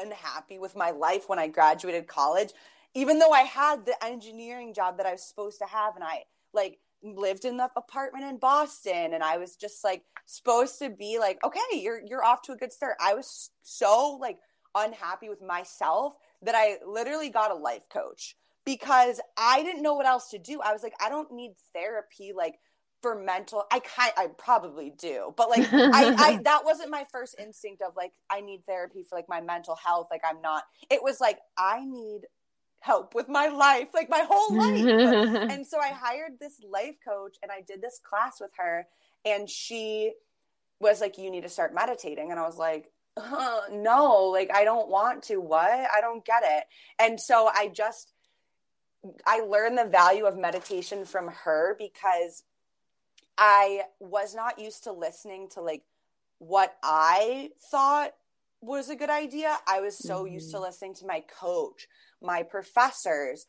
unhappy 0.00 0.58
with 0.58 0.76
my 0.76 0.90
life 0.90 1.28
when 1.28 1.38
I 1.38 1.48
graduated 1.48 2.06
college 2.06 2.52
even 2.94 3.18
though 3.18 3.30
I 3.30 3.42
had 3.42 3.86
the 3.86 4.02
engineering 4.04 4.74
job 4.74 4.98
that 4.98 5.06
I 5.06 5.12
was 5.12 5.22
supposed 5.22 5.58
to 5.58 5.66
have 5.66 5.94
and 5.94 6.04
I 6.04 6.24
like 6.52 6.78
lived 7.02 7.44
in 7.44 7.56
the 7.56 7.68
apartment 7.76 8.24
in 8.24 8.38
Boston 8.38 9.14
and 9.14 9.22
I 9.22 9.38
was 9.38 9.56
just 9.56 9.82
like 9.82 10.02
supposed 10.26 10.78
to 10.78 10.90
be 10.90 11.18
like 11.18 11.42
okay 11.44 11.60
you're 11.80 12.00
you're 12.04 12.24
off 12.24 12.42
to 12.42 12.52
a 12.52 12.56
good 12.56 12.72
start. 12.72 12.96
I 13.00 13.14
was 13.14 13.50
so 13.62 14.18
like 14.20 14.38
unhappy 14.74 15.28
with 15.28 15.42
myself 15.42 16.14
that 16.42 16.54
I 16.54 16.76
literally 16.86 17.28
got 17.28 17.50
a 17.50 17.54
life 17.54 17.88
coach 17.88 18.36
because 18.64 19.20
I 19.36 19.62
didn't 19.62 19.82
know 19.82 19.94
what 19.94 20.06
else 20.06 20.28
to 20.30 20.38
do. 20.38 20.60
I 20.60 20.72
was 20.72 20.82
like 20.82 20.94
I 21.00 21.08
don't 21.08 21.32
need 21.32 21.54
therapy 21.74 22.32
like 22.36 22.56
for 23.02 23.14
mental 23.14 23.64
I 23.70 23.80
kind 23.80 24.12
I 24.16 24.28
probably 24.38 24.92
do. 24.96 25.34
But 25.36 25.50
like 25.50 25.70
I, 25.72 26.14
I 26.16 26.36
that 26.44 26.64
wasn't 26.64 26.90
my 26.90 27.04
first 27.12 27.34
instinct 27.38 27.82
of 27.82 27.96
like 27.96 28.12
I 28.30 28.40
need 28.40 28.64
therapy 28.66 29.02
for 29.02 29.16
like 29.16 29.28
my 29.28 29.40
mental 29.40 29.76
health 29.76 30.08
like 30.10 30.22
I'm 30.28 30.40
not. 30.40 30.64
It 30.90 31.02
was 31.02 31.20
like 31.20 31.38
I 31.58 31.84
need 31.84 32.22
help 32.82 33.14
with 33.14 33.28
my 33.28 33.46
life, 33.46 33.88
like 33.94 34.10
my 34.10 34.26
whole 34.28 34.56
life. 34.56 35.50
and 35.50 35.66
so 35.66 35.78
I 35.78 35.88
hired 35.88 36.32
this 36.40 36.60
life 36.68 36.96
coach 37.06 37.36
and 37.42 37.50
I 37.50 37.62
did 37.66 37.80
this 37.80 38.00
class 38.02 38.40
with 38.40 38.50
her. 38.58 38.86
And 39.24 39.48
she 39.48 40.12
was 40.80 41.00
like, 41.00 41.16
You 41.16 41.30
need 41.30 41.44
to 41.44 41.48
start 41.48 41.74
meditating. 41.74 42.30
And 42.30 42.38
I 42.38 42.42
was 42.42 42.58
like, 42.58 42.90
uh, 43.16 43.60
No, 43.70 44.24
like, 44.32 44.50
I 44.52 44.64
don't 44.64 44.88
want 44.88 45.22
to. 45.24 45.36
What? 45.36 45.70
I 45.70 46.00
don't 46.00 46.24
get 46.24 46.42
it. 46.44 46.64
And 46.98 47.20
so 47.20 47.48
I 47.52 47.68
just, 47.68 48.12
I 49.24 49.40
learned 49.40 49.78
the 49.78 49.84
value 49.84 50.26
of 50.26 50.36
meditation 50.36 51.04
from 51.04 51.28
her 51.28 51.76
because 51.78 52.42
I 53.44 53.82
was 53.98 54.36
not 54.36 54.60
used 54.60 54.84
to 54.84 54.92
listening 54.92 55.48
to 55.54 55.62
like 55.62 55.82
what 56.38 56.76
I 56.80 57.50
thought 57.72 58.12
was 58.60 58.88
a 58.88 58.94
good 58.94 59.10
idea. 59.10 59.58
I 59.66 59.80
was 59.80 59.98
so 59.98 60.22
mm-hmm. 60.22 60.34
used 60.34 60.52
to 60.52 60.58
mm-hmm. 60.58 60.66
listening 60.66 60.94
to 60.94 61.06
my 61.06 61.24
coach, 61.40 61.88
my 62.22 62.44
professors, 62.44 63.46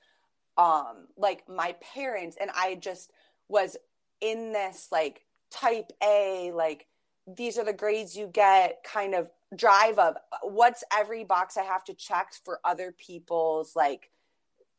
um, 0.58 1.06
like 1.16 1.48
my 1.48 1.76
parents, 1.94 2.38
and 2.42 2.50
I 2.56 2.74
just 2.74 3.12
was 3.48 3.78
in 4.20 4.52
this 4.52 4.88
like 4.92 5.22
type 5.52 5.92
A, 6.04 6.52
like 6.56 6.88
these 7.28 7.60
are 7.60 7.64
the 7.64 7.72
grades 7.72 8.18
you 8.18 8.26
get 8.26 8.84
kind 8.84 9.14
of 9.14 9.30
drive 9.56 10.00
of 10.00 10.18
what's 10.42 10.84
every 10.92 11.24
box 11.24 11.56
I 11.56 11.66
have 11.66 11.84
to 11.84 11.94
check 11.94 12.34
for 12.44 12.60
other 12.64 12.92
people's 12.92 13.76
like 13.76 14.10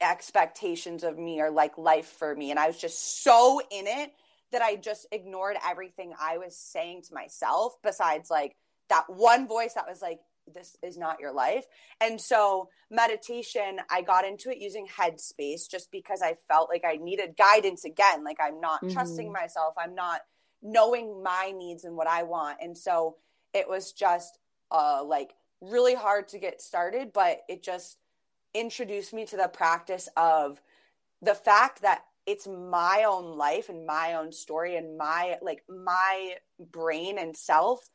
expectations 0.01 1.05
of 1.05 1.17
me 1.17 1.41
or 1.41 1.53
like 1.53 1.79
life 1.79 2.09
for 2.19 2.35
me. 2.35 2.51
And 2.51 2.59
I 2.59 2.67
was 2.67 2.81
just 2.81 3.23
so 3.23 3.61
in 3.71 3.87
it 3.87 4.11
that 4.55 4.63
I 4.63 4.77
just 4.77 5.07
ignored 5.13 5.57
everything 5.67 6.13
I 6.19 6.39
was 6.39 6.57
saying 6.57 7.03
to 7.09 7.15
myself 7.15 7.75
besides 7.83 8.31
like 8.31 8.57
that 8.89 9.05
one 9.09 9.47
voice 9.47 9.75
that 9.75 9.87
was 9.89 10.01
like 10.01 10.21
this 10.53 10.77
is 10.83 10.99
not 10.99 11.21
your 11.21 11.33
life. 11.33 11.65
And 12.01 12.21
so 12.21 12.69
meditation, 12.91 13.81
I 13.91 14.03
got 14.03 14.27
into 14.27 14.51
it 14.51 14.59
using 14.59 14.87
Headspace 14.87 15.71
just 15.71 15.91
because 15.91 16.21
I 16.23 16.37
felt 16.49 16.69
like 16.69 16.85
I 16.85 16.97
needed 16.97 17.37
guidance 17.37 17.85
again. 17.85 18.25
Like 18.25 18.39
I'm 18.43 18.61
not 18.61 18.83
mm-hmm. 18.83 18.93
trusting 18.93 19.33
myself. 19.33 19.75
I'm 19.79 19.95
not 19.95 20.21
knowing 20.63 21.23
my 21.23 21.53
needs 21.57 21.85
and 21.85 21.97
what 21.97 22.07
I 22.07 22.25
want. 22.25 22.59
And 22.61 22.77
so 22.77 23.17
it 23.53 23.69
was 23.69 23.93
just 23.93 24.39
uh 24.71 25.03
like 25.05 25.35
really 25.61 25.95
hard 25.95 26.29
to 26.29 26.39
get 26.39 26.61
started, 26.61 27.13
but 27.13 27.41
it 27.49 27.63
just 27.63 27.99
introduced 28.53 29.13
me 29.13 29.25
to 29.27 29.37
the 29.37 29.49
practice 29.49 30.09
of 30.17 30.61
the 31.23 31.35
fact 31.35 31.83
that 31.83 32.05
it's 32.27 32.47
my 32.47 33.05
own 33.07 33.37
life 33.37 33.69
and 33.69 33.87
my 33.87 34.15
own 34.15 34.33
story 34.33 34.77
and 34.77 34.97
my 34.97 35.39
like 35.43 35.63
my 35.69 36.35
brain 36.59 37.19
and 37.19 37.37
self 37.37 37.89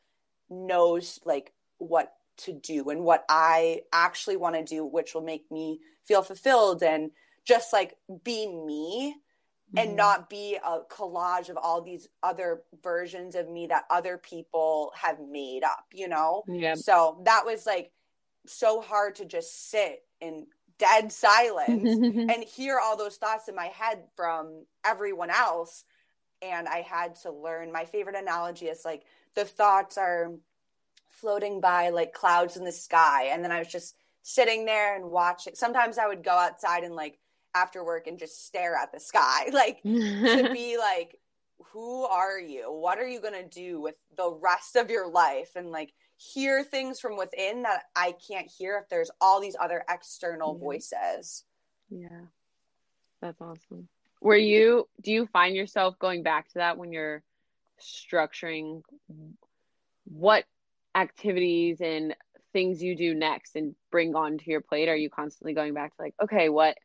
knows 0.49 1.19
like 1.25 1.53
what 1.77 2.13
to 2.37 2.53
do 2.53 2.89
and 2.89 3.03
what 3.03 3.25
I 3.29 3.81
actually 3.91 4.37
want 4.37 4.55
to 4.55 4.63
do, 4.63 4.85
which 4.85 5.13
will 5.13 5.21
make 5.21 5.49
me 5.51 5.79
feel 6.05 6.21
fulfilled 6.21 6.83
and 6.83 7.11
just 7.45 7.73
like 7.73 7.95
be 8.23 8.47
me 8.47 9.15
mm-hmm. 9.75 9.77
and 9.77 9.95
not 9.95 10.29
be 10.29 10.55
a 10.55 10.79
collage 10.89 11.49
of 11.49 11.57
all 11.57 11.81
these 11.81 12.07
other 12.23 12.61
versions 12.81 13.35
of 13.35 13.49
me 13.49 13.67
that 13.67 13.85
other 13.89 14.17
people 14.17 14.91
have 14.95 15.19
made 15.19 15.63
up, 15.63 15.85
you 15.93 16.07
know? 16.07 16.43
Yeah. 16.47 16.75
So 16.75 17.21
that 17.25 17.45
was 17.45 17.65
like 17.65 17.91
so 18.47 18.81
hard 18.81 19.15
to 19.15 19.25
just 19.25 19.69
sit 19.69 20.01
in 20.21 20.47
dead 20.79 21.11
silence 21.11 21.83
and 21.83 22.43
hear 22.43 22.79
all 22.81 22.97
those 22.97 23.17
thoughts 23.17 23.47
in 23.47 23.55
my 23.55 23.67
head 23.67 24.03
from 24.15 24.65
everyone 24.83 25.29
else. 25.29 25.83
And 26.41 26.67
I 26.67 26.81
had 26.81 27.15
to 27.23 27.31
learn 27.31 27.71
my 27.71 27.85
favorite 27.85 28.15
analogy 28.15 28.67
is 28.67 28.85
like 28.85 29.03
the 29.35 29.45
thoughts 29.45 29.97
are 29.97 30.31
floating 31.09 31.59
by 31.61 31.89
like 31.89 32.13
clouds 32.13 32.57
in 32.57 32.63
the 32.63 32.71
sky. 32.71 33.25
And 33.25 33.43
then 33.43 33.51
I 33.51 33.59
was 33.59 33.67
just 33.67 33.95
sitting 34.23 34.65
there 34.65 34.95
and 34.95 35.11
watching. 35.11 35.53
Sometimes 35.55 35.97
I 35.97 36.07
would 36.07 36.23
go 36.23 36.31
outside 36.31 36.83
and 36.83 36.95
like 36.95 37.19
after 37.53 37.83
work 37.83 38.07
and 38.07 38.17
just 38.17 38.45
stare 38.45 38.75
at 38.75 38.91
the 38.91 38.99
sky, 38.99 39.49
like 39.53 39.81
to 39.83 40.49
be 40.53 40.77
like, 40.77 41.19
who 41.73 42.05
are 42.05 42.39
you? 42.39 42.71
What 42.71 42.99
are 42.99 43.07
you 43.07 43.19
going 43.19 43.33
to 43.33 43.47
do 43.47 43.81
with 43.81 43.95
the 44.15 44.31
rest 44.31 44.75
of 44.75 44.89
your 44.89 45.09
life? 45.09 45.51
And 45.55 45.69
like 45.71 45.93
hear 46.19 46.63
things 46.63 46.99
from 46.99 47.17
within 47.17 47.63
that 47.63 47.83
I 47.95 48.13
can't 48.27 48.47
hear 48.47 48.77
if 48.77 48.89
there's 48.89 49.09
all 49.21 49.39
these 49.39 49.55
other 49.59 49.83
external 49.89 50.53
yeah. 50.53 50.59
voices. 50.59 51.45
Yeah. 51.89 52.21
That's 53.21 53.39
awesome. 53.41 53.87
Were 54.21 54.35
you, 54.35 54.87
do 55.01 55.11
you 55.11 55.27
find 55.27 55.55
yourself 55.55 55.97
going 55.97 56.23
back 56.23 56.49
to 56.49 56.55
that 56.55 56.77
when 56.77 56.91
you're 56.91 57.23
structuring 57.81 58.81
what 60.03 60.43
activities 60.93 61.79
and 61.79 62.15
things 62.51 62.83
you 62.83 62.97
do 62.97 63.13
next 63.13 63.55
and 63.55 63.75
bring 63.91 64.15
onto 64.15 64.49
your 64.49 64.59
plate 64.59 64.89
are 64.89 64.95
you 64.95 65.09
constantly 65.09 65.53
going 65.53 65.73
back 65.73 65.95
to 65.95 66.01
like 66.01 66.15
okay 66.21 66.49
what 66.49 66.75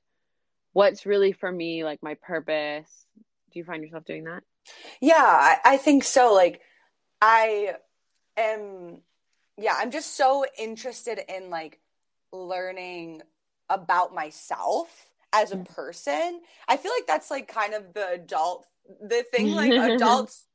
what's 0.75 1.07
really 1.07 1.33
for 1.33 1.51
me 1.51 1.85
like 1.85 2.03
my 2.03 2.15
purpose 2.23 3.07
do 3.51 3.59
you 3.59 3.65
find 3.65 3.83
yourself 3.83 4.05
doing 4.05 4.25
that 4.25 4.43
yeah 5.01 5.15
I, 5.17 5.57
I 5.65 5.77
think 5.79 6.05
so 6.05 6.35
like 6.35 6.61
i 7.23 7.75
am 8.37 8.99
yeah 9.59 9.75
i'm 9.79 9.91
just 9.91 10.17
so 10.17 10.45
interested 10.59 11.21
in 11.29 11.51
like 11.51 11.81
learning 12.33 13.23
about 13.71 14.15
myself 14.15 15.07
as 15.33 15.53
a 15.53 15.57
person 15.57 16.41
i 16.69 16.77
feel 16.77 16.93
like 16.93 17.07
that's 17.07 17.31
like 17.31 17.49
kind 17.49 17.75
of 17.75 17.93
the 17.95 18.09
adult 18.11 18.67
the 19.01 19.25
thing 19.33 19.53
like 19.53 19.73
adults 19.93 20.47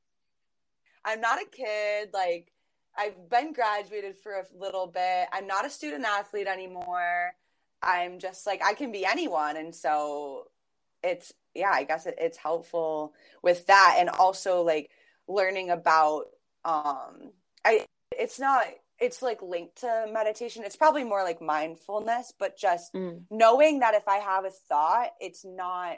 i'm 1.05 1.21
not 1.21 1.41
a 1.41 1.45
kid 1.45 2.09
like 2.13 2.51
I've 2.99 3.29
been 3.29 3.53
graduated 3.53 4.17
for 4.17 4.33
a 4.33 4.45
little 4.57 4.85
bit. 4.85 5.27
I'm 5.31 5.47
not 5.47 5.65
a 5.65 5.69
student 5.69 6.03
athlete 6.03 6.47
anymore. 6.47 7.33
I'm 7.81 8.19
just 8.19 8.45
like 8.45 8.61
I 8.63 8.73
can 8.73 8.91
be 8.91 9.05
anyone, 9.05 9.55
and 9.55 9.73
so 9.73 10.47
it's 11.01 11.33
yeah. 11.55 11.71
I 11.71 11.83
guess 11.85 12.05
it, 12.05 12.15
it's 12.19 12.37
helpful 12.37 13.13
with 13.41 13.65
that, 13.67 13.97
and 13.99 14.09
also 14.09 14.63
like 14.63 14.89
learning 15.27 15.69
about 15.69 16.25
um. 16.65 17.31
I 17.63 17.85
it's 18.11 18.39
not 18.39 18.65
it's 18.99 19.21
like 19.21 19.41
linked 19.41 19.81
to 19.81 20.07
meditation. 20.11 20.63
It's 20.65 20.75
probably 20.75 21.03
more 21.03 21.23
like 21.23 21.41
mindfulness, 21.41 22.33
but 22.37 22.57
just 22.57 22.93
mm. 22.93 23.21
knowing 23.31 23.79
that 23.79 23.93
if 23.93 24.07
I 24.07 24.17
have 24.17 24.45
a 24.45 24.51
thought, 24.51 25.11
it's 25.19 25.45
not. 25.45 25.97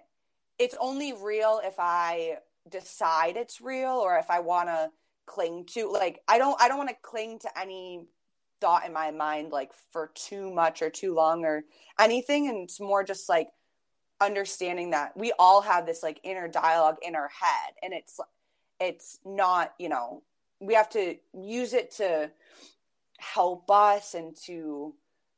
It's 0.60 0.76
only 0.80 1.14
real 1.14 1.60
if 1.64 1.76
I 1.80 2.38
decide 2.70 3.36
it's 3.38 3.62
real, 3.62 3.94
or 3.94 4.18
if 4.18 4.30
I 4.30 4.42
want 4.42 4.70
to 4.70 4.92
cling 5.26 5.66
to 5.66 5.90
like 5.90 6.20
i 6.28 6.38
don't 6.38 6.62
i 6.62 6.68
don't 6.68 6.78
want 6.78 6.90
to 6.90 6.96
cling 7.02 7.40
to 7.40 7.60
any 7.60 8.06
thought 8.60 8.86
in 8.86 8.94
my 8.94 9.12
mind 9.12 9.52
like 9.52 9.72
for 9.92 10.12
too 10.14 10.52
much 10.52 10.82
or 10.82 10.90
too 10.90 11.16
long 11.16 11.46
or 11.46 11.64
anything 12.00 12.48
and 12.48 12.58
it's 12.58 12.80
more 12.80 13.04
just 13.04 13.30
like 13.30 13.48
understanding 14.20 14.92
that 14.92 15.16
we 15.16 15.32
all 15.40 15.62
have 15.62 15.86
this 15.86 16.04
like 16.04 16.20
inner 16.24 16.48
dialogue 16.48 16.98
in 17.02 17.16
our 17.16 17.30
head 17.30 17.74
and 17.82 17.94
it's 17.94 18.20
it's 18.80 19.20
not 19.26 19.74
you 19.80 19.90
know 19.90 20.22
we 20.60 20.74
have 20.74 20.90
to 20.90 21.16
use 21.34 21.74
it 21.74 21.92
to 21.92 22.30
help 23.22 23.70
us 23.70 24.16
and 24.16 24.36
to 24.46 24.96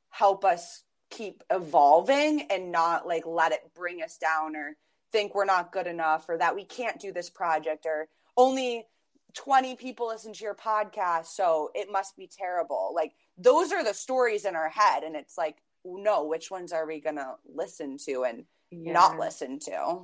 help 0.09 0.45
us 0.45 0.83
keep 1.09 1.43
evolving 1.51 2.47
and 2.49 2.71
not 2.71 3.05
like 3.07 3.25
let 3.25 3.51
it 3.51 3.61
bring 3.75 4.01
us 4.01 4.17
down 4.17 4.55
or 4.55 4.75
think 5.11 5.35
we're 5.35 5.45
not 5.45 5.71
good 5.71 5.85
enough 5.85 6.25
or 6.27 6.37
that 6.37 6.55
we 6.55 6.63
can't 6.63 6.99
do 6.99 7.11
this 7.11 7.29
project 7.29 7.85
or 7.85 8.07
only 8.37 8.85
20 9.35 9.75
people 9.75 10.07
listen 10.07 10.33
to 10.33 10.43
your 10.43 10.55
podcast 10.55 11.27
so 11.27 11.69
it 11.75 11.91
must 11.91 12.15
be 12.15 12.27
terrible. 12.27 12.93
Like 12.95 13.13
those 13.37 13.71
are 13.71 13.83
the 13.83 13.93
stories 13.93 14.45
in 14.45 14.55
our 14.55 14.69
head 14.69 15.03
and 15.03 15.15
it's 15.15 15.37
like 15.37 15.57
no 15.85 16.23
which 16.23 16.49
ones 16.49 16.71
are 16.71 16.87
we 16.87 17.01
going 17.01 17.17
to 17.17 17.33
listen 17.53 17.97
to 18.05 18.23
and 18.23 18.45
yeah. 18.71 18.93
not 18.93 19.19
listen 19.19 19.59
to? 19.59 19.99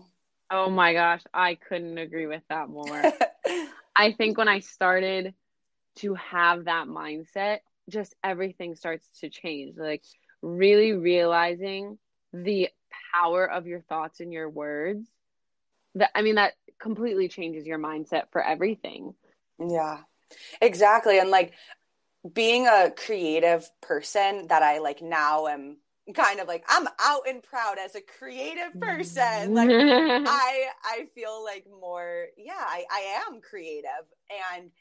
Oh 0.51 0.69
my 0.69 0.93
gosh 0.93 1.21
i 1.33 1.55
couldn't 1.55 1.97
agree 1.97 2.27
with 2.27 2.43
that 2.49 2.69
more. 2.69 3.03
I 3.95 4.11
think 4.13 4.37
when 4.37 4.47
i 4.47 4.59
started 4.59 5.33
to 5.97 6.13
have 6.15 6.65
that 6.65 6.87
mindset 6.87 7.59
just 7.89 8.15
everything 8.23 8.75
starts 8.75 9.07
to 9.19 9.29
change 9.29 9.75
like 9.77 10.03
really 10.41 10.93
realizing 10.93 11.97
the 12.33 12.69
power 13.13 13.49
of 13.49 13.67
your 13.67 13.81
thoughts 13.81 14.19
and 14.19 14.31
your 14.31 14.49
words 14.49 15.07
that 15.95 16.11
i 16.15 16.21
mean 16.21 16.35
that 16.35 16.53
completely 16.79 17.27
changes 17.27 17.65
your 17.65 17.79
mindset 17.79 18.23
for 18.31 18.41
everything. 18.41 19.13
Yeah 19.59 19.99
exactly 20.61 21.19
and 21.19 21.29
like 21.29 21.53
being 22.33 22.67
a 22.67 22.91
creative 22.95 23.69
person 23.81 24.47
that 24.47 24.61
i 24.61 24.79
like 24.79 25.01
now 25.01 25.47
am 25.47 25.77
kind 26.13 26.39
of 26.39 26.47
like 26.47 26.63
i'm 26.67 26.87
out 26.99 27.21
and 27.27 27.43
proud 27.43 27.77
as 27.83 27.95
a 27.95 28.01
creative 28.01 28.79
person 28.79 29.53
like 29.53 29.69
i 30.25 30.65
i 30.83 31.05
feel 31.15 31.43
like 31.43 31.65
more 31.79 32.25
yeah 32.37 32.53
I, 32.57 32.83
I 32.91 33.23
am 33.27 33.41
creative 33.41 34.05
and 34.55 34.71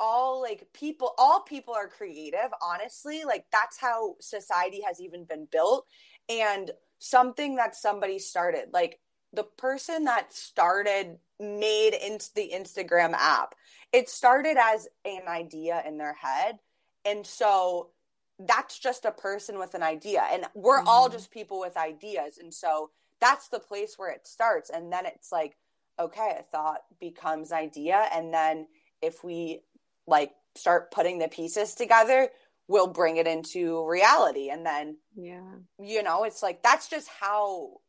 all 0.00 0.40
like 0.40 0.66
people 0.72 1.14
all 1.18 1.40
people 1.42 1.74
are 1.74 1.86
creative 1.86 2.50
honestly 2.62 3.22
like 3.24 3.44
that's 3.52 3.78
how 3.78 4.16
society 4.20 4.80
has 4.86 5.00
even 5.00 5.24
been 5.24 5.46
built. 5.52 5.86
And 6.28 6.70
something 6.98 7.56
that 7.56 7.76
somebody 7.76 8.18
started 8.18 8.70
like 8.72 8.98
the 9.32 9.44
person 9.44 10.04
that 10.04 10.32
started 10.32 11.18
made 11.38 11.94
into 11.94 12.30
the 12.34 12.52
Instagram 12.54 13.12
app 13.12 13.54
it 13.92 14.08
started 14.08 14.56
as 14.58 14.88
an 15.04 15.22
idea 15.28 15.82
in 15.86 15.98
their 15.98 16.14
head. 16.14 16.58
And 17.04 17.26
so 17.26 17.90
that's 18.38 18.78
just 18.78 19.04
a 19.04 19.10
person 19.10 19.58
with 19.58 19.74
an 19.74 19.82
idea. 19.82 20.22
And 20.30 20.44
we're 20.54 20.78
mm-hmm. 20.78 20.88
all 20.88 21.08
just 21.08 21.30
people 21.30 21.60
with 21.60 21.76
ideas. 21.76 22.38
And 22.38 22.52
so 22.52 22.90
that's 23.20 23.48
the 23.48 23.58
place 23.58 23.98
where 23.98 24.10
it 24.10 24.26
starts. 24.26 24.70
And 24.70 24.92
then 24.92 25.06
it's 25.06 25.32
like 25.32 25.56
okay 25.98 26.36
a 26.38 26.42
thought 26.42 26.80
becomes 27.00 27.52
idea. 27.52 28.06
And 28.14 28.32
then 28.32 28.66
if 29.02 29.24
we 29.24 29.60
like 30.06 30.32
start 30.56 30.90
putting 30.90 31.18
the 31.18 31.28
pieces 31.28 31.74
together 31.74 32.28
we'll 32.70 32.86
bring 32.86 33.16
it 33.16 33.26
into 33.26 33.84
reality. 33.84 34.48
And 34.48 34.64
then 34.64 34.96
yeah. 35.16 35.40
you 35.80 36.04
know 36.04 36.22
it's 36.22 36.40
like 36.40 36.62
that's 36.62 36.88
just 36.88 37.08
how 37.08 37.80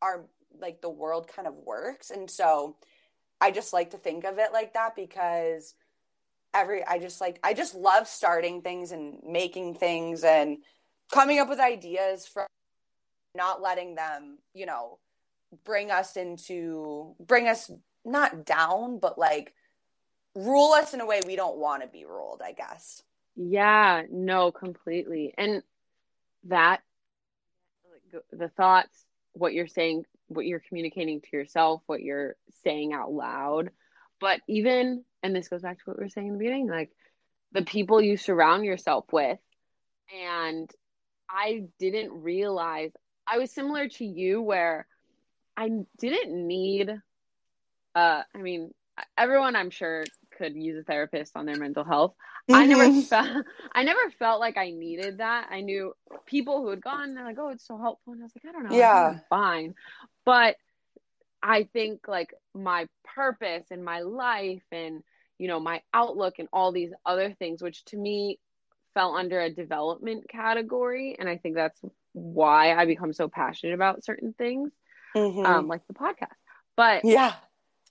our 0.00 0.24
like 0.58 0.80
the 0.80 0.88
world 0.88 1.28
kind 1.28 1.46
of 1.46 1.54
works. 1.54 2.10
And 2.10 2.28
so 2.28 2.76
i 3.40 3.50
just 3.50 3.72
like 3.72 3.90
to 3.90 3.96
think 3.96 4.24
of 4.24 4.38
it 4.38 4.52
like 4.52 4.74
that 4.74 4.94
because 4.94 5.74
every 6.52 6.84
i 6.86 6.98
just 6.98 7.20
like 7.20 7.38
i 7.42 7.54
just 7.54 7.74
love 7.74 8.06
starting 8.06 8.60
things 8.60 8.92
and 8.92 9.18
making 9.26 9.74
things 9.74 10.24
and 10.24 10.58
coming 11.12 11.38
up 11.38 11.48
with 11.48 11.58
ideas 11.60 12.26
from 12.26 12.46
not 13.34 13.62
letting 13.62 13.94
them 13.94 14.38
you 14.52 14.66
know 14.66 14.98
bring 15.64 15.90
us 15.90 16.16
into 16.16 17.14
bring 17.18 17.48
us 17.48 17.70
not 18.04 18.44
down 18.44 18.98
but 18.98 19.18
like 19.18 19.54
rule 20.34 20.72
us 20.72 20.94
in 20.94 21.00
a 21.00 21.06
way 21.06 21.20
we 21.26 21.36
don't 21.36 21.58
want 21.58 21.82
to 21.82 21.88
be 21.88 22.04
ruled, 22.04 22.42
I 22.44 22.52
guess. 22.52 23.02
Yeah, 23.36 24.02
no, 24.10 24.52
completely. 24.52 25.34
And 25.36 25.62
that 26.44 26.80
the 28.32 28.48
thoughts, 28.48 29.04
what 29.32 29.52
you're 29.52 29.66
saying, 29.66 30.04
what 30.28 30.46
you're 30.46 30.62
communicating 30.66 31.20
to 31.20 31.28
yourself, 31.32 31.82
what 31.86 32.02
you're 32.02 32.36
saying 32.64 32.92
out 32.92 33.12
loud, 33.12 33.70
but 34.20 34.40
even 34.48 35.04
and 35.22 35.34
this 35.34 35.48
goes 35.48 35.62
back 35.62 35.78
to 35.78 35.82
what 35.84 35.98
we 35.98 36.04
were 36.04 36.08
saying 36.08 36.28
in 36.28 36.32
the 36.32 36.38
beginning, 36.38 36.68
like 36.68 36.90
the 37.52 37.62
people 37.62 38.00
you 38.00 38.16
surround 38.16 38.64
yourself 38.64 39.06
with. 39.12 39.38
And 40.28 40.70
I 41.28 41.64
didn't 41.78 42.22
realize 42.22 42.92
I 43.26 43.38
was 43.38 43.52
similar 43.52 43.88
to 43.88 44.04
you 44.04 44.42
where 44.42 44.86
I 45.56 45.70
didn't 45.98 46.46
need 46.46 46.90
uh 47.94 48.22
I 48.34 48.38
mean 48.38 48.72
everyone 49.16 49.56
I'm 49.56 49.70
sure 49.70 50.04
could 50.40 50.56
use 50.56 50.78
a 50.78 50.82
therapist 50.82 51.36
on 51.36 51.44
their 51.44 51.56
mental 51.56 51.84
health. 51.84 52.14
Mm-hmm. 52.50 52.54
I 52.54 52.66
never 52.66 52.84
mm-hmm. 52.84 53.00
felt 53.00 53.46
I 53.72 53.82
never 53.84 54.10
felt 54.18 54.40
like 54.40 54.56
I 54.56 54.70
needed 54.70 55.18
that. 55.18 55.48
I 55.50 55.60
knew 55.60 55.92
people 56.26 56.62
who 56.62 56.70
had 56.70 56.82
gone, 56.82 57.14
they're 57.14 57.24
like, 57.24 57.38
oh, 57.38 57.50
it's 57.50 57.66
so 57.66 57.76
helpful. 57.76 58.14
And 58.14 58.22
I 58.22 58.24
was 58.24 58.32
like, 58.34 58.48
I 58.48 58.52
don't 58.52 58.70
know. 58.70 58.76
Yeah. 58.76 59.18
fine. 59.28 59.74
But 60.24 60.56
I 61.42 61.64
think 61.72 62.08
like 62.08 62.34
my 62.54 62.86
purpose 63.14 63.66
and 63.70 63.84
my 63.84 64.00
life 64.00 64.62
and 64.72 65.02
you 65.38 65.48
know 65.48 65.60
my 65.60 65.82
outlook 65.92 66.34
and 66.38 66.48
all 66.52 66.72
these 66.72 66.92
other 67.04 67.34
things, 67.38 67.62
which 67.62 67.84
to 67.86 67.96
me 67.96 68.38
fell 68.94 69.14
under 69.14 69.40
a 69.40 69.50
development 69.50 70.28
category. 70.28 71.16
And 71.18 71.28
I 71.28 71.36
think 71.36 71.54
that's 71.54 71.80
why 72.12 72.72
I 72.74 72.86
become 72.86 73.12
so 73.12 73.28
passionate 73.28 73.74
about 73.74 74.04
certain 74.04 74.32
things. 74.32 74.72
Mm-hmm. 75.14 75.44
Um, 75.44 75.68
like 75.68 75.86
the 75.86 75.94
podcast. 75.94 76.28
But 76.76 77.04
yeah. 77.04 77.34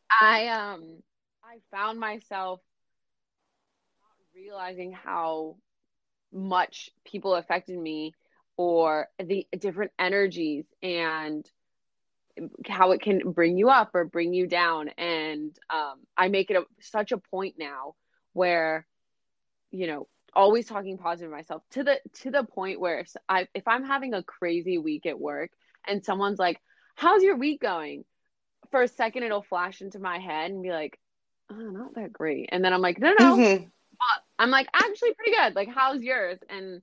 I 0.09 0.47
um 0.47 1.03
I 1.49 1.57
found 1.75 1.99
myself 1.99 2.59
realizing 4.35 4.91
how 4.91 5.55
much 6.31 6.91
people 7.05 7.33
affected 7.33 7.75
me 7.75 8.13
or 8.55 9.07
the 9.17 9.47
different 9.57 9.91
energies 9.97 10.65
and 10.83 11.49
how 12.67 12.91
it 12.91 13.01
can 13.01 13.31
bring 13.31 13.57
you 13.57 13.69
up 13.69 13.89
or 13.95 14.05
bring 14.05 14.31
you 14.31 14.45
down. 14.45 14.89
And 14.89 15.57
um, 15.71 16.01
i 16.15 16.27
make 16.27 16.51
it 16.51 16.57
a, 16.57 16.65
such 16.81 17.11
a 17.11 17.17
point 17.17 17.55
now 17.57 17.95
where 18.33 18.85
you 19.71 19.87
know 19.87 20.07
always 20.35 20.67
talking 20.67 20.99
positive 20.99 21.31
myself 21.31 21.63
to 21.71 21.83
the 21.83 21.99
to 22.21 22.29
the 22.29 22.43
point 22.43 22.79
where 22.79 22.99
if, 22.99 23.11
I, 23.27 23.47
if 23.55 23.67
i'm 23.67 23.83
having 23.83 24.13
a 24.13 24.21
crazy 24.21 24.77
week 24.77 25.07
at 25.07 25.19
work 25.19 25.49
and 25.87 26.05
someone's 26.05 26.37
like 26.37 26.61
how's 26.95 27.23
your 27.23 27.37
week 27.37 27.59
going? 27.59 28.05
For 28.69 28.83
a 28.83 28.87
second 28.87 29.23
it'll 29.23 29.41
flash 29.41 29.81
into 29.81 29.97
my 29.97 30.19
head 30.19 30.51
and 30.51 30.61
be 30.61 30.69
like 30.69 30.99
oh, 31.51 31.55
not 31.55 31.95
that 31.95 32.13
great. 32.13 32.49
And 32.51 32.63
then 32.63 32.73
I'm 32.73 32.81
like, 32.81 32.99
no, 32.99 33.13
no, 33.17 33.37
mm-hmm. 33.37 33.65
I'm 34.37 34.49
like, 34.49 34.67
actually 34.73 35.13
pretty 35.13 35.31
good. 35.31 35.55
Like, 35.55 35.69
how's 35.69 36.01
yours? 36.01 36.39
And 36.49 36.81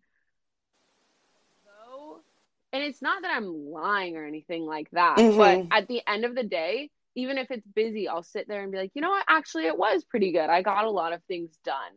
so, 1.65 2.21
and 2.73 2.83
it's 2.83 3.01
not 3.01 3.23
that 3.23 3.35
I'm 3.35 3.71
lying 3.71 4.17
or 4.17 4.25
anything 4.25 4.67
like 4.67 4.91
that, 4.93 5.19
mm-hmm. 5.19 5.39
but 5.39 5.77
at 5.77 5.89
the 5.89 6.03
end 6.07 6.25
of 6.25 6.35
the 6.35 6.45
day, 6.45 6.91
even 7.15 7.39
if 7.39 7.51
it's 7.51 7.67
busy, 7.67 8.09
I'll 8.09 8.23
sit 8.23 8.47
there 8.49 8.63
and 8.63 8.71
be 8.71 8.79
like, 8.79 8.93
you 8.95 9.01
know 9.01 9.11
what? 9.11 9.25
Actually, 9.29 9.67
it 9.67 9.79
was 9.79 10.05
pretty 10.05 10.33
good. 10.33 10.51
I 10.51 10.63
got 10.63 10.85
a 10.85 10.91
lot 10.91 11.13
of 11.13 11.23
things 11.25 11.51
done. 11.65 11.93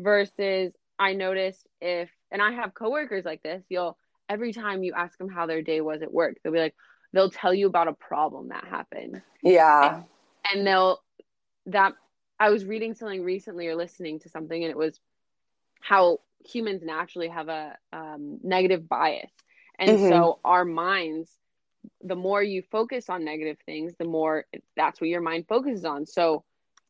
Versus, 0.00 0.72
I 0.98 1.12
noticed 1.12 1.64
if, 1.80 2.10
and 2.32 2.42
I 2.42 2.50
have 2.50 2.74
coworkers 2.74 3.24
like 3.24 3.44
this, 3.44 3.62
you'll, 3.68 3.96
every 4.28 4.52
time 4.52 4.82
you 4.82 4.92
ask 4.92 5.16
them 5.18 5.28
how 5.28 5.46
their 5.46 5.62
day 5.62 5.80
was 5.80 6.02
at 6.02 6.12
work, 6.12 6.38
they'll 6.42 6.52
be 6.52 6.58
like, 6.58 6.74
they'll 7.12 7.30
tell 7.30 7.54
you 7.54 7.68
about 7.68 7.86
a 7.86 7.92
problem 7.92 8.48
that 8.48 8.64
happened. 8.64 9.22
Yeah. 9.40 9.94
And, 9.94 10.04
and 10.52 10.66
they'll, 10.66 10.98
that 11.66 11.92
I 12.44 12.50
was 12.50 12.66
reading 12.66 12.92
something 12.92 13.22
recently 13.22 13.68
or 13.68 13.74
listening 13.74 14.20
to 14.20 14.28
something, 14.28 14.62
and 14.62 14.70
it 14.70 14.76
was 14.76 15.00
how 15.80 16.20
humans 16.44 16.82
naturally 16.84 17.28
have 17.28 17.48
a 17.48 17.78
um, 17.90 18.38
negative 18.42 18.86
bias. 18.86 19.30
And 19.78 19.92
mm-hmm. 19.92 20.08
so 20.10 20.40
our 20.44 20.66
minds, 20.66 21.30
the 22.02 22.14
more 22.14 22.42
you 22.42 22.60
focus 22.60 23.08
on 23.08 23.24
negative 23.24 23.56
things, 23.64 23.94
the 23.98 24.04
more 24.04 24.44
that's 24.76 25.00
what 25.00 25.08
your 25.08 25.22
mind 25.22 25.46
focuses 25.48 25.86
on. 25.86 26.04
So 26.04 26.44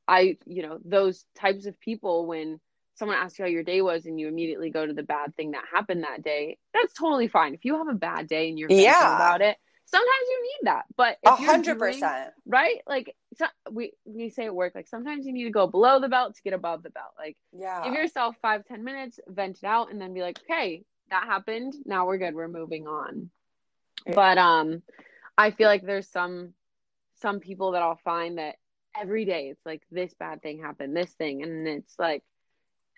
I, 0.09 0.39
you 0.45 0.63
know, 0.63 0.81
those 0.85 1.25
types 1.37 1.67
of 1.67 1.79
people, 1.79 2.27
when 2.27 2.59
someone 2.97 3.17
asks 3.17 3.39
you 3.39 3.45
how 3.45 3.49
your 3.49 3.63
day 3.63 3.81
was 3.81 4.07
and 4.07 4.19
you 4.19 4.27
immediately 4.27 4.71
go 4.71 4.85
to 4.85 4.93
the 4.93 5.05
bad 5.05 5.37
thing 5.37 5.53
that 5.53 5.63
happened 5.73 6.03
that 6.03 6.25
day, 6.25 6.59
that's 6.73 6.95
totally 6.95 7.29
fine. 7.29 7.55
If 7.55 7.65
you 7.65 7.79
have 7.79 7.89
a 7.89 7.95
bad 7.95 8.27
day 8.27 8.49
and 8.49 8.59
you're 8.59 8.73
yeah. 8.73 9.15
about 9.15 9.41
it, 9.41 9.57
sometimes 9.87 10.29
you 10.29 10.43
need 10.43 10.69
that. 10.69 10.85
But 10.97 11.19
a 11.25 11.37
hundred 11.37 11.79
percent, 11.79 12.33
right? 12.47 12.81
Like 12.87 13.15
so 13.37 13.47
we 13.71 13.93
we 14.05 14.31
say 14.31 14.47
at 14.47 14.55
work, 14.55 14.75
like 14.75 14.89
sometimes 14.89 15.27
you 15.27 15.33
need 15.33 15.45
to 15.45 15.51
go 15.51 15.67
below 15.67 16.01
the 16.01 16.09
belt 16.09 16.35
to 16.37 16.43
get 16.43 16.53
above 16.53 16.83
the 16.83 16.91
belt. 16.91 17.13
Like, 17.19 17.37
yeah, 17.53 17.85
give 17.85 17.95
yourself 17.95 18.37
five 18.43 18.65
ten 18.67 18.85
minutes, 18.85 19.21
vent 19.27 19.59
it 19.63 19.67
out, 19.67 19.91
and 19.91 20.01
then 20.01 20.15
be 20.15 20.23
like, 20.23 20.39
okay, 20.43 20.83
that 21.11 21.25
happened. 21.25 21.75
Now 21.85 22.07
we're 22.07 22.19
good. 22.19 22.35
We're 22.35 22.49
moving 22.49 22.87
on. 22.87 23.31
But 24.07 24.39
um, 24.39 24.83
I 25.39 25.51
feel 25.51 25.69
like 25.69 25.85
there's 25.85 26.09
some 26.09 26.55
some 27.21 27.41
people 27.41 27.73
that 27.73 27.83
I'll 27.83 28.01
find 28.05 28.39
that 28.39 28.57
every 28.99 29.25
day 29.25 29.49
it's 29.49 29.65
like 29.65 29.83
this 29.91 30.15
bad 30.15 30.43
thing 30.43 30.61
happened, 30.61 30.97
this 30.97 31.13
thing, 31.13 31.43
and 31.43 31.67
it's 31.67 31.95
like 31.99 32.23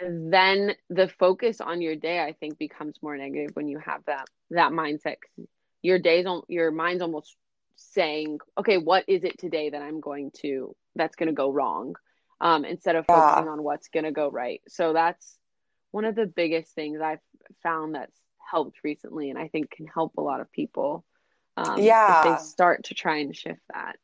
then 0.00 0.74
the 0.90 1.08
focus 1.08 1.60
on 1.60 1.80
your 1.80 1.96
day 1.96 2.20
I 2.20 2.32
think 2.32 2.58
becomes 2.58 2.96
more 3.02 3.16
negative 3.16 3.56
when 3.56 3.68
you 3.68 3.78
have 3.78 4.04
that 4.06 4.26
that 4.50 4.72
mindset 4.72 5.16
your 5.86 5.98
days 5.98 6.26
on 6.26 6.42
your 6.48 6.70
mind's 6.70 7.02
almost 7.02 7.36
saying 7.76 8.38
okay 8.58 8.78
what 8.78 9.04
is 9.06 9.22
it 9.24 9.38
today 9.38 9.70
that 9.70 9.82
i'm 9.82 10.00
going 10.00 10.30
to 10.42 10.74
that's 10.94 11.16
going 11.16 11.28
to 11.28 11.34
go 11.34 11.50
wrong 11.50 11.94
um, 12.40 12.64
instead 12.66 12.96
of 12.96 13.06
yeah. 13.08 13.14
focusing 13.14 13.48
on 13.48 13.62
what's 13.62 13.88
going 13.88 14.04
to 14.04 14.12
go 14.12 14.30
right 14.30 14.60
so 14.68 14.92
that's 14.92 15.38
one 15.90 16.04
of 16.04 16.14
the 16.14 16.26
biggest 16.26 16.74
things 16.74 17.00
i've 17.00 17.20
found 17.62 17.94
that's 17.94 18.18
helped 18.50 18.78
recently 18.84 19.30
and 19.30 19.38
I 19.38 19.48
think 19.48 19.70
can 19.70 19.86
help 19.86 20.14
a 20.16 20.22
lot 20.22 20.40
of 20.40 20.50
people. 20.52 21.04
Um, 21.56 21.80
Yeah. 21.80 22.18
If 22.18 22.40
they 22.40 22.44
start 22.44 22.84
to 22.84 22.94
try 22.94 23.18
and 23.18 23.34
shift 23.34 23.60
that. 23.72 23.96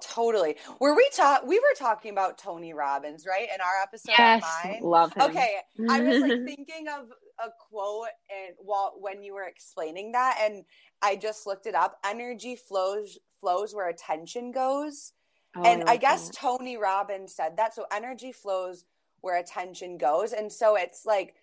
Totally. 0.00 0.56
Were 0.80 0.94
we 0.94 1.08
talk? 1.14 1.44
We 1.44 1.58
were 1.58 1.74
talking 1.76 2.12
about 2.12 2.38
Tony 2.38 2.72
Robbins, 2.72 3.26
right? 3.26 3.48
In 3.52 3.60
our 3.60 3.82
episode 3.82 4.12
Yes. 4.16 4.44
Love 4.80 5.12
him. 5.14 5.22
Okay, 5.30 5.56
I 5.90 6.00
was 6.02 6.20
like 6.20 6.38
thinking 6.46 6.86
of 6.88 7.08
a 7.44 7.50
quote 7.58 8.06
and 8.30 8.54
while 8.58 8.94
when 8.98 9.22
you 9.22 9.34
were 9.34 9.44
explaining 9.44 10.12
that, 10.12 10.38
and 10.40 10.64
I 11.02 11.16
just 11.16 11.46
looked 11.46 11.66
it 11.66 11.74
up. 11.74 11.98
Energy 12.04 12.54
flows 12.54 13.18
flows 13.40 13.74
where 13.74 13.88
attention 13.88 14.52
goes, 14.52 15.12
Oh, 15.56 15.64
and 15.64 15.82
I 15.82 15.92
like 15.92 16.00
guess 16.00 16.28
that. 16.28 16.36
Tony 16.36 16.76
Robbins 16.76 17.34
said 17.34 17.56
that. 17.56 17.74
So 17.74 17.86
energy 17.92 18.30
flows 18.32 18.84
where 19.20 19.38
attention 19.38 19.98
goes, 19.98 20.32
and 20.32 20.52
so 20.52 20.76
it's 20.76 21.04
like 21.06 21.34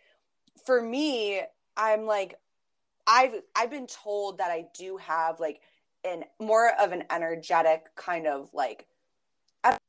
for 0.65 0.81
me, 0.81 1.41
I'm 1.75 2.05
like 2.05 2.35
I've 3.07 3.35
I've 3.55 3.69
been 3.71 3.87
told 3.87 4.37
that 4.37 4.51
I 4.51 4.65
do 4.77 4.97
have 4.97 5.39
like 5.39 5.61
an 6.05 6.23
more 6.39 6.71
of 6.79 6.91
an 6.91 7.03
energetic 7.11 7.95
kind 7.95 8.27
of 8.27 8.49
like 8.53 8.87
I 9.63 9.71
don't 9.71 9.79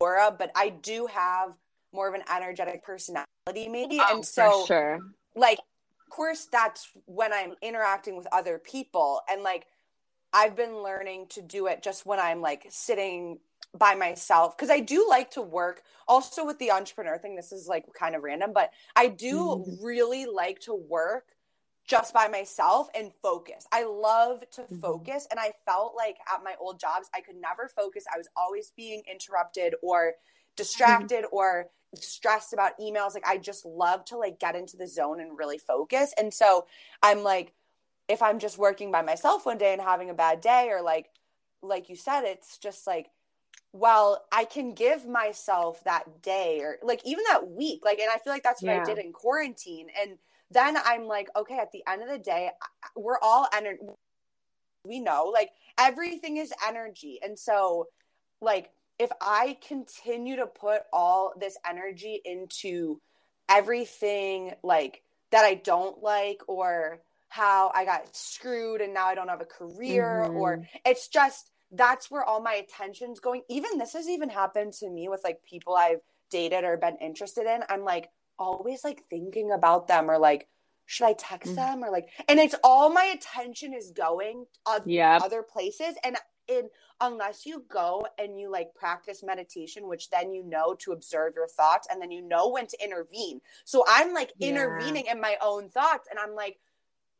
know, 0.00 0.06
aura, 0.06 0.36
but 0.38 0.50
I 0.54 0.70
do 0.70 1.06
have 1.06 1.52
more 1.92 2.08
of 2.08 2.14
an 2.14 2.22
energetic 2.32 2.84
personality 2.84 3.26
maybe, 3.68 3.98
Oh, 4.00 4.14
and 4.14 4.24
so 4.24 4.66
sure. 4.66 5.00
like 5.34 5.58
of 5.58 6.10
course 6.10 6.46
that's 6.50 6.90
when 7.06 7.32
i'm 7.32 7.54
interacting 7.62 8.16
with 8.16 8.26
other 8.32 8.58
people 8.58 9.22
and 9.30 9.42
like 9.42 9.66
i've 10.32 10.56
been 10.56 10.82
learning 10.82 11.26
to 11.28 11.40
do 11.42 11.66
it 11.66 11.82
just 11.82 12.06
when 12.06 12.18
i'm 12.20 12.40
like 12.40 12.66
sitting 12.68 13.38
by 13.78 13.94
myself 13.94 14.56
because 14.56 14.70
i 14.70 14.80
do 14.80 15.06
like 15.08 15.30
to 15.30 15.42
work 15.42 15.82
also 16.08 16.44
with 16.44 16.58
the 16.58 16.70
entrepreneur 16.70 17.16
thing 17.18 17.36
this 17.36 17.52
is 17.52 17.68
like 17.68 17.84
kind 17.98 18.14
of 18.16 18.22
random 18.22 18.52
but 18.52 18.70
i 18.96 19.06
do 19.08 19.64
Mhm. 19.66 19.78
really 19.82 20.26
like 20.26 20.58
to 20.60 20.74
work 20.74 21.26
just 21.90 22.14
by 22.14 22.28
myself 22.28 22.88
and 22.94 23.10
focus. 23.20 23.66
I 23.72 23.84
love 23.84 24.44
to 24.52 24.62
Mhm. 24.70 24.80
focus 24.80 25.26
and 25.30 25.40
i 25.40 25.50
felt 25.66 25.94
like 25.96 26.18
at 26.32 26.44
my 26.44 26.54
old 26.60 26.78
jobs 26.78 27.10
i 27.14 27.20
could 27.20 27.36
never 27.36 27.68
focus. 27.68 28.04
I 28.14 28.18
was 28.18 28.28
always 28.36 28.72
being 28.76 29.02
interrupted 29.10 29.74
or 29.82 30.14
distracted 30.56 31.24
or 31.32 31.66
stressed 31.96 32.52
about 32.52 32.78
emails. 32.80 33.14
Like 33.14 33.26
i 33.26 33.36
just 33.38 33.66
love 33.66 34.04
to 34.06 34.16
like 34.16 34.38
get 34.38 34.54
into 34.54 34.76
the 34.76 34.86
zone 34.86 35.20
and 35.20 35.36
really 35.36 35.58
focus. 35.58 36.14
And 36.16 36.32
so 36.32 36.66
i'm 37.02 37.24
like 37.24 37.54
if 38.08 38.22
i'm 38.22 38.38
just 38.38 38.58
working 38.58 38.92
by 38.92 39.02
myself 39.02 39.44
one 39.46 39.58
day 39.58 39.72
and 39.72 39.82
having 39.82 40.10
a 40.10 40.14
bad 40.14 40.40
day 40.40 40.68
or 40.70 40.82
like 40.82 41.08
like 41.62 41.88
you 41.88 41.96
said 41.96 42.22
it's 42.24 42.58
just 42.58 42.86
like 42.86 43.10
well 43.72 44.24
i 44.32 44.44
can 44.44 44.74
give 44.74 45.06
myself 45.06 45.82
that 45.84 46.22
day 46.22 46.60
or 46.60 46.78
like 46.82 47.02
even 47.04 47.24
that 47.28 47.48
week. 47.48 47.80
Like 47.84 47.98
and 47.98 48.10
i 48.10 48.18
feel 48.18 48.32
like 48.32 48.44
that's 48.44 48.62
what 48.62 48.74
Yeah. 48.74 48.82
i 48.82 48.84
did 48.84 48.98
in 48.98 49.12
quarantine. 49.12 49.88
And 50.00 50.18
then 50.50 50.76
i'm 50.84 51.06
like 51.06 51.28
okay 51.36 51.58
at 51.58 51.72
the 51.72 51.82
end 51.88 52.02
of 52.02 52.08
the 52.08 52.18
day 52.18 52.50
we're 52.96 53.18
all 53.22 53.46
energy 53.54 53.80
we 54.84 55.00
know 55.00 55.30
like 55.32 55.50
everything 55.78 56.36
is 56.38 56.52
energy. 56.66 57.18
And 57.22 57.38
so 57.38 57.86
like 58.40 58.70
if 58.98 59.10
i 59.20 59.56
continue 59.66 60.36
to 60.36 60.46
put 60.46 60.82
all 60.92 61.32
this 61.38 61.56
energy 61.68 62.20
into 62.24 63.00
everything 63.48 64.52
like 64.62 65.02
that 65.32 65.44
i 65.44 65.54
don't 65.54 66.02
like 66.02 66.40
or 66.48 67.00
how 67.28 67.70
i 67.74 67.84
got 67.84 68.14
screwed 68.16 68.80
and 68.80 68.94
now 68.94 69.06
i 69.06 69.14
don't 69.14 69.28
have 69.28 69.40
a 69.40 69.44
career 69.46 70.26
Mhm. 70.30 70.34
or 70.36 70.62
it's 70.86 71.08
just 71.08 71.50
that's 71.72 72.10
where 72.10 72.24
all 72.24 72.40
my 72.42 72.54
attention's 72.54 73.20
going. 73.20 73.42
Even 73.48 73.78
this 73.78 73.92
has 73.92 74.08
even 74.08 74.28
happened 74.28 74.72
to 74.74 74.90
me 74.90 75.08
with 75.08 75.22
like 75.24 75.42
people 75.44 75.74
i've 75.76 76.00
dated 76.30 76.64
or 76.64 76.76
been 76.76 76.96
interested 77.00 77.46
in. 77.46 77.62
I'm 77.68 77.84
like 77.84 78.08
always 78.40 78.82
like 78.82 79.04
thinking 79.10 79.52
about 79.52 79.86
them 79.86 80.10
or 80.10 80.18
like 80.18 80.48
should 80.86 81.06
i 81.06 81.12
text 81.12 81.52
Mhm. 81.52 81.56
them 81.56 81.84
or 81.84 81.90
like 81.90 82.08
and 82.28 82.40
it's 82.40 82.54
all 82.64 82.90
my 82.90 83.04
attention 83.04 83.72
is 83.74 83.92
going 83.92 84.46
on 84.66 84.80
Yep. 84.86 85.22
other 85.22 85.42
places 85.42 85.94
and 86.02 86.16
in 86.48 86.68
unless 87.00 87.46
you 87.46 87.64
go 87.68 88.04
and 88.18 88.38
you 88.38 88.50
like 88.50 88.74
practice 88.74 89.22
meditation 89.22 89.86
which 89.86 90.10
then 90.10 90.32
you 90.32 90.42
know 90.42 90.74
to 90.74 90.92
observe 90.92 91.34
your 91.36 91.46
thoughts 91.46 91.86
and 91.90 92.02
then 92.02 92.10
you 92.10 92.22
know 92.22 92.48
when 92.48 92.66
to 92.66 92.82
intervene 92.82 93.40
so 93.64 93.84
i'm 93.88 94.12
like 94.12 94.32
Yeah. 94.38 94.48
intervening 94.50 95.06
in 95.06 95.20
my 95.20 95.36
own 95.42 95.68
thoughts 95.68 96.08
and 96.10 96.18
i'm 96.18 96.34
like 96.34 96.58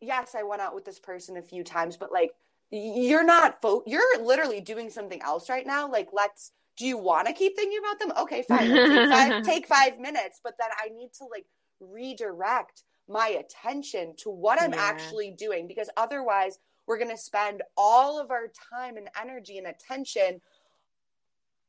yes 0.00 0.34
i 0.34 0.42
went 0.42 0.62
out 0.62 0.74
with 0.74 0.84
this 0.84 0.98
person 0.98 1.36
a 1.36 1.42
few 1.42 1.62
times 1.62 1.96
but 1.96 2.10
like 2.10 2.32
you're 2.70 3.24
not 3.24 3.60
fo- 3.62 3.84
you're 3.86 4.22
literally 4.22 4.60
doing 4.60 4.90
something 4.90 5.20
else 5.22 5.48
right 5.48 5.66
now 5.66 5.88
like 5.90 6.08
let's 6.12 6.52
do 6.80 6.86
you 6.88 6.98
want 6.98 7.28
to 7.28 7.34
keep 7.34 7.56
thinking 7.56 7.78
about 7.80 8.00
them 8.00 8.12
okay 8.20 8.42
fine 8.42 8.80
take, 8.86 9.08
five, 9.08 9.34
take 9.44 9.68
five 9.68 10.00
minutes 10.00 10.40
but 10.44 10.54
then 10.60 10.70
i 10.84 10.90
need 10.90 11.12
to 11.14 11.26
like 11.26 11.46
redirect 11.80 12.84
my 13.08 13.28
attention 13.28 14.14
to 14.18 14.30
what 14.30 14.60
i'm 14.60 14.74
Yeah. 14.74 14.80
actually 14.80 15.32
doing 15.38 15.68
because 15.68 15.90
otherwise 15.98 16.58
we're 16.88 16.98
going 16.98 17.10
to 17.10 17.18
spend 17.18 17.62
all 17.78 18.20
of 18.20 18.32
our 18.32 18.48
time 18.72 18.98
and 18.98 19.10
energy 19.20 19.58
and 19.58 19.68
attention 19.68 20.42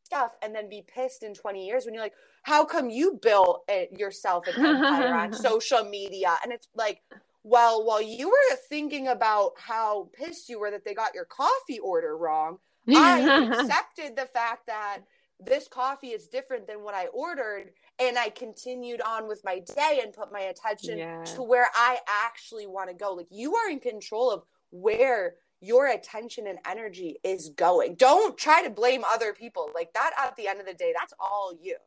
stuff 0.06 0.34
and 0.44 0.56
then 0.56 0.70
be 0.70 0.86
pissed 0.94 1.24
in 1.24 1.36
20 1.36 1.66
years 1.68 1.86
when 1.86 1.96
you're 1.96 2.04
like 2.04 2.16
how 2.44 2.66
come 2.66 2.90
you 2.90 3.20
built 3.24 3.64
it 3.70 3.92
yourself 4.00 4.48
an 4.48 4.58
empire 4.66 5.16
on 5.16 5.34
social 5.34 5.86
media 5.86 6.36
and 6.44 6.54
it's 6.54 6.70
like 6.76 7.02
well 7.44 7.86
while 7.86 8.02
you 8.04 8.30
were 8.30 8.58
thinking 8.70 9.10
about 9.10 9.54
how 9.58 10.10
pissed 10.14 10.50
you 10.50 10.60
were 10.60 10.72
that 10.72 10.86
they 10.86 10.96
got 10.96 11.16
your 11.16 11.26
coffee 11.26 11.80
order 11.80 12.18
wrong 12.18 12.60
i 12.90 13.20
accepted 13.52 14.16
the 14.16 14.26
fact 14.28 14.68
that 14.68 15.00
this 15.40 15.68
coffee 15.68 16.10
is 16.10 16.28
different 16.28 16.68
than 16.68 16.84
what 16.84 16.94
i 16.94 17.08
ordered 17.08 17.72
and 18.00 18.18
i 18.18 18.30
continued 18.30 19.02
on 19.02 19.28
with 19.28 19.42
my 19.44 19.60
day 19.60 20.02
and 20.04 20.14
put 20.14 20.32
my 20.32 20.42
attention 20.42 20.98
Yeah. 20.98 21.24
to 21.24 21.42
where 21.42 21.68
i 21.76 21.98
actually 22.08 22.68
want 22.68 22.90
to 22.90 22.96
go 22.96 23.14
like 23.14 23.28
you 23.32 23.56
are 23.56 23.70
in 23.70 23.80
control 23.80 24.32
of 24.32 24.44
where 24.72 25.36
your 25.62 25.88
attention 25.88 26.48
and 26.48 26.60
energy 26.68 27.18
is 27.24 27.50
going 27.50 27.96
don't 27.96 28.38
try 28.38 28.64
to 28.64 28.70
blame 28.70 29.04
other 29.12 29.34
people 29.34 29.70
like 29.76 29.94
that 29.94 30.12
at 30.18 30.36
the 30.36 30.48
end 30.48 30.60
of 30.60 30.66
the 30.66 30.74
day 30.74 30.94
that's 30.98 31.14
all 31.20 31.54
you 31.62 31.78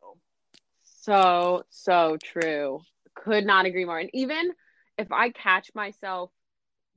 So, 0.83 1.65
so 1.71 2.17
true. 2.23 2.81
Could 3.15 3.45
not 3.45 3.67
agree 3.67 3.85
more. 3.85 3.99
And 3.99 4.11
even 4.15 4.53
if 4.97 5.13
I 5.13 5.31
catch 5.31 5.71
myself 5.75 6.31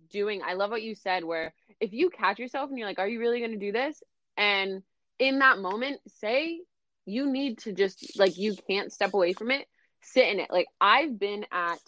doing, 0.10 0.41
I 0.46 0.54
love 0.54 0.72
what 0.72 0.82
you 0.82 0.96
said, 0.96 1.24
where 1.24 1.54
if 1.80 1.93
you 1.93 2.10
catch 2.10 2.39
yourself 2.39 2.70
and 2.70 2.78
you're 2.78 2.88
like, 2.88 3.00
are 3.00 3.08
you 3.08 3.20
really 3.20 3.39
going 3.39 3.52
to 3.52 3.58
do 3.58 3.72
this? 3.72 4.02
And 4.36 4.84
in 5.20 5.39
that 5.39 5.60
moment, 5.60 6.00
say 6.20 6.62
you 7.06 7.32
need 7.32 7.60
to 7.60 7.74
just, 7.74 8.17
like, 8.20 8.38
you 8.38 8.56
can't 8.67 8.91
step 8.91 9.13
away 9.13 9.34
from 9.34 9.52
it, 9.52 9.65
sit 10.02 10.28
in 10.28 10.39
it. 10.39 10.50
Like, 10.52 10.67
I've 10.80 11.20
been 11.20 11.46
at 11.52 11.80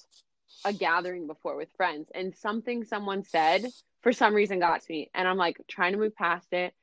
a 0.66 0.74
gathering 0.74 1.28
before 1.28 1.56
with 1.56 1.70
friends 1.78 2.10
and 2.14 2.36
something 2.36 2.84
someone 2.84 3.24
said 3.24 3.66
for 4.02 4.12
some 4.12 4.34
reason 4.34 4.60
got 4.60 4.82
to 4.82 4.92
me. 4.92 5.10
And 5.14 5.28
I'm 5.28 5.38
like 5.38 5.58
trying 5.68 5.94
to 5.94 6.00
move 6.00 6.16
past 6.16 6.52
it. 6.54 6.74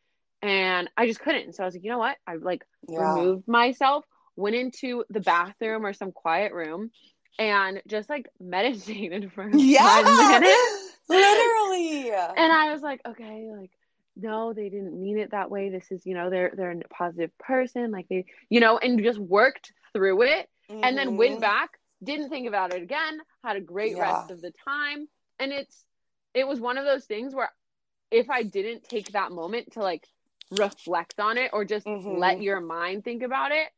And 0.43 0.89
I 0.97 1.07
just 1.07 1.21
couldn't. 1.21 1.55
So 1.55 1.63
I 1.63 1.67
was 1.67 1.75
like, 1.75 1.85
you 1.85 1.91
know 1.91 1.99
what? 1.99 2.17
I 2.27 2.37
like 2.37 2.65
removed 2.89 3.49
myself, 3.49 4.05
went 4.37 4.55
into 4.55 5.05
the 5.09 5.21
bathroom 5.21 5.85
or 5.85 5.93
some 5.93 6.13
quiet 6.13 6.53
room, 6.53 6.91
and 7.39 7.83
just 7.87 8.09
like 8.09 8.29
meditated 8.41 9.33
for 9.33 9.49
yeah 9.49 10.03
five 10.03 10.41
minutes. 10.41 10.86
Literally 11.09 12.11
And 12.37 12.53
I 12.53 12.73
was 12.73 12.83
like, 12.83 13.01
okay, 13.07 13.51
like 13.57 13.71
no, 14.17 14.53
they 14.55 14.69
didn't 14.71 14.99
mean 14.99 15.19
it 15.19 15.33
that 15.33 15.51
way. 15.51 15.69
This 15.69 15.91
is, 15.91 16.07
you 16.07 16.15
know, 16.15 16.31
they're 16.31 16.53
they're 16.57 16.71
a 16.73 16.89
positive 16.89 17.37
person, 17.39 17.91
like 17.91 18.09
they, 18.09 18.25
you 18.49 18.61
know, 18.61 18.79
and 18.79 19.03
just 19.03 19.19
worked 19.19 19.73
through 19.93 20.23
it, 20.23 20.49
and 20.83 20.97
then 20.97 21.17
went 21.17 21.37
Mhm. 21.37 21.41
back, 21.41 21.71
didn't 22.03 22.31
think 22.31 22.49
about 22.49 22.75
it 22.75 22.83
again, 22.83 23.19
had 23.45 23.57
a 23.57 23.61
great 23.61 23.97
Yeah. 23.97 24.01
rest 24.01 24.31
of 24.31 24.41
the 24.41 24.53
time, 24.65 25.09
and 25.39 25.53
it's 25.53 25.85
it 26.35 26.47
was 26.47 26.61
one 26.61 26.79
of 26.79 26.85
those 26.85 27.05
things 27.05 27.35
where 27.35 27.51
if 28.11 28.31
I 28.31 28.43
didn't 28.43 28.85
take 28.85 29.13
that 29.13 29.33
moment 29.33 29.73
to 29.73 29.81
like 29.81 30.07
reflect 30.51 31.19
on 31.19 31.39
it 31.39 31.51
or 31.53 31.65
just 31.65 31.87
Mhm. 31.87 32.19
let 32.19 32.41
your 32.41 32.61
mind 32.61 33.05
think 33.05 33.23
about 33.23 33.53
it, 33.53 33.69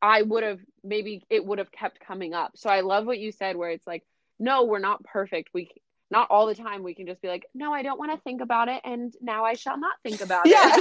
I 0.00 0.22
would 0.22 0.42
have 0.42 0.60
maybe 0.82 1.24
it 1.30 1.44
would 1.44 1.58
have 1.58 1.72
kept 1.72 2.00
coming 2.00 2.34
up. 2.34 2.52
So 2.56 2.70
I 2.70 2.80
love 2.80 3.06
what 3.06 3.18
you 3.18 3.32
said 3.32 3.56
where 3.56 3.70
it's 3.70 3.86
like, 3.86 4.04
no, 4.38 4.64
we're 4.64 4.78
not 4.78 5.04
perfect. 5.04 5.50
We 5.52 5.70
not 6.10 6.30
all 6.30 6.46
the 6.46 6.54
time 6.54 6.82
we 6.82 6.94
can 6.94 7.06
just 7.06 7.20
be 7.20 7.28
like, 7.28 7.44
no, 7.54 7.72
I 7.72 7.82
don't 7.82 7.98
want 7.98 8.12
to 8.12 8.18
think 8.22 8.40
about 8.40 8.68
it 8.68 8.80
and 8.84 9.12
now 9.20 9.44
I 9.44 9.54
shall 9.54 9.78
not 9.78 9.96
think 10.02 10.20
about 10.22 10.46
it. 10.46 10.52
yeah 10.52 10.74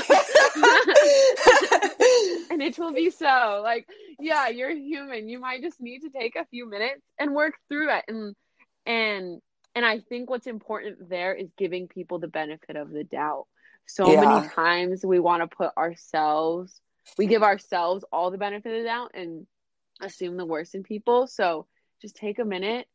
and 2.50 2.62
it 2.62 2.78
will 2.78 2.94
be 2.94 3.10
so. 3.10 3.62
Like, 3.64 3.88
yeah, 4.20 4.48
you're 4.50 4.76
human. 4.76 5.30
You 5.30 5.40
might 5.40 5.62
just 5.62 5.80
need 5.82 6.00
to 6.02 6.10
take 6.10 6.36
a 6.36 6.46
few 6.46 6.70
minutes 6.70 7.02
and 7.20 7.34
work 7.34 7.54
through 7.70 7.94
it. 7.96 8.04
And 8.08 8.36
and 8.86 9.42
and 9.76 9.86
I 9.86 10.00
think 10.00 10.30
what's 10.30 10.48
important 10.48 11.10
there 11.10 11.34
is 11.36 11.50
giving 11.58 11.88
people 11.88 12.20
the 12.20 12.28
benefit 12.28 12.76
of 12.76 12.92
the 12.92 13.04
doubt. 13.04 13.46
So 13.86 14.12
Yeah. 14.12 14.22
many 14.22 14.48
times 14.50 15.06
we 15.06 15.20
want 15.20 15.44
to 15.44 15.56
put 15.56 15.72
ourselves, 15.78 16.82
we 17.18 17.28
give 17.28 17.44
ourselves 17.44 18.04
all 18.12 18.32
the 18.32 18.38
benefit 18.38 18.74
of 18.74 18.80
the 18.80 18.86
doubt 18.88 19.12
and 19.14 19.46
assume 20.02 20.38
the 20.38 20.46
worst 20.46 20.76
in 20.76 20.84
people. 20.84 21.28
So 21.28 21.68
just 22.02 22.16
take 22.16 22.40
a 22.40 22.46
minute 22.46 22.88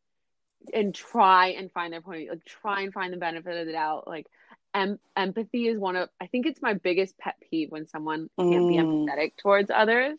and 0.73 0.93
try 0.93 1.47
and 1.47 1.71
find 1.71 1.91
their 1.93 2.01
point 2.01 2.17
of 2.17 2.21
view. 2.21 2.31
Like 2.31 2.45
try 2.45 2.81
and 2.81 2.93
find 2.93 3.11
the 3.13 3.17
benefit 3.17 3.57
of 3.57 3.65
the 3.67 3.73
doubt. 3.73 4.07
Like 4.07 4.27
em- 4.73 4.99
empathy 5.15 5.67
is 5.67 5.77
one 5.79 5.95
of 5.95 6.09
I 6.21 6.27
think 6.27 6.45
it's 6.45 6.61
my 6.61 6.73
biggest 6.73 7.17
pet 7.17 7.35
peeve 7.49 7.71
when 7.71 7.87
someone 7.87 8.29
can't 8.39 8.67
be 8.67 8.75
Mm. 8.75 9.05
empathetic 9.05 9.37
towards 9.37 9.69
others. 9.71 10.17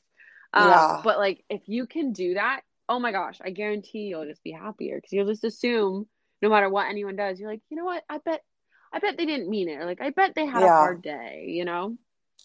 Um, 0.53 0.65
Yeah. 0.69 1.01
But 1.05 1.19
like 1.19 1.45
if 1.49 1.63
you 1.69 1.87
can 1.87 2.13
do 2.13 2.35
that, 2.35 2.63
oh 2.89 2.99
my 2.99 3.13
gosh, 3.13 3.39
I 3.45 3.51
guarantee 3.51 4.01
you'll 4.09 4.27
just 4.27 4.43
be 4.43 4.53
happier 4.53 4.97
because 4.97 5.13
you'll 5.13 5.27
just 5.27 5.45
assume 5.45 6.07
no 6.43 6.49
matter 6.51 6.69
what 6.69 6.89
anyone 6.89 7.17
does, 7.17 7.41
you're 7.41 7.51
like, 7.51 7.63
you 7.71 7.77
know 7.77 7.85
what? 7.87 8.05
I 8.09 8.19
bet, 8.19 8.43
I 8.93 8.99
bet 8.99 9.17
they 9.17 9.25
didn't 9.27 9.49
mean 9.49 9.69
it. 9.69 9.77
Or 9.77 9.87
like, 9.87 10.01
I 10.03 10.11
bet 10.11 10.35
they 10.35 10.47
had 10.47 10.63
Yeah. 10.63 10.75
a 10.75 10.79
hard 10.79 11.03
day, 11.03 11.47
you 11.49 11.65
know? 11.65 11.97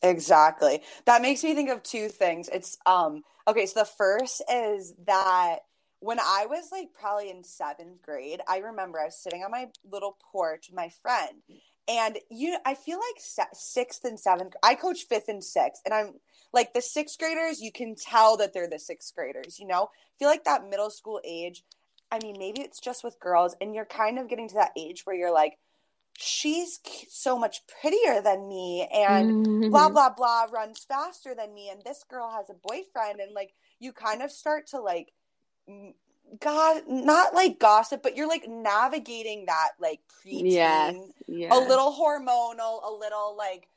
Exactly. 0.02 0.82
That 1.06 1.22
makes 1.22 1.44
me 1.44 1.54
think 1.56 1.70
of 1.70 1.84
two 1.84 2.08
things. 2.08 2.48
It's 2.50 2.78
um 2.86 3.24
okay, 3.48 3.66
so 3.66 3.82
the 3.82 3.86
first 3.86 4.42
is 4.52 4.94
that 5.06 5.58
when 6.00 6.20
I 6.20 6.46
was 6.50 6.72
like 6.72 6.94
probably 6.94 7.30
in 7.30 7.44
seventh 7.44 8.02
grade, 8.02 8.42
I 8.48 8.58
remember 8.60 9.00
I 9.00 9.06
was 9.06 9.18
sitting 9.22 9.44
on 9.44 9.52
my 9.52 9.68
little 9.90 10.18
porch 10.32 10.68
with 10.70 10.76
my 10.76 10.90
friend, 11.02 11.42
and 11.88 12.18
you, 12.30 12.58
I 12.66 12.76
feel 12.76 12.98
like 12.98 13.20
se- 13.22 13.54
sixth 13.54 14.06
and 14.06 14.20
seventh. 14.20 14.54
I 14.64 14.76
coach 14.76 15.04
fifth 15.10 15.28
and 15.30 15.44
sixth, 15.44 15.82
and 15.86 15.94
I'm 15.94 16.16
like 16.54 16.74
the 16.74 16.82
sixth 16.82 17.18
graders. 17.20 17.62
You 17.62 17.72
can 17.72 17.96
tell 17.96 18.38
that 18.38 18.54
they're 18.54 18.70
the 18.70 18.80
sixth 18.80 19.14
graders. 19.16 19.60
You 19.60 19.68
know, 19.68 19.86
I 19.86 20.14
feel 20.20 20.30
like 20.30 20.44
that 20.46 20.70
middle 20.70 20.90
school 20.90 21.22
age. 21.26 21.64
I 22.12 22.20
mean, 22.20 22.38
maybe 22.40 22.62
it's 22.62 22.80
just 22.80 23.04
with 23.04 23.20
girls, 23.20 23.56
and 23.62 23.76
you're 23.76 23.86
kind 23.86 24.18
of 24.20 24.30
getting 24.30 24.48
to 24.50 24.56
that 24.56 24.72
age 24.78 25.02
where 25.06 25.16
you're 25.16 25.34
like, 25.34 25.58
she's 26.18 26.80
so 27.10 27.38
much 27.38 27.62
prettier 27.82 28.22
than 28.22 28.48
me, 28.48 28.88
and 28.94 29.34
Mm-hmm. 29.48 29.70
blah 29.72 29.90
blah 29.90 30.10
blah 30.10 30.46
runs 30.52 30.84
faster 30.86 31.36
than 31.36 31.54
me 31.54 31.70
and 31.70 31.84
this 31.84 32.04
girl 32.10 32.32
has 32.32 32.50
a 32.50 32.54
boyfriend 32.68 33.20
and 33.20 33.34
like 33.36 33.54
you 33.80 33.94
kind 33.94 34.24
of 34.24 34.32
start 34.32 34.66
to 34.66 34.80
like 34.80 35.12
god 36.40 36.84
not 36.88 37.34
like 37.34 37.60
gossip 37.60 38.04
but 38.04 38.16
you're 38.16 38.28
like 38.28 38.48
navigating 38.48 39.46
that 39.48 39.70
like 39.80 40.00
preteen 40.10 40.44
Yes. 40.52 40.96
Yeah. 41.28 41.58
a 41.58 41.60
little 41.60 41.92
hormonal 41.92 42.82
a 42.88 42.92
little 42.94 43.36
like 43.38 43.68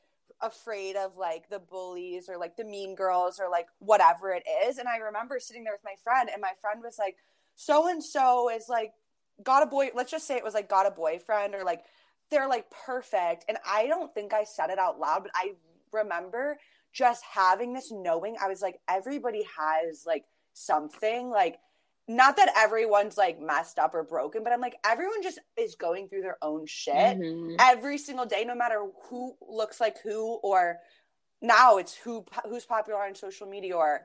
afraid 0.42 0.96
of 0.96 1.16
like 1.16 1.48
the 1.48 1.58
bullies 1.60 2.28
or 2.28 2.36
like 2.36 2.56
the 2.56 2.64
mean 2.64 2.94
girls 2.94 3.40
or 3.40 3.48
like 3.48 3.68
whatever 3.78 4.32
it 4.32 4.42
is 4.66 4.78
and 4.78 4.88
i 4.88 4.96
remember 4.98 5.38
sitting 5.38 5.64
there 5.64 5.72
with 5.72 5.84
my 5.84 5.94
friend 6.02 6.28
and 6.32 6.42
my 6.42 6.50
friend 6.60 6.82
was 6.82 6.98
like 6.98 7.16
so 7.54 7.88
and 7.88 8.02
so 8.04 8.50
is 8.50 8.68
like 8.68 8.92
got 9.42 9.62
a 9.62 9.66
boy 9.66 9.88
let's 9.94 10.10
just 10.10 10.26
say 10.26 10.36
it 10.36 10.44
was 10.44 10.54
like 10.54 10.68
got 10.68 10.86
a 10.86 10.90
boyfriend 10.90 11.54
or 11.54 11.64
like 11.64 11.84
they're 12.30 12.48
like 12.48 12.66
perfect 12.70 13.44
and 13.48 13.56
i 13.66 13.86
don't 13.86 14.12
think 14.14 14.32
i 14.34 14.44
said 14.44 14.68
it 14.68 14.78
out 14.78 14.98
loud 15.00 15.22
but 15.22 15.32
i 15.34 15.52
remember 15.92 16.58
just 16.92 17.22
having 17.24 17.72
this 17.72 17.90
knowing 17.90 18.36
i 18.42 18.48
was 18.48 18.60
like 18.60 18.78
everybody 18.88 19.46
has 19.58 20.04
like 20.06 20.24
something 20.54 21.30
like 21.30 21.58
not 22.16 22.36
that 22.36 22.52
everyone's 22.56 23.16
like 23.16 23.40
messed 23.40 23.78
up 23.78 23.94
or 23.94 24.02
broken 24.02 24.42
but 24.44 24.52
i'm 24.52 24.60
like 24.60 24.76
everyone 24.84 25.22
just 25.22 25.38
is 25.56 25.74
going 25.74 26.08
through 26.08 26.22
their 26.22 26.38
own 26.42 26.66
shit 26.66 27.18
Mhm. 27.18 27.56
every 27.60 27.98
single 27.98 28.26
day 28.26 28.44
no 28.44 28.54
matter 28.54 28.84
who 29.08 29.36
looks 29.40 29.80
like 29.80 29.98
who 30.02 30.34
or 30.42 30.78
now 31.40 31.78
it's 31.78 31.94
who 31.94 32.24
who's 32.48 32.64
popular 32.64 33.02
on 33.02 33.14
social 33.14 33.46
media 33.46 33.76
or 33.76 34.02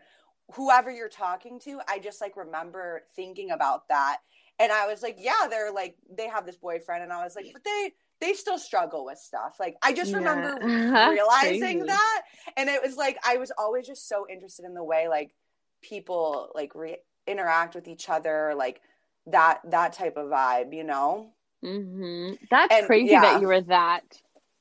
whoever 0.53 0.89
you're 0.89 1.09
talking 1.09 1.59
to. 1.59 1.81
I 1.89 1.99
just 1.99 2.21
like 2.21 2.37
remember 2.37 3.03
thinking 3.17 3.51
about 3.51 3.87
that. 3.89 4.19
And 4.59 4.71
i 4.71 4.87
was 4.87 5.03
like 5.03 5.17
yeah 5.19 5.47
they're 5.49 5.71
like 5.71 5.97
they 6.09 6.27
have 6.27 6.45
this 6.45 6.55
boyfriend 6.57 7.03
and 7.03 7.11
i 7.13 7.23
was 7.23 7.35
like 7.35 7.47
but 7.53 7.63
they 7.63 7.91
they 8.21 8.33
still 8.33 8.57
struggle 8.57 9.05
with 9.05 9.19
stuff. 9.19 9.57
Like 9.59 9.75
i 9.83 9.93
just 9.93 10.11
Yeah. 10.11 10.19
remember 10.19 10.51
realizing 11.11 11.85
that. 11.85 12.21
And 12.55 12.69
it 12.69 12.81
was 12.81 12.95
like 12.95 13.17
i 13.25 13.37
was 13.37 13.51
always 13.57 13.85
just 13.85 14.07
so 14.07 14.25
interested 14.29 14.65
in 14.65 14.73
the 14.73 14.83
way 14.83 15.07
like 15.09 15.35
people 15.83 16.49
like 16.55 16.73
re- 16.73 16.97
interact 17.28 17.75
with 17.75 17.88
each 17.88 18.09
other 18.09 18.53
like 18.55 18.82
that 19.28 19.59
that 19.69 19.93
type 19.93 20.15
of 20.17 20.28
vibe 20.28 20.73
you 20.73 20.84
know 20.84 21.30
hmm 21.61 22.32
That's 22.49 22.73
And, 22.73 22.86
crazy 22.86 23.11
yeah. 23.11 23.21
that 23.21 23.41
you 23.41 23.47
were 23.47 23.61
that 23.61 24.01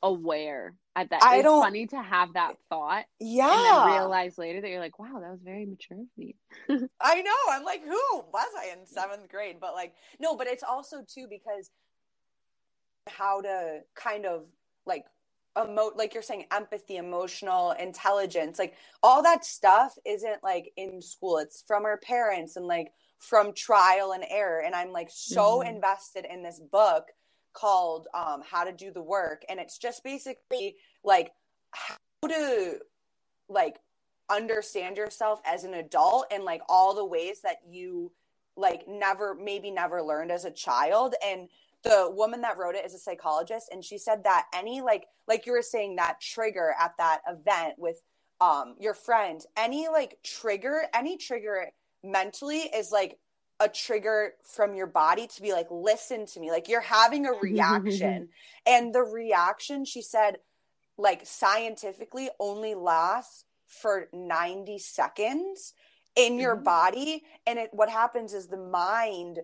aware 0.03 0.75
at 0.95 1.11
that. 1.11 1.23
I 1.23 1.37
it's 1.37 1.45
don't- 1.45 1.63
funny 1.63 1.87
to 1.89 2.03
have 2.03 2.33
that 2.35 2.57
thought 2.71 3.05
yeah 3.21 3.53
and 3.55 3.65
then 3.89 3.95
realize 3.99 4.39
later 4.39 4.61
that 4.63 4.69
you're 4.71 4.81
like, 4.81 4.99
wow, 4.99 5.21
that 5.21 5.31
was 5.31 5.41
very 5.43 5.67
mature 5.67 5.99
of 5.99 6.07
me. 6.17 6.37
I 7.01 7.21
know. 7.23 7.35
I'm 7.51 7.65
like, 7.65 7.85
who 7.85 8.01
was 8.33 8.49
I 8.59 8.73
in 8.73 8.87
seventh 8.87 9.29
grade? 9.29 9.57
But 9.61 9.75
like, 9.75 9.95
no, 10.19 10.37
but 10.37 10.47
it's 10.47 10.63
also 10.63 11.03
too 11.07 11.27
because 11.29 11.71
how 13.09 13.41
to 13.43 13.81
kind 13.95 14.25
of 14.27 14.45
like 14.87 15.05
emote, 15.57 15.97
like 15.97 16.15
you're 16.15 16.23
saying, 16.23 16.47
empathy, 16.53 16.97
emotional 16.97 17.73
intelligence, 17.73 18.59
like 18.59 18.75
all 19.03 19.23
that 19.23 19.45
stuff 19.45 19.97
isn't 20.05 20.43
like 20.43 20.73
in 20.77 21.01
school. 21.01 21.39
It's 21.39 21.63
from 21.67 21.85
our 21.85 21.99
parents 21.99 22.57
and 22.57 22.67
like 22.67 22.93
from 23.19 23.53
trial 23.55 24.13
and 24.13 24.25
error. 24.29 24.61
And 24.61 24.75
I'm 24.75 24.93
like 24.93 25.09
so 25.11 25.61
Mhm. 25.61 25.71
invested 25.77 26.27
in 26.27 26.43
this 26.43 26.61
book 26.61 27.07
called 27.53 28.09
um, 28.15 28.43
How 28.49 28.65
to 28.65 28.73
Do 28.73 28.93
the 28.93 29.03
Work. 29.03 29.45
And 29.49 29.59
it's 29.59 29.79
just 29.79 30.05
basically 30.05 30.77
like 31.05 31.33
how 31.73 31.97
to 32.29 32.79
like 33.49 33.79
understand 34.29 34.97
yourself 34.97 35.41
as 35.45 35.65
an 35.65 35.75
adult 35.75 36.27
and 36.33 36.45
like 36.45 36.63
all 36.69 36.95
the 36.95 37.05
ways 37.05 37.41
that 37.43 37.59
you 37.69 38.13
like 38.57 38.89
never 38.89 39.35
maybe 39.35 39.71
never 39.71 40.03
learned 40.03 40.33
as 40.33 40.45
a 40.45 40.51
child 40.51 41.15
and 41.25 41.49
the 41.87 42.11
woman 42.13 42.43
that 42.43 42.59
wrote 42.59 42.77
it 42.77 42.87
is 42.87 42.95
a 42.95 43.01
psychologist 43.01 43.69
and 43.73 43.85
she 43.85 43.99
said 43.99 44.25
that 44.25 44.47
any 44.55 44.83
like 44.83 45.07
like 45.29 45.47
you 45.47 45.53
were 45.53 45.63
saying 45.63 45.97
that 45.97 46.21
trigger 46.21 46.75
at 46.81 46.93
that 46.99 47.21
event 47.29 47.75
with 47.79 48.03
um 48.43 48.77
your 48.81 48.95
friend 48.95 49.43
any 49.57 49.89
like 49.89 50.19
trigger 50.25 50.85
any 50.95 51.17
trigger 51.19 51.69
mentally 52.05 52.61
is 52.75 52.93
like 52.93 53.19
a 53.61 53.69
trigger 53.69 54.35
from 54.45 54.75
your 54.75 54.87
body 54.87 55.27
to 55.29 55.43
be 55.43 55.53
like 55.53 55.69
listen 55.71 56.27
to 56.27 56.41
me. 56.41 56.51
Like 56.51 56.69
you're 56.69 56.81
having 56.83 57.27
a 57.27 57.33
reaction. 57.33 58.29
And 58.67 58.95
the 58.95 59.03
reaction 59.03 59.85
she 59.85 60.03
said 60.03 60.39
like 60.99 61.23
scientifically 61.27 62.31
only 62.41 62.75
lasts 62.75 63.45
for 63.67 64.09
90 64.13 64.79
seconds 64.79 65.75
in 66.17 66.39
your 66.39 66.57
Mhm. 66.57 66.65
body. 66.65 67.25
And 67.47 67.59
it 67.59 67.71
what 67.73 67.91
happens 67.91 68.35
is 68.35 68.49
the 68.49 68.57
mind 68.59 69.41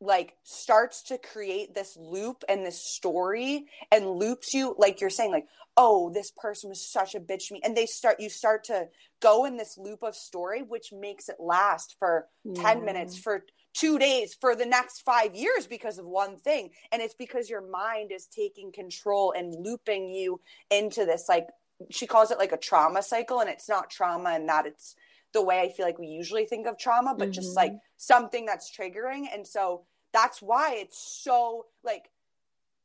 like 0.00 0.34
starts 0.42 1.02
to 1.04 1.18
create 1.18 1.74
this 1.74 1.96
loop 1.96 2.44
and 2.48 2.64
this 2.64 2.94
story 2.94 3.66
and 3.90 4.08
loops 4.08 4.52
you 4.52 4.74
like 4.78 5.00
you're 5.00 5.08
saying 5.08 5.30
like 5.30 5.46
oh 5.76 6.10
this 6.12 6.30
person 6.36 6.68
was 6.68 6.90
such 6.90 7.14
a 7.14 7.20
bitch 7.20 7.48
to 7.48 7.54
me. 7.54 7.60
And 7.64 7.76
they 7.76 7.86
start 7.86 8.20
you 8.20 8.28
start 8.28 8.64
to 8.64 8.88
go 9.20 9.44
in 9.44 9.56
this 9.56 9.78
loop 9.78 10.02
of 10.02 10.14
story 10.14 10.62
which 10.62 10.92
makes 10.92 11.28
it 11.28 11.36
last 11.38 11.96
for 11.98 12.26
10 12.54 12.84
minutes 12.84 13.18
for 13.18 13.44
two 13.74 13.98
days 13.98 14.34
for 14.40 14.54
the 14.54 14.66
next 14.66 15.02
five 15.02 15.34
years 15.34 15.66
because 15.66 15.98
of 15.98 16.06
one 16.06 16.36
thing. 16.36 16.70
And 16.92 17.02
it's 17.02 17.14
because 17.14 17.50
your 17.50 17.66
mind 17.66 18.10
is 18.12 18.26
taking 18.26 18.72
control 18.72 19.32
and 19.36 19.54
looping 19.58 20.10
you 20.10 20.40
into 20.70 21.04
this 21.04 21.26
like 21.28 21.46
she 21.90 22.06
calls 22.06 22.30
it 22.30 22.38
like 22.38 22.52
a 22.52 22.56
trauma 22.56 23.02
cycle 23.02 23.40
and 23.40 23.50
it's 23.50 23.68
not 23.68 23.90
trauma 23.90 24.30
and 24.30 24.48
that 24.48 24.66
it's 24.66 24.94
the 25.36 25.42
way 25.42 25.60
i 25.60 25.68
feel 25.68 25.86
like 25.86 25.98
we 25.98 26.06
usually 26.06 26.46
think 26.46 26.66
of 26.66 26.78
trauma 26.78 27.14
but 27.16 27.30
just 27.32 27.52
Mhm. 27.52 27.56
like 27.62 27.74
something 27.96 28.46
that's 28.46 28.70
triggering. 28.76 29.24
And 29.32 29.46
so 29.46 29.84
that's 30.12 30.40
why 30.40 30.74
it's 30.76 30.98
so 31.24 31.66
like 31.84 32.10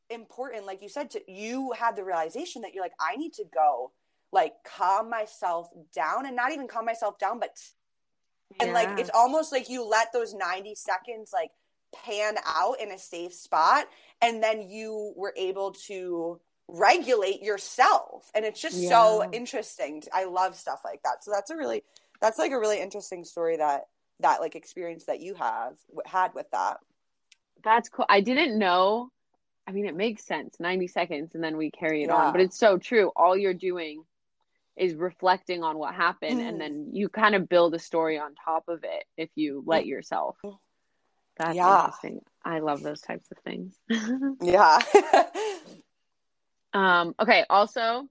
important 0.09 0.65
like 0.65 0.81
you 0.81 0.89
said 0.89 1.09
to 1.11 1.21
you 1.31 1.71
had 1.71 1.95
the 1.95 2.03
realization 2.03 2.61
that 2.61 2.73
you're 2.73 2.83
like 2.83 2.99
i 2.99 3.15
need 3.15 3.31
to 3.31 3.45
go 3.53 3.91
like 4.33 4.53
calm 4.65 5.09
myself 5.09 5.69
down 5.95 6.25
and 6.25 6.35
not 6.35 6.51
even 6.51 6.67
calm 6.67 6.83
myself 6.83 7.17
down 7.17 7.39
but 7.39 7.57
and 8.59 8.73
like 8.73 8.89
it's 8.99 9.11
almost 9.13 9.53
like 9.53 9.69
you 9.69 9.87
let 9.87 10.11
those 10.11 10.33
90 10.33 10.75
seconds 10.75 11.31
like 11.33 11.51
pan 11.93 12.35
out 12.45 12.75
in 12.81 12.91
a 12.91 12.97
safe 12.99 13.33
spot 13.33 13.87
and 14.21 14.43
then 14.43 14.69
you 14.69 15.13
were 15.15 15.33
able 15.37 15.71
to 15.71 16.39
regulate 16.67 17.41
yourself. 17.41 18.31
And 18.33 18.45
it's 18.45 18.61
just 18.61 18.87
so 18.87 19.23
interesting. 19.33 20.03
I 20.13 20.25
love 20.25 20.55
stuff 20.55 20.81
like 20.85 21.01
that. 21.03 21.23
So 21.23 21.31
that's 21.31 21.51
a 21.51 21.57
really 21.57 21.83
that's 22.21 22.39
like 22.39 22.51
a 22.51 22.59
really 22.59 22.79
interesting 22.81 23.23
story 23.23 23.57
that 23.57 23.87
that 24.19 24.39
like 24.39 24.55
experience 24.55 25.05
that 25.05 25.19
you 25.19 25.33
have 25.33 25.77
had 26.05 26.33
with 26.33 26.49
that 26.51 26.77
That's 27.63 27.89
cool. 27.89 28.05
I 28.09 28.21
didn't 28.21 28.57
know. 28.57 29.11
I 29.67 29.71
mean, 29.71 29.85
it 29.85 29.95
makes 29.95 30.25
sense. 30.25 30.59
90 30.59 30.87
seconds 30.87 31.35
and 31.35 31.43
then 31.43 31.57
we 31.57 31.71
carry 31.71 32.03
it 32.03 32.09
Yeah. 32.09 32.15
on. 32.15 32.31
But 32.31 32.41
it's 32.41 32.57
so 32.57 32.77
true. 32.77 33.11
All 33.15 33.37
you're 33.37 33.53
doing 33.53 34.03
is 34.75 34.95
reflecting 34.95 35.63
on 35.63 35.77
what 35.77 35.93
happened 35.93 36.39
Mhm. 36.39 36.47
and 36.47 36.61
then 36.61 36.89
you 36.93 37.09
kind 37.09 37.35
of 37.35 37.47
build 37.49 37.75
a 37.75 37.79
story 37.79 38.17
on 38.17 38.33
top 38.35 38.67
of 38.67 38.83
it 38.83 39.05
if 39.17 39.29
you 39.35 39.63
let 39.65 39.85
yourself. 39.85 40.37
That's 41.37 41.55
Yeah. 41.55 41.85
interesting. 41.85 42.21
I 42.43 42.59
love 42.59 42.81
those 42.81 43.01
types 43.01 43.29
of 43.31 43.37
things. 43.39 43.75
yeah 44.41 44.79
um, 46.73 47.13
okay, 47.19 47.45
also 47.49 48.07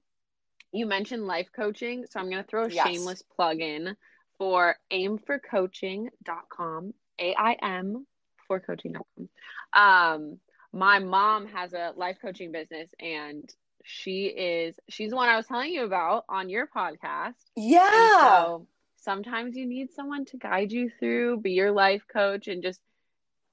you 0.73 0.87
mentioned 0.87 1.27
life 1.27 1.49
coaching, 1.55 2.05
so 2.09 2.21
I'm 2.21 2.31
going 2.31 2.43
to 2.43 2.49
throw 2.49 2.67
a 2.67 2.71
Yes. 2.71 2.87
shameless 2.87 3.23
plug 3.23 3.61
in 3.61 3.97
for 4.39 4.77
aimforcoaching.com, 4.93 6.95
A 7.19 7.35
I 7.35 7.53
M 7.63 8.07
for 8.47 8.61
coaching.com. 8.61 9.29
Um, 9.73 10.39
my 10.73 11.01
mom 11.01 11.47
has 11.49 11.73
a 11.73 11.93
life 11.97 12.19
coaching 12.23 12.53
business 12.53 12.91
and 13.01 13.53
she 13.83 14.27
is 14.27 14.79
she's 14.89 15.11
the 15.11 15.17
one 15.17 15.29
I 15.29 15.37
was 15.37 15.47
telling 15.47 15.73
you 15.73 15.85
about 15.85 16.25
on 16.29 16.49
your 16.49 16.67
podcast. 16.67 17.35
Yeah 17.57 18.21
so 18.21 18.67
sometimes 18.97 19.57
you 19.57 19.67
need 19.67 19.93
someone 19.93 20.27
to 20.27 20.37
guide 20.37 20.71
you 20.71 20.91
through, 21.01 21.41
be 21.41 21.53
your 21.53 21.73
life 21.73 22.03
coach, 22.13 22.47
and 22.47 22.63
just 22.63 22.81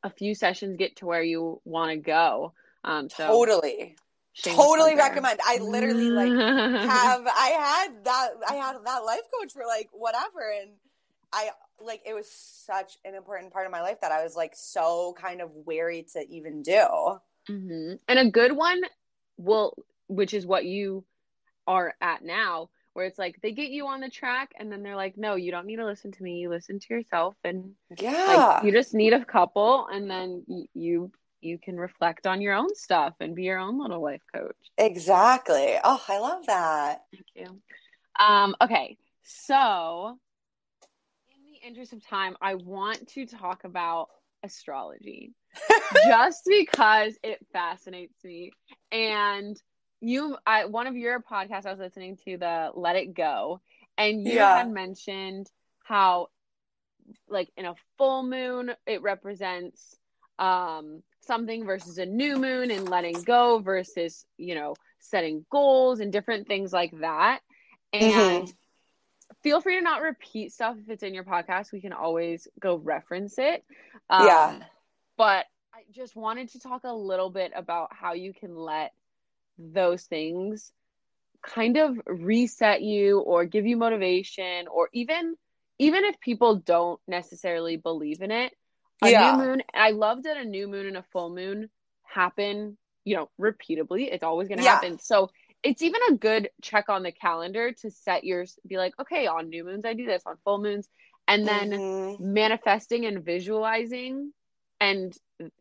a 0.03 0.09
few 0.09 0.35
sessions 0.35 0.77
get 0.77 0.97
to 0.97 1.05
where 1.05 1.23
you 1.23 1.59
want 1.65 1.91
to 1.91 1.97
go. 1.97 2.53
Um, 2.83 3.09
so 3.09 3.25
totally 3.25 3.95
totally 4.43 4.95
recommend 4.95 5.39
i 5.45 5.57
literally 5.57 6.09
like 6.09 6.31
have 6.31 7.27
I 7.27 7.49
had 7.49 8.05
that 8.05 8.29
I 8.47 8.53
had 8.55 8.75
that 8.85 8.99
life 8.99 9.21
coach 9.37 9.53
for 9.53 9.63
like 9.65 9.89
whatever 9.91 10.51
and 10.61 10.71
I 11.33 11.49
like 11.79 12.01
it 12.05 12.13
was 12.13 12.29
such 12.29 12.97
an 13.05 13.15
important 13.15 13.53
part 13.53 13.65
of 13.65 13.71
my 13.71 13.81
life 13.81 14.01
that 14.01 14.11
I 14.11 14.23
was 14.23 14.35
like 14.35 14.53
so 14.55 15.15
kind 15.19 15.41
of 15.41 15.51
wary 15.65 16.05
to 16.13 16.25
even 16.29 16.63
do. 16.63 16.85
Mm-hmm. 17.49 17.93
And 18.07 18.19
a 18.19 18.29
good 18.29 18.53
one 18.53 18.81
will, 19.37 19.75
which 20.07 20.33
is 20.33 20.45
what 20.45 20.65
you 20.65 21.05
are 21.67 21.93
at 22.01 22.23
now, 22.23 22.69
where 22.93 23.05
it's 23.05 23.19
like 23.19 23.39
they 23.41 23.51
get 23.51 23.69
you 23.69 23.87
on 23.87 23.99
the 23.99 24.09
track 24.09 24.51
and 24.57 24.71
then 24.71 24.83
they're 24.83 24.95
like, 24.95 25.17
no, 25.17 25.35
you 25.35 25.51
don't 25.51 25.67
need 25.67 25.75
to 25.77 25.85
listen 25.85 26.11
to 26.11 26.23
me. 26.23 26.39
You 26.39 26.49
listen 26.49 26.79
to 26.79 26.93
yourself 26.93 27.35
and 27.43 27.71
yeah, 27.99 28.53
like, 28.55 28.63
you 28.63 28.71
just 28.71 28.93
need 28.93 29.13
a 29.13 29.23
couple 29.23 29.87
and 29.91 30.09
then 30.09 30.43
you 30.73 31.11
you 31.41 31.57
can 31.57 31.77
reflect 31.77 32.25
on 32.27 32.41
your 32.41 32.53
own 32.53 32.73
stuff 32.75 33.13
and 33.19 33.35
be 33.35 33.43
your 33.43 33.59
own 33.59 33.79
little 33.79 34.01
life 34.01 34.21
coach. 34.33 34.55
Exactly. 34.77 35.75
Oh, 35.83 36.03
I 36.07 36.19
love 36.19 36.45
that. 36.47 37.01
Thank 37.11 37.25
you. 37.35 37.61
Um, 38.19 38.55
okay, 38.61 38.97
so 39.23 40.17
in 41.29 41.51
the 41.51 41.67
interest 41.67 41.93
of 41.93 42.05
time, 42.05 42.35
I 42.41 42.55
want 42.55 43.07
to 43.09 43.25
talk 43.25 43.63
about 43.63 44.09
astrology 44.43 45.33
just 46.07 46.41
because 46.47 47.17
it 47.23 47.45
fascinates 47.53 48.23
me. 48.23 48.51
And 48.91 49.55
you, 50.01 50.37
I 50.45 50.65
one 50.65 50.87
of 50.87 50.95
your 50.95 51.19
podcasts 51.21 51.65
I 51.65 51.71
was 51.71 51.79
listening 51.79 52.17
to, 52.25 52.37
the 52.37 52.71
Let 52.75 52.95
It 52.95 53.13
Go, 53.13 53.61
and 53.97 54.25
you 54.25 54.35
Yeah. 54.35 54.53
had 54.53 54.69
mentioned 54.69 55.47
how, 55.83 56.27
like 57.27 57.49
in 57.57 57.65
a 57.65 57.75
full 57.97 58.23
moon, 58.23 58.71
it 58.85 59.01
represents 59.01 59.95
um 60.39 61.01
something 61.27 61.65
versus 61.65 61.99
a 61.99 62.05
new 62.05 62.37
moon 62.37 62.71
and 62.71 62.89
letting 62.89 63.23
go 63.23 63.59
versus 63.59 64.25
you 64.37 64.55
know 64.55 64.77
setting 64.99 65.45
goals 65.51 65.99
and 65.99 66.11
different 66.11 66.47
things 66.47 66.73
like 66.73 66.93
that. 67.01 67.41
And 67.93 68.51
feel 69.43 69.61
free 69.61 69.75
to 69.77 69.81
not 69.81 70.01
repeat 70.01 70.51
stuff 70.53 70.77
if 70.79 70.89
it's 70.89 71.03
in 71.03 71.13
your 71.13 71.23
podcast. 71.25 71.71
We 71.73 71.81
can 71.81 71.93
always 71.93 72.47
go 72.59 72.77
reference 72.77 73.37
it. 73.39 73.63
Um, 74.09 74.57
Yeah. 74.57 74.69
but 75.17 75.45
i 75.73 75.79
just 75.91 76.15
wanted 76.15 76.49
to 76.49 76.59
talk 76.59 76.83
a 76.83 76.93
little 76.93 77.29
bit 77.29 77.51
about 77.55 77.89
how 77.93 78.13
you 78.13 78.33
can 78.33 78.55
let 78.55 78.91
those 79.57 80.03
things 80.05 80.71
kind 81.43 81.77
of 81.77 81.97
reset 82.05 82.81
you 82.81 83.19
or 83.19 83.45
give 83.45 83.65
you 83.65 83.77
motivation 83.77 84.67
or 84.67 84.89
even 84.93 85.35
even 85.79 86.03
if 86.05 86.19
people 86.19 86.55
don't 86.55 86.99
necessarily 87.07 87.77
believe 87.77 88.21
in 88.21 88.31
it 88.31 88.53
a 89.01 89.11
Yeah. 89.11 89.21
new 89.21 89.33
moon 89.33 89.61
i 89.73 89.91
love 89.91 90.23
that 90.23 90.37
a 90.37 90.45
new 90.45 90.67
moon 90.67 90.85
and 90.87 90.97
a 90.97 91.03
full 91.11 91.33
moon 91.33 91.69
happen 92.03 92.77
you 93.05 93.15
know 93.15 93.29
repeatably 93.39 94.09
it's 94.11 94.23
always 94.23 94.47
going 94.47 94.57
to 94.57 94.63
Yeah. 94.63 94.65
happen 94.65 94.97
so 94.99 95.29
it's 95.63 95.81
even 95.81 96.01
a 96.09 96.15
good 96.15 96.49
check 96.61 96.89
on 96.89 97.03
the 97.03 97.11
calendar 97.11 97.71
to 97.71 97.89
set 97.89 98.23
your 98.23 98.45
be 98.67 98.77
like 98.77 98.93
okay 98.99 99.27
on 99.27 99.49
new 99.49 99.63
moons 99.63 99.85
i 99.85 99.93
do 99.93 100.05
this 100.05 100.23
on 100.25 100.35
full 100.43 100.61
moons 100.61 100.89
and 101.27 101.47
then 101.47 101.81
Mhm. 101.81 102.19
manifesting 102.19 103.05
and 103.05 103.23
visualizing 103.23 104.31
and 104.79 105.13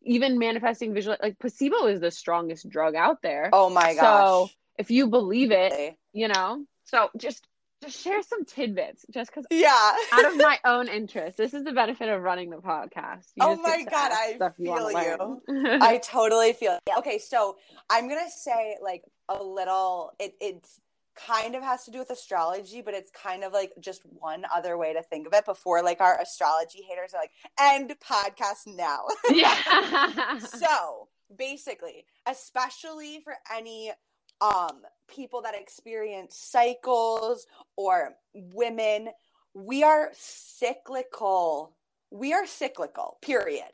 even 0.03 0.39
manifesting 0.39 0.95
visual 0.95 1.17
like 1.23 1.39
placebo 1.39 1.87
is 1.87 2.01
the 2.01 2.11
strongest 2.11 2.69
drug 2.69 2.95
out 2.95 3.23
there 3.23 3.55
Oh 3.55 3.71
my 3.71 3.95
so 4.01 4.51
gosh. 4.51 4.59
if 4.79 4.91
you 4.91 5.07
believe 5.09 5.51
it 5.51 5.81
you 6.13 6.29
know 6.29 6.65
so 6.85 7.09
just 7.17 7.47
just 7.83 8.03
share 8.03 8.23
some 8.23 8.45
tidbits 8.45 9.05
just 9.11 9.31
because 9.31 9.45
Yeah. 9.51 9.93
out 10.13 10.25
of 10.27 10.37
my 10.37 10.59
own 10.65 10.89
interest 10.89 11.37
this 11.37 11.55
is 11.55 11.65
the 11.65 11.73
benefit 11.73 12.09
of 12.09 12.23
running 12.23 12.51
the 12.51 12.57
podcast 12.57 13.27
You 13.37 13.43
Oh 13.47 13.57
my 13.57 13.85
God, 13.85 14.13
I 14.13 14.35
stuff 14.37 14.55
you 14.59 14.75
feel 14.75 14.93
learn. 14.93 15.41
I 15.83 15.99
totally 15.99 16.53
feel 16.53 16.79
yeah. 16.89 16.99
okay. 16.99 17.19
So 17.19 17.57
I'm 17.91 18.09
gonna 18.09 18.31
say 18.31 18.77
like 18.83 19.03
a 19.29 19.43
little. 19.43 20.13
It 20.19 20.35
it's 20.41 20.81
kind 21.17 21.55
of 21.55 21.63
has 21.63 21.85
to 21.85 21.91
do 21.91 21.99
with 21.99 22.11
astrology, 22.11 22.83
but 22.83 22.93
it's 22.93 23.11
kind 23.11 23.43
of 23.43 23.53
like 23.53 23.73
just 23.81 24.03
one 24.05 24.45
other 24.55 24.77
way 24.77 24.93
to 24.93 25.03
think 25.03 25.27
of 25.27 25.33
it. 25.33 25.45
Before 25.47 25.83
like 25.83 26.01
our 26.01 26.21
astrology 26.21 26.83
haters 26.89 27.15
are 27.15 27.21
like, 27.21 27.31
end 27.59 27.95
podcast 28.07 28.67
now. 28.67 29.05
yeah 29.33 30.39
so 30.39 31.09
basically, 31.37 32.05
especially 32.27 33.21
for 33.25 33.35
any 33.55 33.93
um 34.41 34.83
people 35.09 35.43
that 35.43 35.55
experience 35.55 36.37
cycles 36.37 37.47
or 37.77 38.15
women, 38.35 39.09
we 39.55 39.83
are 39.83 40.11
cyclical. 40.13 41.75
We 42.11 42.33
are 42.33 42.47
cyclical. 42.47 43.19
Period. 43.23 43.65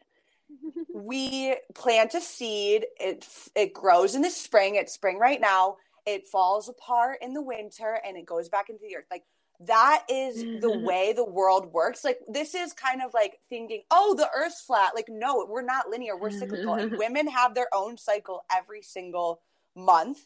We 0.94 1.56
plant 1.74 2.12
a 2.12 2.20
seed 2.20 2.84
it 3.00 3.26
it 3.56 3.72
grows 3.72 4.14
in 4.14 4.20
the 4.20 4.28
spring 4.28 4.74
it's 4.74 4.92
spring 4.92 5.18
right 5.18 5.40
now 5.40 5.76
it 6.04 6.28
falls 6.28 6.68
apart 6.68 7.18
in 7.22 7.32
the 7.32 7.40
winter 7.40 7.98
and 8.06 8.16
it 8.18 8.26
goes 8.26 8.50
back 8.50 8.68
into 8.68 8.82
the 8.86 8.96
earth. 8.96 9.06
Like 9.10 9.24
that 9.60 10.04
is 10.10 10.60
the 10.60 10.78
way 10.78 11.14
the 11.14 11.24
world 11.24 11.72
works. 11.72 12.04
Like 12.04 12.18
this 12.28 12.54
is 12.54 12.74
kind 12.74 13.00
of 13.02 13.14
like 13.14 13.38
thinking 13.48 13.82
oh 13.90 14.14
the 14.14 14.28
earth's 14.36 14.60
flat. 14.60 14.92
Like 14.94 15.08
no 15.08 15.46
we're 15.48 15.62
not 15.62 15.88
linear 15.88 16.16
we're 16.16 16.30
cyclical. 16.30 16.74
And 16.74 16.92
women 16.98 17.26
have 17.28 17.54
their 17.54 17.68
own 17.72 17.96
cycle 17.96 18.44
every 18.54 18.82
single 18.82 19.40
month 19.74 20.18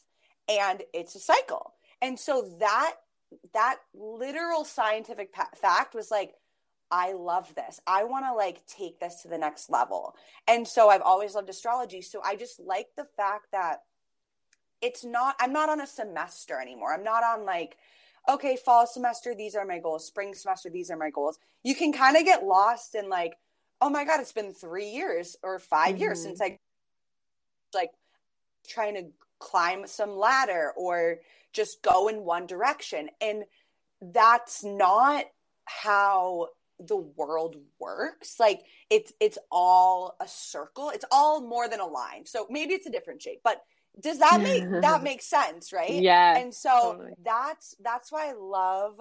and 0.49 0.83
it's 0.93 1.15
a 1.15 1.21
cycle 1.21 1.75
and 2.03 2.19
so 2.19 2.57
that 2.61 2.95
that 3.53 3.77
literal 3.95 4.65
scientific 4.65 5.33
pa- 5.33 5.51
fact 5.55 5.95
was 5.95 6.11
like 6.11 6.35
I 6.91 7.13
love 7.15 7.53
this. 7.55 7.81
I 7.87 8.05
want 8.05 8.27
to 8.27 8.33
like 8.35 8.65
take 8.67 9.01
this 9.01 9.23
to 9.23 9.29
the 9.29 9.39
next 9.39 9.71
level. 9.71 10.15
And 10.47 10.67
so 10.67 10.89
I've 10.89 11.03
always 11.03 11.35
loved 11.35 11.49
astrology. 11.49 12.01
So 12.01 12.21
I 12.25 12.37
just 12.37 12.61
like 12.61 12.89
the 12.97 13.07
fact 13.17 13.47
that 13.53 13.83
it's 14.81 15.05
not, 15.05 15.37
I'm 15.41 15.53
not 15.53 15.69
on 15.69 15.81
a 15.81 15.87
semester 15.87 16.61
anymore. 16.61 16.93
I'm 16.93 17.03
not 17.03 17.25
on 17.25 17.45
like, 17.45 17.77
okay, 18.29 18.57
fall 18.57 18.87
semester, 18.87 19.35
these 19.35 19.55
are 19.57 19.65
my 19.65 19.79
goals. 19.79 20.07
Spring 20.07 20.35
semester, 20.35 20.71
these 20.71 20.91
are 20.91 20.97
my 20.97 21.11
goals. 21.11 21.39
You 21.65 21.75
can 21.75 21.93
kind 21.93 22.17
of 22.17 22.25
get 22.25 22.45
lost 22.45 22.95
in 22.95 23.09
like, 23.09 23.37
oh 23.81 23.91
my 23.91 24.05
God, 24.05 24.21
it's 24.21 24.33
been 24.33 24.53
three 24.55 24.89
years 24.91 25.37
or 25.43 25.59
5 25.59 25.99
years 25.99 26.21
Mhm. 26.21 26.23
since 26.23 26.41
I 26.41 26.59
like 27.75 27.91
trying 28.69 28.95
to 28.95 29.07
climb 29.39 29.87
some 29.87 30.17
ladder 30.17 30.73
or 30.77 31.19
just 31.53 31.83
go 31.83 32.09
in 32.09 32.25
one 32.25 32.47
direction. 32.47 33.09
And 33.21 33.45
that's 34.01 34.65
not 34.65 35.25
how 35.65 36.49
the 36.79 36.97
world 36.97 37.57
works 37.79 38.39
like 38.39 38.63
it's 38.91 39.11
it's 39.19 39.39
all 39.51 40.15
a 40.21 40.29
circle 40.29 40.91
it's 40.91 41.07
all 41.11 41.41
more 41.41 41.69
than 41.69 41.81
a 41.81 41.87
line 41.87 42.27
so 42.27 42.47
maybe 42.51 42.75
it's 42.75 42.87
a 42.87 42.91
different 42.91 43.23
shape 43.23 43.41
but 43.43 43.63
does 43.99 44.19
that 44.19 44.41
make 44.43 44.63
that 44.83 45.03
make 45.03 45.23
sense 45.23 45.73
right 45.73 45.91
yeah 46.03 46.37
and 46.37 46.53
so 46.53 46.93
totally. 46.93 47.13
that's 47.25 47.75
that's 47.83 48.13
why 48.13 48.29
i 48.29 48.35
love 48.35 49.01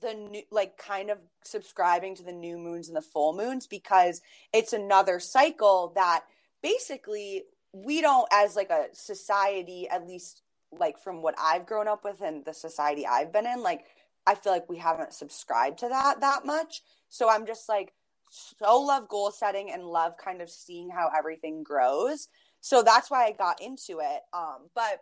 the 0.00 0.14
new 0.14 0.42
like 0.50 0.78
kind 0.78 1.10
of 1.10 1.18
subscribing 1.44 2.14
to 2.14 2.22
the 2.22 2.32
new 2.32 2.56
moons 2.56 2.88
and 2.88 2.96
the 2.96 3.02
full 3.02 3.36
moons 3.36 3.66
because 3.66 4.22
it's 4.52 4.72
another 4.72 5.20
cycle 5.20 5.92
that 5.94 6.24
basically 6.62 7.44
we 7.72 8.00
don't 8.00 8.28
as 8.32 8.56
like 8.56 8.70
a 8.70 8.86
society 8.92 9.88
at 9.88 10.06
least 10.06 10.42
like 10.72 10.98
from 10.98 11.22
what 11.22 11.34
i've 11.38 11.66
grown 11.66 11.88
up 11.88 12.04
with 12.04 12.20
and 12.20 12.44
the 12.44 12.54
society 12.54 13.06
i've 13.06 13.32
been 13.32 13.46
in 13.46 13.62
like 13.62 13.84
i 14.26 14.34
feel 14.34 14.52
like 14.52 14.68
we 14.68 14.78
haven't 14.78 15.12
subscribed 15.12 15.78
to 15.78 15.88
that 15.88 16.20
that 16.20 16.44
much. 16.44 16.82
So 17.08 17.28
i'm 17.28 17.46
just 17.46 17.68
like 17.68 17.92
so 18.30 18.80
love 18.80 19.08
goal 19.08 19.32
setting 19.32 19.70
and 19.72 19.84
love 19.84 20.16
kind 20.16 20.40
of 20.40 20.48
seeing 20.48 20.88
how 20.88 21.10
everything 21.16 21.64
grows. 21.64 22.28
So 22.60 22.82
that's 22.82 23.10
why 23.10 23.26
i 23.26 23.32
got 23.32 23.60
into 23.60 24.00
it. 24.00 24.20
Um 24.32 24.68
but 24.74 25.00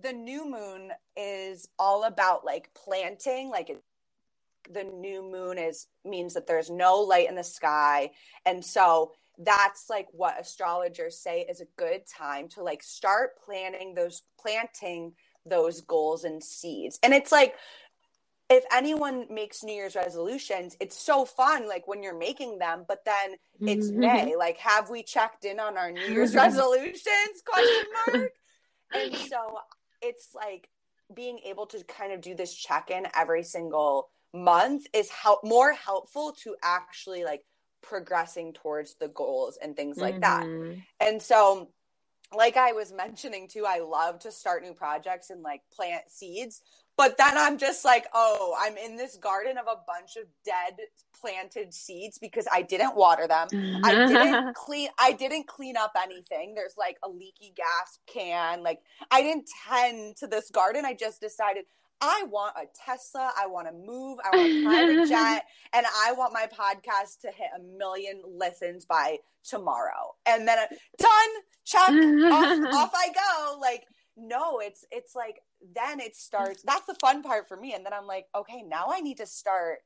the 0.00 0.12
new 0.12 0.48
moon 0.48 0.90
is 1.16 1.68
all 1.78 2.04
about 2.04 2.44
like 2.44 2.70
planting 2.74 3.48
like 3.50 3.70
it, 3.70 3.82
the 4.72 4.82
new 4.82 5.22
moon 5.22 5.58
is 5.58 5.86
means 6.04 6.34
that 6.34 6.46
there's 6.46 6.70
no 6.70 6.96
light 6.96 7.28
in 7.28 7.36
the 7.36 7.44
sky. 7.44 8.10
And 8.44 8.64
so 8.64 9.12
that's 9.38 9.90
like 9.90 10.06
what 10.12 10.40
astrologers 10.40 11.18
say 11.18 11.40
is 11.48 11.60
a 11.60 11.66
good 11.76 12.02
time 12.06 12.48
to 12.48 12.62
like 12.62 12.82
start 12.82 13.30
planning 13.44 13.94
those 13.94 14.22
planting 14.40 15.12
those 15.46 15.80
goals 15.82 16.24
and 16.24 16.42
seeds. 16.42 16.98
And 17.02 17.12
it's 17.12 17.32
like 17.32 17.54
if 18.50 18.64
anyone 18.72 19.26
makes 19.30 19.64
new 19.64 19.72
year's 19.72 19.96
resolutions 19.96 20.76
it's 20.78 20.98
so 20.98 21.24
fun 21.24 21.66
like 21.66 21.88
when 21.88 22.02
you're 22.02 22.18
making 22.18 22.58
them 22.58 22.84
but 22.86 23.02
then 23.04 23.36
it's 23.60 23.88
mm-hmm. 23.88 24.00
may. 24.00 24.36
Like 24.36 24.58
have 24.58 24.90
we 24.90 25.02
checked 25.02 25.44
in 25.44 25.58
on 25.58 25.76
our 25.76 25.90
new 25.90 26.02
year's 26.02 26.34
resolutions? 26.44 27.42
Question 27.44 27.84
mark. 28.06 28.30
And 28.94 29.16
so 29.16 29.58
it's 30.02 30.28
like 30.36 30.68
being 31.12 31.40
able 31.46 31.66
to 31.66 31.82
kind 31.84 32.12
of 32.12 32.20
do 32.20 32.34
this 32.34 32.54
check-in 32.54 33.08
every 33.14 33.42
single 33.42 34.08
month 34.32 34.86
is 34.92 35.08
help 35.10 35.44
more 35.44 35.72
helpful 35.72 36.32
to 36.42 36.54
actually 36.62 37.24
like 37.24 37.44
progressing 37.84 38.52
towards 38.52 38.94
the 38.94 39.08
goals 39.08 39.58
and 39.62 39.76
things 39.76 39.98
like 39.98 40.20
that 40.20 40.42
Mhm. 40.44 40.82
and 41.00 41.20
so 41.22 41.68
like 42.34 42.56
i 42.56 42.72
was 42.72 42.90
mentioning 42.92 43.46
too 43.46 43.64
i 43.66 43.78
love 43.78 44.18
to 44.20 44.32
start 44.32 44.62
new 44.62 44.72
projects 44.72 45.30
and 45.30 45.42
like 45.42 45.60
plant 45.70 46.02
seeds 46.08 46.62
but 46.96 47.16
then 47.18 47.36
i'm 47.36 47.58
just 47.58 47.84
like 47.84 48.06
oh 48.14 48.56
i'm 48.58 48.76
in 48.78 48.96
this 48.96 49.16
garden 49.16 49.58
of 49.58 49.66
a 49.66 49.76
bunch 49.86 50.16
of 50.16 50.24
dead 50.44 50.78
planted 51.20 51.72
seeds 51.74 52.18
because 52.18 52.46
i 52.50 52.62
didn't 52.62 52.96
water 52.96 53.28
them 53.28 53.46
I 53.84 54.06
didn't 54.06 54.54
clean 54.64 54.88
I 54.98 55.12
didn't 55.12 55.46
clean 55.46 55.76
up 55.76 55.92
anything. 56.02 56.54
There's 56.54 56.76
like 56.78 56.96
a 57.02 57.08
leaky 57.08 57.52
gas 57.54 57.98
can. 58.06 58.62
Like 58.62 58.80
I 59.10 59.20
didn't 59.22 59.48
tend 59.68 60.16
to 60.16 60.26
this 60.26 60.50
garden. 60.50 60.84
I 60.84 60.94
just 60.94 61.20
decided 61.20 61.64
I 62.00 62.24
want 62.28 62.54
a 62.56 62.66
Tesla. 62.74 63.32
I 63.38 63.46
want 63.46 63.66
to 63.68 63.72
move. 63.72 64.18
I 64.24 64.36
want 64.36 64.52
a 64.52 64.64
private 64.64 65.08
jet. 65.08 65.44
And 65.72 65.86
I 66.04 66.12
want 66.12 66.32
my 66.32 66.46
podcast 66.46 67.20
to 67.22 67.28
hit 67.28 67.48
a 67.56 67.62
million 67.78 68.22
listens 68.26 68.84
by 68.84 69.18
tomorrow. 69.42 70.14
And 70.26 70.46
then 70.46 70.58
done, 70.98 71.10
chuck, 71.64 71.90
off, 71.90 72.74
off 72.74 72.92
I 72.94 73.08
go. 73.14 73.58
Like, 73.60 73.84
no, 74.16 74.60
it's 74.60 74.84
it's 74.90 75.14
like 75.14 75.40
then 75.74 76.00
it 76.00 76.14
starts. 76.16 76.62
That's 76.62 76.86
the 76.86 76.96
fun 77.00 77.22
part 77.22 77.48
for 77.48 77.56
me. 77.56 77.74
And 77.74 77.84
then 77.84 77.92
I'm 77.92 78.06
like, 78.06 78.26
okay, 78.34 78.62
now 78.62 78.86
I 78.90 79.00
need 79.00 79.18
to 79.18 79.26
start 79.26 79.78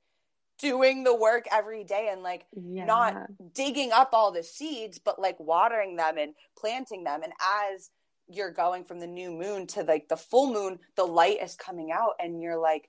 doing 0.59 1.05
the 1.05 1.15
work 1.15 1.47
every 1.53 1.85
day 1.85 2.09
and 2.11 2.23
like 2.23 2.45
yeah. 2.53 2.85
not 2.85 3.15
digging 3.55 3.93
up 3.93 4.11
all 4.13 4.33
the 4.33 4.43
seeds, 4.43 4.99
but 4.99 5.21
like 5.21 5.39
watering 5.39 5.97
them 5.97 6.19
and 6.19 6.35
planting 6.57 7.05
them. 7.05 7.23
And 7.23 7.33
as 7.73 7.91
you're 8.29 8.51
going 8.51 8.85
from 8.85 9.01
the 9.01 9.07
new 9.07 9.31
moon 9.31 9.67
to 9.69 9.83
like 9.83 10.09
the 10.09 10.17
full 10.17 10.53
moon, 10.53 10.79
the 10.97 11.05
light 11.05 11.43
is 11.43 11.55
coming 11.55 11.91
out, 11.91 12.15
and 12.21 12.41
you're 12.41 12.59
like, 12.59 12.89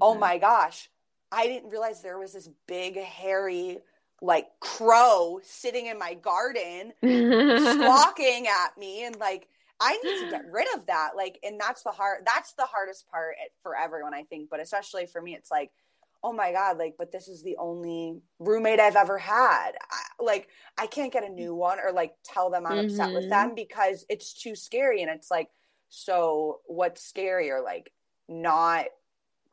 oh 0.00 0.14
that. 0.14 0.20
my 0.20 0.38
gosh, 0.38 0.88
I 1.32 1.46
didn't 1.46 1.70
realize 1.70 2.02
there 2.02 2.18
was 2.18 2.32
this 2.32 2.48
big, 2.66 2.96
hairy, 2.96 3.78
like 4.22 4.46
crow 4.60 5.40
sitting 5.42 5.86
in 5.86 5.98
my 5.98 6.14
garden, 6.14 6.92
squawking 7.02 8.46
at 8.46 8.78
me, 8.78 9.04
and 9.04 9.16
like, 9.16 9.48
I 9.80 9.98
need 10.04 10.24
to 10.24 10.30
get 10.30 10.50
rid 10.50 10.66
of 10.76 10.86
that. 10.86 11.10
Like, 11.16 11.38
and 11.42 11.60
that's 11.60 11.82
the 11.82 11.90
hard, 11.90 12.24
that's 12.24 12.52
the 12.52 12.66
hardest 12.66 13.08
part 13.10 13.34
eh, 13.42 13.48
for 13.62 13.76
everyone, 13.76 14.14
I 14.14 14.22
think, 14.22 14.48
but 14.50 14.60
especially 14.60 15.06
for 15.06 15.20
me, 15.20 15.34
it's 15.34 15.50
like, 15.50 15.72
oh 16.24 16.32
my 16.32 16.52
god 16.52 16.78
like 16.78 16.94
but 16.98 17.12
this 17.12 17.28
is 17.28 17.42
the 17.42 17.56
only 17.58 18.16
roommate 18.38 18.80
i've 18.80 18.96
ever 18.96 19.18
had 19.18 19.72
I, 19.90 20.22
like 20.22 20.48
i 20.78 20.86
can't 20.86 21.12
get 21.12 21.22
a 21.22 21.28
new 21.28 21.54
one 21.54 21.78
or 21.78 21.92
like 21.92 22.14
tell 22.24 22.50
them 22.50 22.66
i'm 22.66 22.72
mm-hmm. 22.72 22.86
upset 22.86 23.12
with 23.12 23.24
mm-hmm. 23.24 23.30
them 23.30 23.54
because 23.54 24.06
it's 24.08 24.32
too 24.32 24.56
scary 24.56 25.02
and 25.02 25.10
it's 25.10 25.30
like 25.30 25.50
so 25.90 26.60
what's 26.64 27.12
scarier 27.12 27.62
like 27.62 27.92
not 28.26 28.86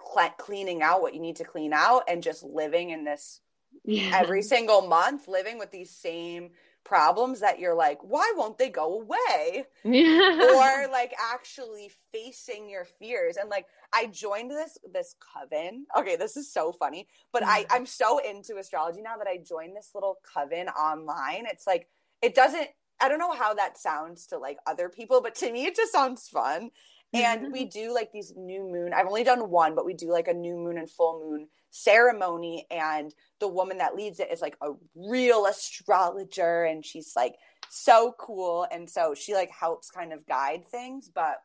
cl- 0.02 0.34
cleaning 0.38 0.82
out 0.82 1.02
what 1.02 1.14
you 1.14 1.20
need 1.20 1.36
to 1.36 1.44
clean 1.44 1.74
out 1.74 2.04
and 2.08 2.24
just 2.24 2.42
living 2.42 2.90
in 2.90 3.04
this 3.04 3.42
yeah. 3.84 4.12
every 4.14 4.42
single 4.42 4.88
month 4.88 5.28
living 5.28 5.60
with 5.60 5.72
these 5.72 5.92
same 5.92 6.52
problems 6.84 7.40
that 7.40 7.60
you're 7.60 7.76
like, 7.76 8.00
why 8.02 8.34
won't 8.36 8.58
they 8.58 8.70
go 8.70 9.02
away? 9.02 9.66
Yeah. 9.84 10.56
Or 10.56 10.88
like 10.92 11.14
actually 11.34 11.92
facing 12.12 12.70
your 12.70 12.86
fears. 12.86 13.38
And 13.38 13.50
like 13.50 13.68
I 13.94 14.08
joined 14.08 14.52
this 14.52 14.78
this 14.92 15.16
coven. 15.34 15.86
Okay, 15.98 16.16
this 16.16 16.38
is 16.38 16.52
so 16.52 16.72
funny. 16.72 17.08
But 17.32 17.46
I, 17.46 17.64
mm. 17.64 17.68
I'm 17.72 17.86
so 17.86 18.20
into 18.20 18.58
astrology 18.58 19.02
now 19.02 19.18
that 19.18 19.28
I 19.28 19.38
joined 19.38 19.76
this 19.76 19.92
little 19.94 20.18
coven 20.34 20.68
online. 20.70 21.46
It's 21.46 21.68
like 21.68 21.88
it 22.22 22.36
doesn't 22.36 22.68
I 23.02 23.10
don't 23.10 23.20
know 23.20 23.34
how 23.34 23.54
that 23.56 23.78
sounds 23.78 24.28
to 24.28 24.38
like 24.38 24.58
other 24.68 24.90
people, 24.90 25.22
but 25.22 25.36
to 25.36 25.52
me 25.52 25.66
it 25.66 25.76
just 25.76 25.92
sounds 25.92 26.28
fun. 26.28 26.72
And 27.14 27.52
we 27.52 27.66
do 27.80 27.94
like 27.94 28.12
these 28.12 28.34
new 28.36 28.64
moon. 28.64 28.94
I've 28.94 29.08
only 29.08 29.24
done 29.24 29.50
one, 29.50 29.76
but 29.76 29.86
we 29.86 29.94
do 29.94 30.12
like 30.12 30.28
a 30.28 30.34
new 30.34 30.56
moon 30.56 30.78
and 30.78 30.90
full 30.90 31.24
moon 31.26 31.48
ceremony 31.72 32.68
and 32.70 33.14
the 33.40 33.48
woman 33.48 33.80
that 33.80 33.96
leads 33.96 34.20
it 34.20 34.32
is 34.32 34.42
like 34.42 34.58
a 34.62 34.72
real 34.94 35.46
astrologer 35.46 36.64
and 36.64 36.86
she's 36.86 37.14
like 37.16 37.36
so 37.70 38.14
cool 38.20 38.68
and 38.72 38.90
so 38.90 39.16
she 39.16 39.34
like 39.34 39.50
helps 39.50 39.90
kind 39.90 40.12
of 40.12 40.28
guide 40.28 40.68
things 40.68 41.10
but 41.14 41.38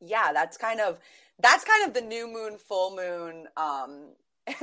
yeah 0.00 0.32
that's 0.32 0.56
kind 0.56 0.80
of 0.80 0.98
that's 1.38 1.64
kind 1.64 1.86
of 1.86 1.94
the 1.94 2.00
new 2.00 2.26
moon 2.30 2.58
full 2.58 2.96
moon 2.96 3.46
um 3.56 4.10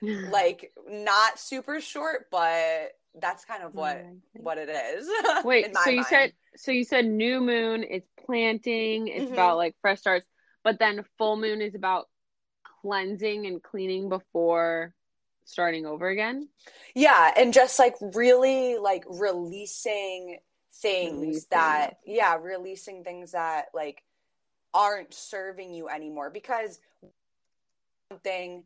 like 0.30 0.72
not 0.88 1.38
super 1.38 1.80
short 1.80 2.26
but 2.30 2.92
that's 3.20 3.44
kind 3.44 3.62
of 3.62 3.74
what 3.74 4.04
what 4.34 4.58
it 4.58 4.68
is 4.68 5.08
wait 5.44 5.74
so 5.84 5.90
you 5.90 5.96
mind. 5.96 6.06
said 6.06 6.32
so 6.56 6.72
you 6.72 6.84
said 6.84 7.04
new 7.04 7.40
moon 7.40 7.82
is 7.82 8.02
planting 8.26 9.08
it's 9.08 9.24
mm-hmm. 9.24 9.34
about 9.34 9.58
like 9.58 9.74
fresh 9.82 9.98
starts 9.98 10.26
but 10.64 10.78
then 10.78 11.04
full 11.18 11.36
moon 11.36 11.60
is 11.60 11.74
about 11.74 12.06
cleansing 12.86 13.46
and 13.46 13.62
cleaning 13.62 14.08
before 14.08 14.94
starting 15.44 15.86
over 15.86 16.08
again. 16.08 16.48
Yeah, 16.94 17.32
and 17.36 17.52
just 17.52 17.78
like 17.78 17.96
really 18.00 18.76
like 18.76 19.04
releasing 19.08 20.38
things 20.74 21.20
releasing. 21.20 21.48
that 21.50 21.98
yeah, 22.06 22.36
releasing 22.40 23.02
things 23.02 23.32
that 23.32 23.66
like 23.74 24.02
aren't 24.72 25.12
serving 25.12 25.74
you 25.74 25.88
anymore 25.88 26.30
because 26.30 26.78
something 28.10 28.62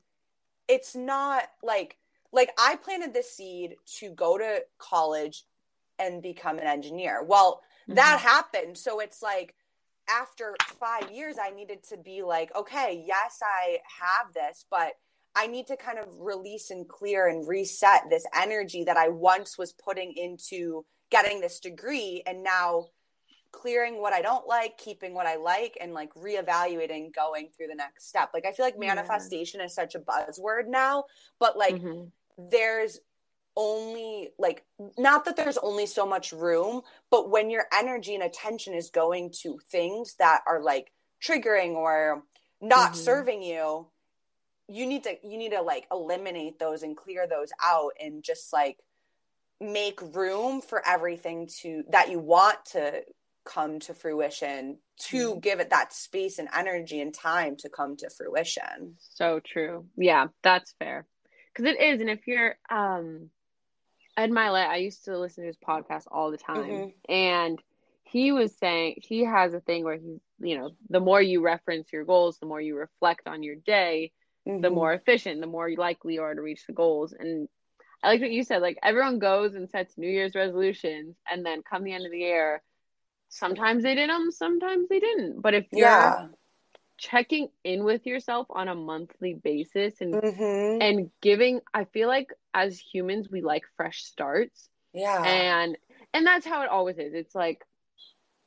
it's 0.68 0.94
not 0.94 1.44
like 1.62 1.96
like 2.32 2.50
I 2.58 2.76
planted 2.76 3.14
this 3.14 3.32
seed 3.32 3.76
to 3.98 4.10
go 4.10 4.36
to 4.36 4.62
college 4.78 5.44
and 5.98 6.22
become 6.22 6.58
an 6.58 6.66
engineer. 6.66 7.24
Well, 7.24 7.62
mm-hmm. 7.84 7.94
that 7.94 8.20
happened. 8.20 8.76
So 8.76 9.00
it's 9.00 9.22
like 9.22 9.54
after 10.10 10.54
five 10.78 11.10
years, 11.10 11.36
I 11.42 11.50
needed 11.50 11.82
to 11.84 11.96
be 11.96 12.22
like, 12.22 12.54
okay, 12.56 13.04
yes, 13.06 13.40
I 13.42 13.78
have 14.00 14.32
this, 14.34 14.64
but 14.70 14.92
I 15.34 15.46
need 15.46 15.68
to 15.68 15.76
kind 15.76 15.98
of 15.98 16.08
release 16.18 16.70
and 16.70 16.88
clear 16.88 17.28
and 17.28 17.46
reset 17.46 18.10
this 18.10 18.26
energy 18.34 18.84
that 18.84 18.96
I 18.96 19.08
once 19.08 19.56
was 19.56 19.72
putting 19.72 20.12
into 20.16 20.84
getting 21.10 21.40
this 21.40 21.60
degree 21.60 22.22
and 22.26 22.42
now 22.42 22.86
clearing 23.52 24.00
what 24.00 24.12
I 24.12 24.22
don't 24.22 24.46
like, 24.46 24.78
keeping 24.78 25.14
what 25.14 25.26
I 25.26 25.36
like, 25.36 25.76
and 25.80 25.92
like 25.92 26.12
reevaluating 26.14 27.14
going 27.14 27.48
through 27.56 27.68
the 27.68 27.74
next 27.74 28.08
step. 28.08 28.30
Like, 28.34 28.46
I 28.46 28.52
feel 28.52 28.64
like 28.64 28.78
manifestation 28.78 29.60
yeah. 29.60 29.66
is 29.66 29.74
such 29.74 29.94
a 29.94 30.00
buzzword 30.00 30.68
now, 30.68 31.04
but 31.38 31.56
like, 31.56 31.74
mm-hmm. 31.74 32.04
there's 32.50 33.00
only 33.56 34.30
like 34.38 34.64
not 34.96 35.24
that 35.24 35.36
there's 35.36 35.58
only 35.58 35.86
so 35.86 36.06
much 36.06 36.32
room 36.32 36.82
but 37.10 37.30
when 37.30 37.50
your 37.50 37.64
energy 37.76 38.14
and 38.14 38.22
attention 38.22 38.74
is 38.74 38.90
going 38.90 39.30
to 39.30 39.58
things 39.70 40.14
that 40.18 40.40
are 40.46 40.62
like 40.62 40.92
triggering 41.22 41.74
or 41.74 42.22
not 42.60 42.92
mm-hmm. 42.92 43.00
serving 43.00 43.42
you 43.42 43.86
you 44.68 44.86
need 44.86 45.02
to 45.02 45.16
you 45.24 45.36
need 45.36 45.50
to 45.50 45.62
like 45.62 45.86
eliminate 45.90 46.58
those 46.58 46.82
and 46.82 46.96
clear 46.96 47.26
those 47.26 47.50
out 47.62 47.92
and 48.00 48.22
just 48.22 48.52
like 48.52 48.78
make 49.60 50.00
room 50.14 50.60
for 50.60 50.86
everything 50.86 51.48
to 51.60 51.82
that 51.90 52.10
you 52.10 52.18
want 52.18 52.56
to 52.64 53.02
come 53.44 53.80
to 53.80 53.94
fruition 53.94 54.78
to 54.96 55.30
mm-hmm. 55.30 55.40
give 55.40 55.60
it 55.60 55.70
that 55.70 55.92
space 55.92 56.38
and 56.38 56.48
energy 56.54 57.00
and 57.00 57.12
time 57.12 57.56
to 57.56 57.68
come 57.68 57.96
to 57.96 58.08
fruition 58.10 58.94
so 58.98 59.40
true 59.44 59.84
yeah 59.96 60.28
that's 60.42 60.74
fair 60.78 61.06
because 61.52 61.70
it 61.70 61.80
is 61.80 62.00
and 62.00 62.10
if 62.10 62.26
you're 62.26 62.54
um 62.70 63.28
Ed 64.20 64.30
Mylett, 64.30 64.68
I 64.68 64.76
used 64.76 65.06
to 65.06 65.18
listen 65.18 65.42
to 65.42 65.48
his 65.48 65.56
podcast 65.56 66.04
all 66.10 66.30
the 66.30 66.36
time, 66.36 66.70
mm-hmm. 66.70 67.12
and 67.12 67.58
he 68.04 68.32
was 68.32 68.54
saying 68.56 68.96
he 68.98 69.24
has 69.24 69.54
a 69.54 69.60
thing 69.60 69.84
where 69.84 69.96
he's, 69.96 70.20
you 70.40 70.58
know, 70.58 70.70
the 70.90 71.00
more 71.00 71.22
you 71.22 71.42
reference 71.42 71.92
your 71.92 72.04
goals, 72.04 72.38
the 72.38 72.46
more 72.46 72.60
you 72.60 72.76
reflect 72.76 73.26
on 73.26 73.42
your 73.42 73.54
day, 73.54 74.12
mm-hmm. 74.46 74.60
the 74.60 74.70
more 74.70 74.92
efficient, 74.92 75.40
the 75.40 75.46
more 75.46 75.70
likely 75.76 76.14
you 76.14 76.22
are 76.22 76.34
to 76.34 76.42
reach 76.42 76.66
the 76.66 76.72
goals. 76.74 77.14
And 77.18 77.48
I 78.02 78.08
like 78.08 78.20
what 78.20 78.30
you 78.30 78.44
said, 78.44 78.60
like 78.60 78.78
everyone 78.82 79.20
goes 79.20 79.54
and 79.54 79.70
sets 79.70 79.96
New 79.96 80.10
Year's 80.10 80.34
resolutions, 80.34 81.16
and 81.30 81.46
then 81.46 81.62
come 81.62 81.84
the 81.84 81.94
end 81.94 82.04
of 82.04 82.12
the 82.12 82.18
year, 82.18 82.62
sometimes 83.30 83.82
they 83.84 83.94
did 83.94 84.10
them, 84.10 84.30
sometimes 84.30 84.88
they 84.90 85.00
didn't. 85.00 85.40
But 85.40 85.54
if 85.54 85.66
you're 85.72 85.86
yeah 85.86 86.26
checking 87.00 87.48
in 87.64 87.82
with 87.82 88.04
yourself 88.04 88.46
on 88.50 88.68
a 88.68 88.74
monthly 88.74 89.32
basis 89.32 90.02
and 90.02 90.12
mm-hmm. 90.12 90.82
and 90.82 91.10
giving 91.22 91.60
i 91.72 91.84
feel 91.84 92.08
like 92.08 92.28
as 92.54 92.78
humans 92.78 93.28
we 93.30 93.40
like 93.40 93.62
fresh 93.76 94.02
starts 94.04 94.68
yeah 94.92 95.22
and 95.22 95.76
and 96.12 96.26
that's 96.26 96.46
how 96.46 96.62
it 96.62 96.68
always 96.68 96.98
is 96.98 97.14
it's 97.14 97.34
like 97.34 97.64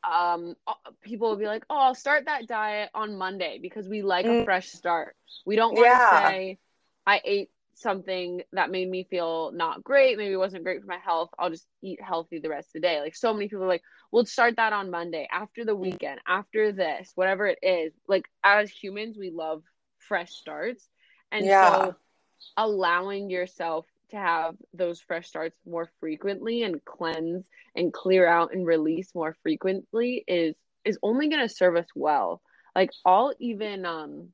um 0.03 0.55
people 1.01 1.29
will 1.29 1.37
be 1.37 1.45
like 1.45 1.63
oh 1.69 1.77
i'll 1.77 1.95
start 1.95 2.25
that 2.25 2.47
diet 2.47 2.89
on 2.93 3.17
monday 3.17 3.59
because 3.61 3.87
we 3.87 4.01
like 4.01 4.25
mm. 4.25 4.41
a 4.41 4.45
fresh 4.45 4.67
start 4.67 5.15
we 5.45 5.55
don't 5.55 5.73
want 5.73 5.85
to 5.85 5.89
yeah. 5.89 6.29
say 6.29 6.57
i 7.07 7.21
ate 7.23 7.49
something 7.75 8.41
that 8.53 8.71
made 8.71 8.89
me 8.89 9.05
feel 9.09 9.51
not 9.51 9.83
great, 9.83 10.17
maybe 10.17 10.33
it 10.33 10.37
wasn't 10.37 10.63
great 10.63 10.81
for 10.81 10.87
my 10.87 10.97
health, 10.97 11.29
I'll 11.37 11.49
just 11.49 11.67
eat 11.81 12.01
healthy 12.01 12.39
the 12.39 12.49
rest 12.49 12.69
of 12.69 12.73
the 12.73 12.79
day. 12.81 13.01
Like 13.01 13.15
so 13.15 13.33
many 13.33 13.47
people 13.47 13.65
are 13.65 13.67
like, 13.67 13.83
we'll 14.11 14.25
start 14.25 14.55
that 14.57 14.73
on 14.73 14.91
Monday, 14.91 15.27
after 15.31 15.65
the 15.65 15.75
weekend, 15.75 16.19
after 16.27 16.71
this, 16.71 17.11
whatever 17.15 17.47
it 17.47 17.59
is. 17.61 17.93
Like 18.07 18.25
as 18.43 18.69
humans, 18.69 19.17
we 19.17 19.29
love 19.29 19.63
fresh 19.99 20.31
starts. 20.31 20.87
And 21.31 21.45
yeah. 21.45 21.71
so 21.71 21.95
allowing 22.57 23.29
yourself 23.29 23.85
to 24.13 24.19
have 24.19 24.55
those 24.73 24.99
fresh 25.01 25.27
starts 25.27 25.57
more 25.65 25.89
frequently 25.99 26.63
and 26.63 26.83
cleanse 26.85 27.45
and 27.75 27.93
clear 27.93 28.27
out 28.27 28.53
and 28.53 28.65
release 28.65 29.13
more 29.13 29.35
frequently 29.43 30.23
is 30.27 30.55
is 30.85 30.97
only 31.01 31.29
going 31.29 31.47
to 31.47 31.53
serve 31.53 31.75
us 31.75 31.87
well. 31.95 32.41
Like 32.75 32.91
all 33.05 33.33
even 33.39 33.85
um 33.85 34.29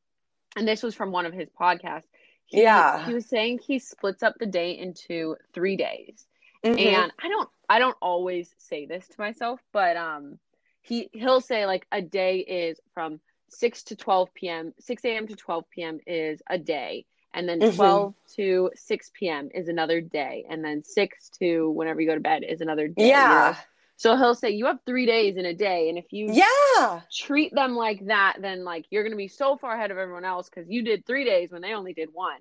and 0.56 0.68
this 0.68 0.84
was 0.84 0.96
from 0.96 1.12
one 1.12 1.26
of 1.26 1.34
his 1.34 1.50
podcasts 1.60 2.08
he, 2.50 2.64
yeah. 2.64 3.06
He 3.06 3.14
was 3.14 3.28
saying 3.28 3.60
he 3.60 3.78
splits 3.78 4.24
up 4.24 4.36
the 4.40 4.48
day 4.48 4.72
into 4.72 5.36
three 5.54 5.78
days. 5.78 6.26
Mm-hmm. 6.66 6.80
And 6.80 7.14
I 7.22 7.30
don't 7.30 7.50
I 7.70 7.80
don't 7.80 7.98
always 8.02 8.54
say 8.58 8.86
this 8.88 9.08
to 9.08 9.16
myself, 9.20 9.62
but 9.72 9.96
um 9.96 10.40
he 10.82 11.10
he'll 11.14 11.42
say 11.42 11.66
like 11.66 11.86
a 11.92 12.02
day 12.02 12.40
is 12.40 12.80
from 12.94 13.20
6 13.52 13.84
to 13.84 13.96
12 13.96 14.34
p.m. 14.34 14.74
6 14.80 15.06
a.m. 15.06 15.28
to 15.28 15.36
12 15.36 15.64
p.m. 15.70 16.00
is 16.06 16.42
a 16.50 16.58
day. 16.58 17.06
And 17.34 17.48
then 17.48 17.60
mm-hmm. 17.60 17.76
12 17.76 18.14
to 18.38 18.72
6 18.76 19.12
p.m. 19.14 19.50
is 19.54 19.68
another 19.68 20.02
day. 20.02 20.46
And 20.50 20.64
then 20.64 20.84
6 20.84 21.30
to 21.40 21.70
whenever 21.70 22.02
you 22.02 22.08
go 22.08 22.16
to 22.16 22.22
bed 22.22 22.44
is 22.48 22.62
another 22.62 22.88
day. 22.88 23.10
Yeah. 23.10 23.50
You 23.50 23.52
know? 23.54 23.58
So 23.98 24.16
he'll 24.16 24.34
say, 24.34 24.52
You 24.52 24.68
have 24.68 24.80
three 24.86 25.06
days 25.06 25.36
in 25.36 25.46
a 25.46 25.54
day. 25.54 25.90
And 25.90 25.98
if 25.98 26.06
you 26.12 26.32
yeah 26.32 27.02
treat 27.14 27.54
them 27.54 27.76
like 27.76 28.06
that, 28.08 28.38
then 28.42 28.64
like 28.64 28.86
you're 28.90 29.04
going 29.04 29.12
to 29.12 29.18
be 29.18 29.28
so 29.28 29.58
far 29.58 29.76
ahead 29.76 29.92
of 29.92 29.98
everyone 29.98 30.24
else 30.24 30.50
because 30.50 30.70
you 30.70 30.84
did 30.84 31.06
three 31.06 31.26
days 31.26 31.52
when 31.52 31.62
they 31.62 31.74
only 31.74 31.94
did 31.94 32.10
one. 32.14 32.40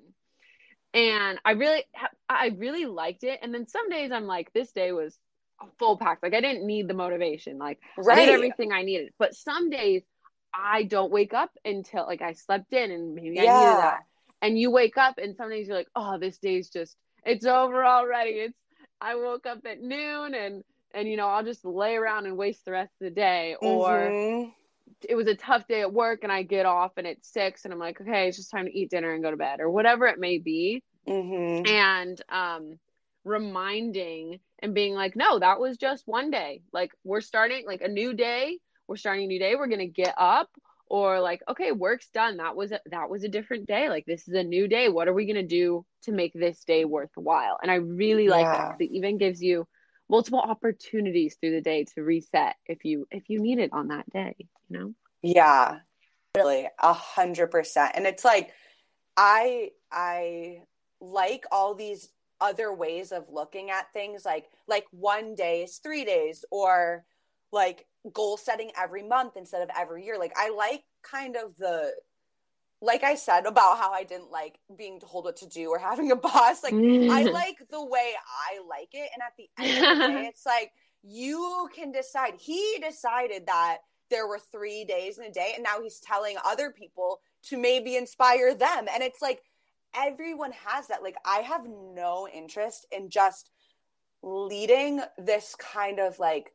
And 0.94 1.38
I 1.44 1.50
really, 1.52 1.82
I 2.28 2.54
really 2.56 2.86
liked 2.86 3.24
it. 3.24 3.40
And 3.42 3.52
then 3.52 3.66
some 3.66 3.90
days 3.90 4.12
I'm 4.12 4.26
like, 4.26 4.52
This 4.52 4.70
day 4.70 4.92
was 4.92 5.18
full 5.78 5.98
packed. 5.98 6.22
Like 6.22 6.34
I 6.34 6.40
didn't 6.40 6.64
need 6.64 6.86
the 6.86 6.94
motivation. 6.94 7.58
Like 7.58 7.80
right. 7.96 8.18
I 8.18 8.26
did 8.26 8.34
everything 8.34 8.72
I 8.72 8.82
needed. 8.82 9.12
But 9.18 9.34
some 9.34 9.68
days 9.68 10.02
I 10.54 10.84
don't 10.84 11.10
wake 11.10 11.34
up 11.34 11.50
until 11.64 12.06
like 12.06 12.22
I 12.22 12.32
slept 12.32 12.72
in 12.72 12.90
and 12.90 13.14
maybe 13.14 13.34
yeah. 13.34 13.52
I 13.52 13.64
needed 13.64 13.82
that. 13.82 14.00
And 14.40 14.58
you 14.58 14.70
wake 14.70 14.96
up 14.96 15.18
and 15.18 15.36
some 15.36 15.50
days 15.50 15.68
you're 15.68 15.76
like, 15.76 15.88
Oh, 15.96 16.18
this 16.18 16.38
day's 16.38 16.70
just 16.70 16.96
it's 17.24 17.46
over 17.46 17.84
already. 17.84 18.30
It's 18.30 18.58
I 19.00 19.14
woke 19.14 19.46
up 19.46 19.60
at 19.64 19.80
noon 19.80 20.34
and 20.34 20.64
and 20.94 21.08
you 21.08 21.16
know 21.16 21.28
I'll 21.28 21.44
just 21.44 21.64
lay 21.64 21.96
around 21.96 22.26
and 22.26 22.36
waste 22.36 22.64
the 22.64 22.72
rest 22.72 22.92
of 23.00 23.04
the 23.04 23.10
day 23.10 23.56
or 23.60 23.88
mm-hmm. 23.88 24.50
it 25.08 25.14
was 25.14 25.26
a 25.26 25.34
tough 25.34 25.66
day 25.68 25.82
at 25.82 25.92
work 25.92 26.20
and 26.22 26.32
I 26.32 26.42
get 26.42 26.66
off 26.66 26.92
and 26.96 27.06
it's 27.06 27.32
six 27.32 27.64
and 27.64 27.72
I'm 27.72 27.78
like 27.78 28.00
okay 28.00 28.28
it's 28.28 28.36
just 28.36 28.50
time 28.50 28.66
to 28.66 28.76
eat 28.76 28.90
dinner 28.90 29.12
and 29.12 29.22
go 29.22 29.30
to 29.30 29.36
bed 29.36 29.60
or 29.60 29.70
whatever 29.70 30.06
it 30.06 30.18
may 30.18 30.38
be 30.38 30.82
mm-hmm. 31.06 31.66
and 31.66 32.20
um 32.28 32.78
reminding 33.24 34.40
and 34.60 34.74
being 34.74 34.94
like 34.94 35.14
no 35.14 35.38
that 35.38 35.60
was 35.60 35.76
just 35.76 36.04
one 36.06 36.30
day 36.30 36.62
like 36.72 36.92
we're 37.04 37.20
starting 37.20 37.64
like 37.66 37.82
a 37.82 37.88
new 37.88 38.14
day 38.14 38.58
we're 38.86 38.96
starting 38.96 39.24
a 39.24 39.28
new 39.28 39.38
day 39.38 39.54
we're 39.54 39.68
gonna 39.68 39.86
get 39.86 40.14
up 40.16 40.48
or 40.90 41.20
like 41.20 41.42
okay 41.48 41.72
work's 41.72 42.08
done. 42.08 42.38
That 42.38 42.56
was 42.56 42.72
a, 42.72 42.80
that 42.90 43.10
was 43.10 43.24
a 43.24 43.28
different 43.28 43.66
day. 43.66 43.88
Like 43.88 44.06
this 44.06 44.26
is 44.28 44.34
a 44.34 44.42
new 44.42 44.68
day. 44.68 44.88
What 44.88 45.08
are 45.08 45.14
we 45.14 45.26
going 45.26 45.36
to 45.36 45.42
do 45.42 45.84
to 46.02 46.12
make 46.12 46.32
this 46.32 46.64
day 46.64 46.84
worthwhile? 46.84 47.58
And 47.62 47.70
i 47.70 47.76
really 47.76 48.28
like 48.28 48.46
that 48.46 48.76
it 48.80 48.90
even 48.92 49.18
gives 49.18 49.42
you 49.42 49.66
multiple 50.08 50.40
opportunities 50.40 51.36
through 51.36 51.52
the 51.52 51.60
day 51.60 51.84
to 51.84 52.02
reset 52.02 52.56
if 52.66 52.84
you 52.84 53.06
if 53.10 53.28
you 53.28 53.40
need 53.40 53.58
it 53.58 53.70
on 53.72 53.88
that 53.88 54.08
day 54.10 54.34
you 54.68 54.78
know? 54.78 54.94
Yeah. 55.22 55.80
Really 56.36 56.68
a 56.78 56.92
hundred 56.92 57.48
percent. 57.48 57.92
And 57.94 58.06
it's 58.06 58.24
like 58.24 58.50
i 59.16 59.70
i 59.90 60.62
like 61.00 61.44
all 61.50 61.74
these 61.74 62.08
other 62.40 62.72
ways 62.72 63.12
of 63.12 63.24
looking 63.30 63.70
at 63.70 63.92
things. 63.92 64.24
Like 64.24 64.46
like 64.66 64.86
one 64.90 65.34
day 65.34 65.62
is 65.62 65.78
three 65.78 66.04
days 66.04 66.44
or 66.50 67.04
like 67.52 67.86
goal 68.12 68.36
setting 68.36 68.70
every 68.76 69.02
month 69.02 69.36
instead 69.36 69.62
of 69.62 69.70
every 69.76 70.04
year. 70.04 70.18
Like 70.18 70.32
I 70.36 70.50
like 70.50 70.84
kind 71.02 71.36
of 71.36 71.56
the 71.58 71.92
like 72.80 73.02
I 73.02 73.16
said 73.16 73.46
about 73.46 73.78
how 73.78 73.92
I 73.92 74.04
didn't 74.04 74.30
like 74.30 74.58
being 74.76 75.00
told 75.00 75.24
what 75.24 75.36
to 75.38 75.48
do 75.48 75.70
or 75.70 75.78
having 75.90 76.10
a 76.12 76.16
boss. 76.16 76.62
Like 76.62 76.74
I 76.74 76.76
mm. 76.76 77.32
like 77.32 77.56
the 77.70 77.84
way 77.84 78.12
I 78.26 78.60
like 78.68 78.90
it. 78.92 79.10
And 79.14 79.22
at 79.22 79.34
the 79.36 79.48
end 79.58 79.86
of 79.86 79.98
the 79.98 80.08
day, 80.20 80.26
it's 80.26 80.46
like 80.46 80.72
you 81.02 81.68
can 81.74 81.92
decide. 81.92 82.34
He 82.38 82.78
decided 82.82 83.46
that 83.46 83.78
there 84.10 84.26
were 84.26 84.38
three 84.38 84.84
days 84.84 85.18
in 85.18 85.24
a 85.24 85.30
day, 85.30 85.52
and 85.54 85.62
now 85.62 85.82
he's 85.82 86.00
telling 86.00 86.36
other 86.44 86.70
people 86.70 87.20
to 87.44 87.58
maybe 87.58 87.96
inspire 87.96 88.54
them. 88.54 88.86
And 88.92 89.02
it's 89.02 89.20
like 89.20 89.40
everyone 89.94 90.52
has 90.66 90.88
that. 90.88 91.02
Like 91.02 91.16
I 91.24 91.38
have 91.38 91.66
no 91.66 92.28
interest 92.32 92.86
in 92.92 93.10
just 93.10 93.50
leading 94.22 95.00
this 95.16 95.54
kind 95.54 96.00
of 96.00 96.18
like 96.18 96.52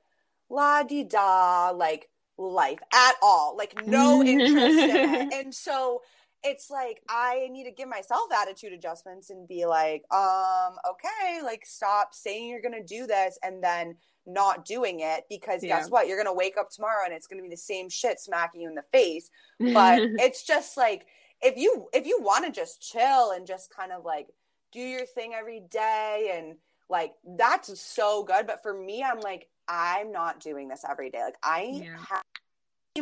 la 0.54 0.84
di 0.84 1.04
da 1.04 1.72
like 1.72 2.08
life 2.38 2.80
at 2.94 3.16
all. 3.22 3.56
Like 3.58 3.86
no 3.86 4.24
interest 4.24 4.80
in 4.80 5.14
it. 5.16 5.34
And 5.46 5.54
so 5.54 6.02
it's 6.46 6.70
like 6.70 7.02
i 7.08 7.48
need 7.52 7.64
to 7.64 7.72
give 7.72 7.88
myself 7.88 8.24
attitude 8.38 8.74
adjustments 8.74 9.30
and 9.30 9.48
be 9.48 9.66
like 9.66 10.04
um 10.12 10.74
okay 10.90 11.42
like 11.42 11.66
stop 11.66 12.14
saying 12.14 12.50
you're 12.50 12.62
gonna 12.62 12.84
do 12.84 13.08
this 13.08 13.40
and 13.44 13.64
then 13.64 13.96
not 14.26 14.66
doing 14.66 15.02
it 15.02 15.24
because 15.30 15.64
yeah. 15.64 15.80
guess 15.80 15.90
what? 15.90 16.08
You're 16.08 16.18
gonna 16.18 16.34
wake 16.34 16.58
up 16.58 16.70
tomorrow 16.70 17.06
and 17.06 17.14
it's 17.14 17.28
gonna 17.28 17.42
be 17.42 17.50
the 17.50 17.58
same 17.58 17.90
shit 17.90 18.20
smacking 18.20 18.62
you 18.62 18.70
in 18.70 18.76
the 18.76 18.84
face. 18.92 19.30
But 19.60 20.00
it's 20.20 20.46
just 20.46 20.78
like 20.78 21.06
if 21.42 21.58
you 21.58 21.88
if 21.94 22.06
you 22.06 22.20
want 22.22 22.46
to 22.46 22.52
just 22.52 22.82
chill 22.82 23.32
and 23.32 23.46
just 23.46 23.74
kind 23.74 23.92
of 23.92 24.06
like 24.06 24.28
do 24.72 24.80
your 24.80 25.06
thing 25.06 25.34
every 25.34 25.62
day 25.70 26.34
and 26.36 26.56
like 26.90 27.14
that's 27.38 27.80
so 27.80 28.24
good. 28.24 28.48
But 28.48 28.62
for 28.62 28.74
me 28.74 29.04
i'm 29.04 29.20
like 29.20 29.48
I'm 29.68 30.12
not 30.12 30.40
doing 30.40 30.68
this 30.68 30.84
every 30.90 31.10
day. 31.10 31.24
Like 31.24 31.38
I 31.44 31.82
yeah. 31.84 31.98
have 32.10 32.24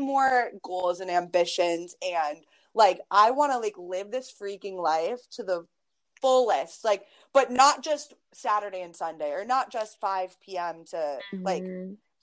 more 0.02 0.52
goals 0.64 1.00
and 1.00 1.12
ambitions 1.12 1.96
and 2.02 2.38
like 2.74 3.02
I 3.10 3.32
want 3.32 3.52
to 3.52 3.60
like 3.60 3.76
live 3.78 4.12
this 4.12 4.32
freaking 4.32 4.78
life 4.82 5.20
to 5.32 5.44
the 5.44 5.66
fullest. 6.22 6.86
Like 6.86 7.06
but 7.34 7.52
not 7.52 7.84
just 7.84 8.14
Saturday 8.34 8.82
and 8.82 8.96
Sunday 8.96 9.32
or 9.32 9.46
not 9.46 9.72
just 9.72 10.00
5 10.00 10.40
p.m. 10.40 10.86
to 10.92 11.20
mm-hmm. 11.34 11.44
like 11.44 11.64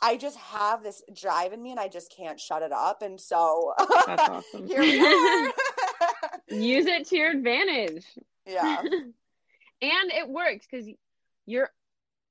I 0.01 0.17
just 0.17 0.37
have 0.39 0.83
this 0.83 1.03
drive 1.13 1.53
in 1.53 1.63
me 1.63 1.73
and 1.73 1.81
I 1.81 1.89
just 1.89 2.15
can't 2.15 2.39
shut 2.39 2.63
it 2.63 2.73
up. 2.73 3.03
And 3.03 3.21
so 3.21 3.75
awesome. 3.79 4.67
here 4.67 4.81
we 4.81 5.01
are. 5.01 5.53
Use 6.51 6.87
it 6.87 7.09
to 7.09 7.17
your 7.17 7.31
advantage. 7.33 8.05
Yeah. 8.47 8.81
and 9.83 10.13
it 10.13 10.29
works 10.29 10.67
because 10.71 10.89
you're 11.47 11.71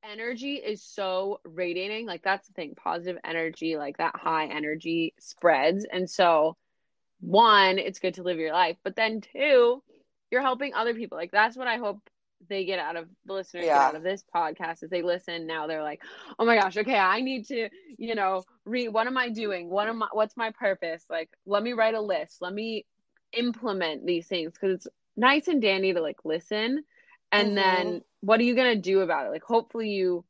energy 0.09 0.55
is 0.55 0.83
so 0.83 1.39
radiating. 1.43 2.05
Like 2.05 2.23
that's 2.23 2.47
the 2.47 2.53
thing, 2.53 2.75
positive 2.75 3.17
energy, 3.23 3.77
like 3.77 3.97
that 3.97 4.15
high 4.15 4.47
energy 4.47 5.13
spreads. 5.19 5.85
And 5.91 6.09
so 6.09 6.55
one, 7.19 7.79
it's 7.79 7.99
good 7.99 8.15
to 8.15 8.23
live 8.23 8.37
your 8.37 8.53
life, 8.53 8.77
but 8.83 8.95
then 8.95 9.21
two, 9.21 9.81
you're 10.31 10.41
helping 10.41 10.73
other 10.73 10.93
people. 10.93 11.17
Like 11.17 11.31
that's 11.31 11.57
what 11.57 11.67
I 11.67 11.77
hope 11.77 11.99
they 12.49 12.65
get 12.65 12.79
out 12.79 12.95
of 12.95 13.07
the 13.25 13.33
listeners 13.33 13.65
yeah. 13.65 13.77
get 13.77 13.81
out 13.81 13.95
of 13.95 14.03
this 14.03 14.23
podcast 14.33 14.83
as 14.83 14.89
they 14.89 15.01
listen 15.01 15.47
now 15.47 15.65
they're 15.65 15.81
like 15.81 16.01
oh 16.37 16.45
my 16.45 16.55
gosh 16.55 16.77
okay 16.77 16.97
i 16.97 17.19
need 17.19 17.47
to 17.47 17.67
you 17.97 18.15
know 18.15 18.43
read 18.65 18.89
what 18.89 19.07
am 19.07 19.17
i 19.17 19.29
doing 19.29 19.69
what 19.69 19.87
am 19.87 20.03
I, 20.03 20.07
what's 20.11 20.37
my 20.37 20.51
purpose 20.51 21.03
like 21.09 21.29
let 21.45 21.63
me 21.63 21.73
write 21.73 21.95
a 21.95 22.01
list 22.01 22.37
let 22.39 22.53
me 22.53 22.85
implement 23.33 24.05
these 24.05 24.27
things 24.27 24.51
because 24.53 24.75
it's 24.75 24.87
nice 25.15 25.47
and 25.47 25.61
dandy 25.61 25.93
to 25.93 26.01
like 26.01 26.17
listen 26.23 26.83
and 27.31 27.49
mm-hmm. 27.49 27.55
then 27.55 28.01
what 28.21 28.39
are 28.39 28.43
you 28.43 28.55
going 28.55 28.75
to 28.75 28.81
do 28.81 29.01
about 29.01 29.25
it 29.25 29.29
like 29.29 29.43
hopefully 29.43 29.89
you 29.89 30.23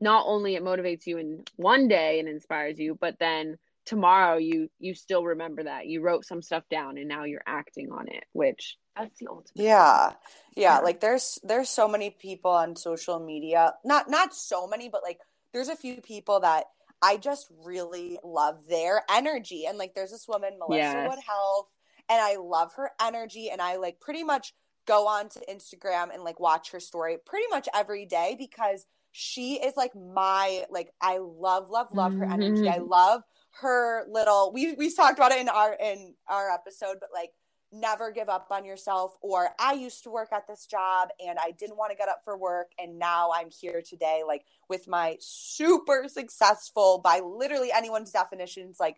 not 0.00 0.24
only 0.26 0.54
it 0.54 0.62
motivates 0.62 1.06
you 1.06 1.18
in 1.18 1.42
one 1.56 1.88
day 1.88 2.18
and 2.18 2.28
inspires 2.28 2.78
you 2.78 2.96
but 3.00 3.18
then 3.18 3.56
tomorrow 3.84 4.36
you 4.36 4.68
you 4.78 4.94
still 4.94 5.24
remember 5.24 5.62
that 5.62 5.86
you 5.86 6.02
wrote 6.02 6.24
some 6.24 6.42
stuff 6.42 6.64
down 6.68 6.98
and 6.98 7.08
now 7.08 7.24
you're 7.24 7.42
acting 7.46 7.90
on 7.92 8.08
it 8.08 8.24
which 8.32 8.76
that's 8.96 9.18
the 9.20 9.28
ultimate 9.28 9.52
yeah. 9.54 10.12
yeah 10.56 10.74
yeah 10.74 10.78
like 10.80 11.00
there's 11.00 11.38
there's 11.44 11.68
so 11.68 11.88
many 11.88 12.10
people 12.10 12.50
on 12.50 12.74
social 12.76 13.18
media 13.20 13.72
not 13.84 14.10
not 14.10 14.34
so 14.34 14.66
many 14.66 14.88
but 14.88 15.02
like 15.02 15.18
there's 15.52 15.68
a 15.68 15.76
few 15.76 16.00
people 16.00 16.40
that 16.40 16.64
i 17.00 17.16
just 17.16 17.50
really 17.64 18.18
love 18.24 18.66
their 18.68 19.02
energy 19.08 19.66
and 19.66 19.78
like 19.78 19.94
there's 19.94 20.10
this 20.10 20.26
woman 20.28 20.58
melissa 20.58 20.78
yes. 20.78 21.08
wood 21.08 21.20
health 21.26 21.68
and 22.08 22.20
i 22.20 22.36
love 22.36 22.72
her 22.74 22.90
energy 23.00 23.50
and 23.50 23.62
i 23.62 23.76
like 23.76 24.00
pretty 24.00 24.24
much 24.24 24.52
go 24.86 25.06
on 25.06 25.28
to 25.30 25.40
Instagram 25.50 26.12
and 26.12 26.22
like 26.22 26.40
watch 26.40 26.70
her 26.70 26.80
story 26.80 27.16
pretty 27.24 27.46
much 27.50 27.68
every 27.74 28.06
day 28.06 28.36
because 28.38 28.86
she 29.12 29.54
is 29.54 29.76
like 29.76 29.92
my 29.94 30.64
like 30.70 30.92
I 31.00 31.18
love 31.18 31.70
love 31.70 31.88
love 31.92 32.14
her 32.14 32.24
energy. 32.24 32.68
I 32.68 32.78
mm-hmm. 32.78 32.88
love 32.88 33.22
her 33.60 34.04
little 34.10 34.52
we 34.52 34.74
we 34.74 34.92
talked 34.92 35.18
about 35.18 35.32
it 35.32 35.40
in 35.40 35.48
our 35.48 35.72
in 35.72 36.14
our 36.28 36.50
episode 36.50 36.98
but 37.00 37.08
like 37.14 37.30
never 37.72 38.10
give 38.10 38.28
up 38.28 38.48
on 38.50 38.64
yourself 38.64 39.16
or 39.22 39.48
I 39.58 39.72
used 39.72 40.04
to 40.04 40.10
work 40.10 40.28
at 40.32 40.46
this 40.46 40.66
job 40.66 41.08
and 41.18 41.38
I 41.38 41.50
didn't 41.50 41.76
want 41.76 41.90
to 41.90 41.96
get 41.96 42.08
up 42.08 42.20
for 42.24 42.36
work 42.36 42.70
and 42.78 42.98
now 42.98 43.30
I'm 43.34 43.48
here 43.50 43.82
today 43.82 44.22
like 44.26 44.44
with 44.68 44.86
my 44.86 45.16
super 45.20 46.04
successful 46.08 47.00
by 47.02 47.20
literally 47.20 47.72
anyone's 47.72 48.12
definitions 48.12 48.76
like 48.78 48.96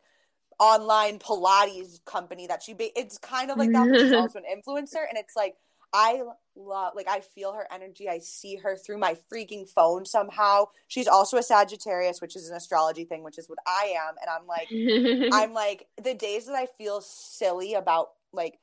online 0.59 1.18
Pilates 1.18 2.05
company 2.05 2.49
that 2.49 2.62
she 2.62 2.74
ba- 2.74 2.99
it's 2.99 3.18
kind 3.18 3.51
of 3.51 3.57
like 3.57 3.72
that 3.72 3.89
she's 3.95 4.12
also 4.12 4.41
an 4.41 4.45
influencer 4.45 5.05
and 5.09 5.16
it's 5.16 5.36
like 5.36 5.55
I 5.93 6.22
love 6.55 6.93
like 6.95 7.09
I 7.09 7.20
feel 7.20 7.53
her 7.53 7.66
energy. 7.72 8.09
I 8.09 8.18
see 8.18 8.57
her 8.57 8.76
through 8.76 8.99
my 8.99 9.16
freaking 9.32 9.68
phone 9.68 10.05
somehow. 10.05 10.66
She's 10.89 11.09
also 11.09 11.36
a 11.36 11.43
Sagittarius, 11.43 12.20
which 12.20 12.36
is 12.36 12.49
an 12.49 12.57
astrology 12.57 13.05
thing, 13.05 13.22
which 13.22 13.39
is 13.39 13.49
what 13.49 13.59
I 13.66 13.95
am. 13.97 14.14
And 14.20 14.30
I'm 14.30 14.47
like 14.47 14.68
I'm 15.32 15.55
like 15.55 15.86
the 16.03 16.14
days 16.14 16.47
that 16.47 16.55
I 16.55 16.66
feel 16.66 17.01
silly 17.01 17.74
about 17.74 18.11
like 18.32 18.59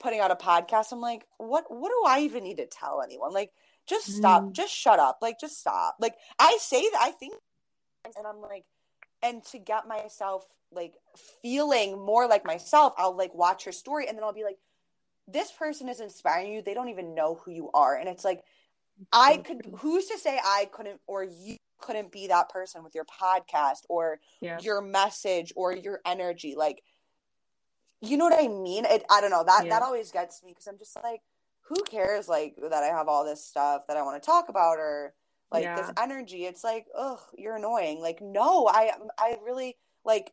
putting 0.00 0.20
out 0.20 0.30
a 0.30 0.36
podcast, 0.36 0.92
I'm 0.92 1.00
like, 1.00 1.26
what 1.38 1.64
what 1.68 1.90
do 1.90 2.02
I 2.06 2.20
even 2.20 2.44
need 2.44 2.56
to 2.58 2.66
tell 2.66 3.02
anyone? 3.02 3.32
Like 3.32 3.52
just 3.86 4.06
stop, 4.06 4.44
mm. 4.44 4.52
just 4.52 4.74
shut 4.74 4.98
up. 4.98 5.18
Like 5.22 5.38
just 5.38 5.58
stop. 5.60 5.96
Like 6.00 6.14
I 6.38 6.58
say 6.60 6.82
that 6.82 7.00
I 7.00 7.10
think 7.10 7.34
and 8.04 8.26
I'm 8.26 8.40
like 8.40 8.64
and 9.22 9.44
to 9.46 9.58
get 9.58 9.88
myself 9.88 10.46
like 10.72 10.94
feeling 11.42 11.98
more 11.98 12.26
like 12.26 12.44
myself, 12.44 12.94
I'll 12.96 13.16
like 13.16 13.34
watch 13.34 13.64
her 13.64 13.72
story 13.72 14.08
and 14.08 14.16
then 14.16 14.24
I'll 14.24 14.32
be 14.32 14.44
like 14.44 14.58
this 15.28 15.50
person 15.52 15.88
is 15.88 16.00
inspiring 16.00 16.52
you. 16.52 16.62
They 16.62 16.74
don't 16.74 16.88
even 16.88 17.14
know 17.14 17.40
who 17.44 17.50
you 17.50 17.70
are. 17.74 17.96
And 17.96 18.08
it's 18.08 18.24
like, 18.24 18.44
I 19.12 19.38
could, 19.38 19.66
who's 19.78 20.06
to 20.06 20.18
say 20.18 20.38
I 20.42 20.68
couldn't 20.72 21.00
or 21.06 21.24
you 21.24 21.56
couldn't 21.78 22.12
be 22.12 22.28
that 22.28 22.48
person 22.48 22.82
with 22.82 22.94
your 22.94 23.04
podcast 23.04 23.80
or 23.88 24.20
yeah. 24.40 24.58
your 24.60 24.80
message 24.80 25.52
or 25.56 25.74
your 25.74 26.00
energy? 26.06 26.54
Like, 26.56 26.82
you 28.00 28.16
know 28.16 28.24
what 28.24 28.42
I 28.42 28.48
mean? 28.48 28.84
It, 28.86 29.04
I 29.10 29.20
don't 29.20 29.30
know. 29.30 29.44
That, 29.44 29.64
yeah. 29.64 29.70
that 29.70 29.82
always 29.82 30.10
gets 30.10 30.42
me 30.42 30.52
because 30.52 30.66
I'm 30.66 30.78
just 30.78 30.96
like, 31.02 31.20
who 31.62 31.82
cares, 31.82 32.28
like, 32.28 32.56
that 32.62 32.82
I 32.82 32.86
have 32.86 33.08
all 33.08 33.24
this 33.24 33.44
stuff 33.44 33.82
that 33.88 33.96
I 33.96 34.02
want 34.02 34.22
to 34.22 34.26
talk 34.26 34.48
about 34.48 34.78
or 34.78 35.14
like 35.52 35.64
Yeah. 35.64 35.76
this 35.76 35.92
energy 36.00 36.44
it's 36.44 36.64
like 36.64 36.86
ugh 36.96 37.20
you're 37.36 37.56
annoying 37.56 38.00
like 38.00 38.20
no 38.20 38.66
i 38.66 38.90
i 39.18 39.36
really 39.44 39.76
like 40.04 40.32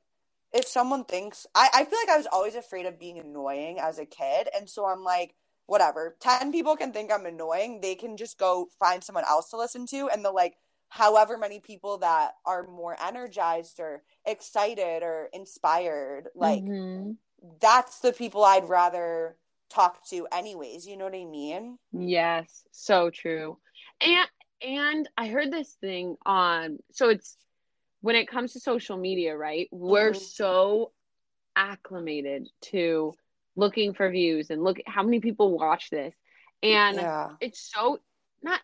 if 0.53 0.67
someone 0.67 1.05
thinks 1.05 1.47
I, 1.55 1.69
I 1.73 1.85
feel 1.85 1.99
like 1.99 2.09
i 2.13 2.17
was 2.17 2.27
always 2.31 2.55
afraid 2.55 2.85
of 2.85 2.99
being 2.99 3.19
annoying 3.19 3.79
as 3.79 3.99
a 3.99 4.05
kid 4.05 4.49
and 4.55 4.69
so 4.69 4.85
i'm 4.85 5.03
like 5.03 5.35
whatever 5.65 6.15
10 6.19 6.51
people 6.51 6.75
can 6.75 6.91
think 6.91 7.11
i'm 7.11 7.25
annoying 7.25 7.81
they 7.81 7.95
can 7.95 8.17
just 8.17 8.37
go 8.37 8.67
find 8.79 9.03
someone 9.03 9.25
else 9.27 9.49
to 9.49 9.57
listen 9.57 9.85
to 9.87 10.09
and 10.09 10.23
the 10.23 10.31
like 10.31 10.55
however 10.89 11.37
many 11.37 11.59
people 11.59 11.97
that 11.99 12.33
are 12.45 12.67
more 12.67 12.95
energized 13.03 13.79
or 13.79 14.03
excited 14.25 15.03
or 15.03 15.29
inspired 15.33 16.29
like 16.35 16.65
Mhm. 16.65 17.17
that's 17.61 17.99
the 17.99 18.13
people 18.13 18.43
i'd 18.43 18.69
rather 18.69 19.37
talk 19.69 20.07
to 20.07 20.27
anyways 20.31 20.87
you 20.87 20.95
know 20.97 21.05
what 21.05 21.15
i 21.15 21.25
mean 21.25 21.77
Yes, 21.91 22.65
so 22.71 23.09
true. 23.09 23.57
And 24.01 24.27
and 24.61 25.09
I 25.17 25.27
heard 25.27 25.51
this 25.51 25.73
thing 25.81 26.15
on 26.25 26.79
so 26.91 27.09
it's 27.09 27.37
when 28.03 28.15
it 28.17 28.27
comes 28.27 28.53
to 28.53 28.61
social 28.61 28.97
media, 28.97 29.35
right? 29.37 29.69
We're 29.71 30.13
Mhm. 30.13 30.21
so 30.21 30.93
acclimated 31.55 32.49
to 32.61 33.13
looking 33.55 33.93
for 33.93 34.09
views 34.09 34.51
and 34.51 34.63
look 34.63 34.77
how 34.87 35.03
many 35.03 35.19
people 35.21 35.57
watch 35.57 35.89
this. 35.89 36.13
And 36.63 36.99
yeah 36.99 37.29
it's 37.39 37.71
so 37.73 37.99
not 38.43 38.61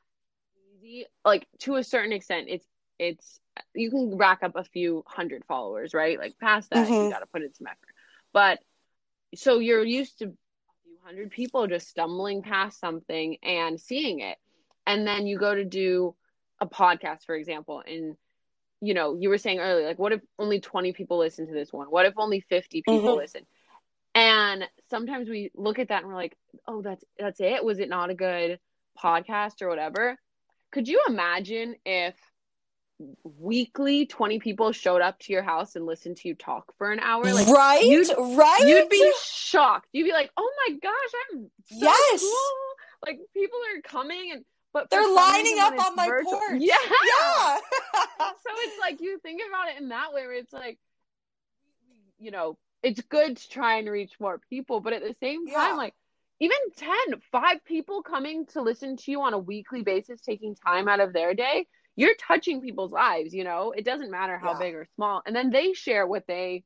easy 0.76 1.06
like 1.26 1.48
to 1.60 1.76
a 1.76 1.84
certain 1.84 2.14
extent 2.14 2.48
it's 2.50 2.68
it's 3.00 3.40
you 3.74 3.90
can 3.90 4.18
rack 4.18 4.44
up 4.44 4.56
a 4.56 4.64
few 4.64 5.04
hundred 5.08 5.44
followers 5.46 5.94
right 5.94 6.20
like 6.20 6.38
past 6.40 6.70
that 6.72 6.96
you 6.98 7.08
Mhm. 7.08 7.10
got 7.10 7.20
to 7.20 7.28
put 7.28 7.42
in 7.44 7.54
some 7.54 7.68
effort 7.68 7.94
but 8.34 8.60
so 9.36 9.60
you're 9.60 9.84
used 9.86 10.20
to 10.20 10.26
a 10.26 10.74
few 10.84 10.98
hundred 11.04 11.32
people 11.32 11.68
just 11.68 11.88
stumbling 11.90 12.42
past 12.42 12.80
something 12.80 13.38
and 13.44 13.80
seeing 13.80 14.20
it 14.20 14.38
and 14.88 15.08
then 15.08 15.28
you 15.28 15.38
go 15.38 15.54
to 15.56 15.66
do 15.66 16.16
a 16.60 16.68
podcast 16.68 17.26
for 17.26 17.36
example 17.36 17.84
and 17.86 18.16
you 18.82 18.94
know 18.94 19.16
you 19.20 19.30
were 19.30 19.38
saying 19.38 19.60
earlier 19.60 19.86
like 19.88 20.00
what 20.00 20.14
if 20.14 20.22
only 20.38 20.60
20 20.60 20.94
people 20.94 21.18
listen 21.20 21.48
to 21.48 21.54
this 21.54 21.72
one? 21.74 21.88
What 21.88 22.06
if 22.06 22.14
only 22.18 22.40
50 22.42 22.82
people 22.84 23.16
Mhm. 23.16 23.18
listen? 23.18 23.46
And 24.16 24.64
sometimes 24.90 25.30
we 25.30 25.52
look 25.54 25.80
at 25.80 25.90
that 25.90 26.00
and 26.00 26.08
we're 26.08 26.16
like 26.16 26.36
oh 26.68 26.82
that's 26.82 27.04
that's 27.18 27.40
it? 27.42 27.64
Was 27.64 27.80
it 27.80 27.90
not 27.90 28.10
a 28.10 28.16
good 28.16 28.60
podcast 29.02 29.62
or 29.62 29.70
whatever? 29.70 30.18
Could 30.72 30.88
you 30.88 31.02
imagine 31.08 31.76
if 31.86 32.16
weekly 33.24 34.06
20 34.06 34.40
people 34.40 34.72
showed 34.72 35.02
up 35.02 35.20
to 35.20 35.32
your 35.34 35.42
house 35.44 35.76
and 35.76 35.86
listened 35.86 36.18
to 36.18 36.28
you 36.28 36.36
talk 36.36 36.74
for 36.78 36.92
an 36.92 37.00
hour? 37.00 37.24
Like 37.24 37.48
right? 37.48 37.84
you'd- 37.84 38.14
right? 38.18 38.64
you'd 38.66 38.90
be 38.90 39.12
shocked. 39.24 39.88
You'd 39.94 40.06
be 40.06 40.12
like 40.12 40.32
oh 40.38 40.52
my 40.68 40.76
gosh 40.78 41.14
i'm 41.34 41.50
so 41.66 41.78
Yes. 41.86 42.22
cool. 42.22 42.76
Like 43.06 43.20
people 43.34 43.60
are 43.76 43.82
coming 43.82 44.32
and 44.34 44.46
but 44.74 44.90
they're 44.90 45.08
lining 45.14 45.58
up 45.60 45.74
on 45.88 45.96
my 45.96 46.08
virtual- 46.08 46.34
porch. 46.34 46.60
Yeah. 46.62 46.76
Yeah. 47.06 47.58
So 48.20 48.52
it's 48.56 48.80
like 48.80 49.02
you 49.02 49.18
think 49.20 49.42
about 49.48 49.70
it 49.70 49.82
in 49.82 49.90
that 49.90 50.14
way 50.14 50.22
where 50.24 50.34
it's 50.34 50.52
like 50.54 50.78
you 52.20 52.32
know 52.32 52.58
it's 52.84 53.02
good 53.02 53.38
to 53.38 53.50
try 53.50 53.78
and 53.78 53.90
reach 53.90 54.14
more 54.20 54.40
people 54.50 54.80
but 54.82 54.94
at 54.94 55.02
the 55.02 55.16
same 55.22 55.46
time 55.48 55.54
Yeah. 55.72 55.76
like 55.76 55.94
even 56.40 56.58
10 56.78 56.90
five 57.32 57.64
people 57.66 58.02
coming 58.04 58.46
to 58.48 58.62
listen 58.62 58.98
to 58.98 59.12
you 59.12 59.22
on 59.22 59.34
a 59.34 59.38
weekly 59.40 59.84
basis 59.84 60.22
taking 60.22 60.56
time 60.56 60.88
out 60.88 61.00
of 61.00 61.14
their 61.14 61.34
day 61.34 61.68
you're 61.96 62.16
touching 62.16 62.62
people's 62.62 62.92
lives 62.92 63.34
you 63.34 63.44
know? 63.44 63.72
It 63.72 63.86
doesn't 63.86 64.12
matter 64.12 64.38
how 64.38 64.54
Yeah. 64.54 64.60
big 64.60 64.76
or 64.76 64.88
small. 64.96 65.22
And 65.26 65.36
then 65.36 65.50
they 65.50 65.74
share 65.74 66.06
what 66.08 66.28
they 66.28 66.64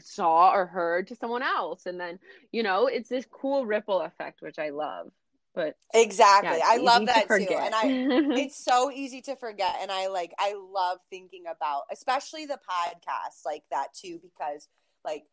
saw 0.00 0.50
or 0.52 0.66
heard 0.66 1.08
to 1.08 1.16
someone 1.16 1.42
else. 1.42 1.84
And 1.86 1.98
then 2.00 2.18
you 2.52 2.62
know 2.62 2.86
it's 2.86 3.08
this 3.08 3.26
cool 3.30 3.66
ripple 3.66 4.00
effect 4.00 4.40
which 4.42 4.58
i 4.58 4.70
love 4.70 5.10
but 5.54 5.74
exactly. 5.94 6.58
yeah, 6.58 6.64
i 6.66 6.76
love 6.76 7.02
easy 7.02 7.12
to 7.12 7.26
that 7.28 7.28
too 7.28 7.54
and 7.54 7.74
i 7.74 7.84
it's 8.40 8.64
so 8.64 8.90
easy 8.90 9.20
to 9.20 9.34
forget 9.36 9.76
and 9.80 9.90
i 9.90 10.06
like 10.06 10.32
i 10.38 10.54
love 10.54 10.98
thinking 11.10 11.44
about 11.50 11.82
especially 11.92 12.46
the 12.46 12.58
podcast 12.68 13.44
like 13.44 13.62
that 13.70 13.88
too 13.94 14.20
because 14.22 14.68
like 15.04 15.24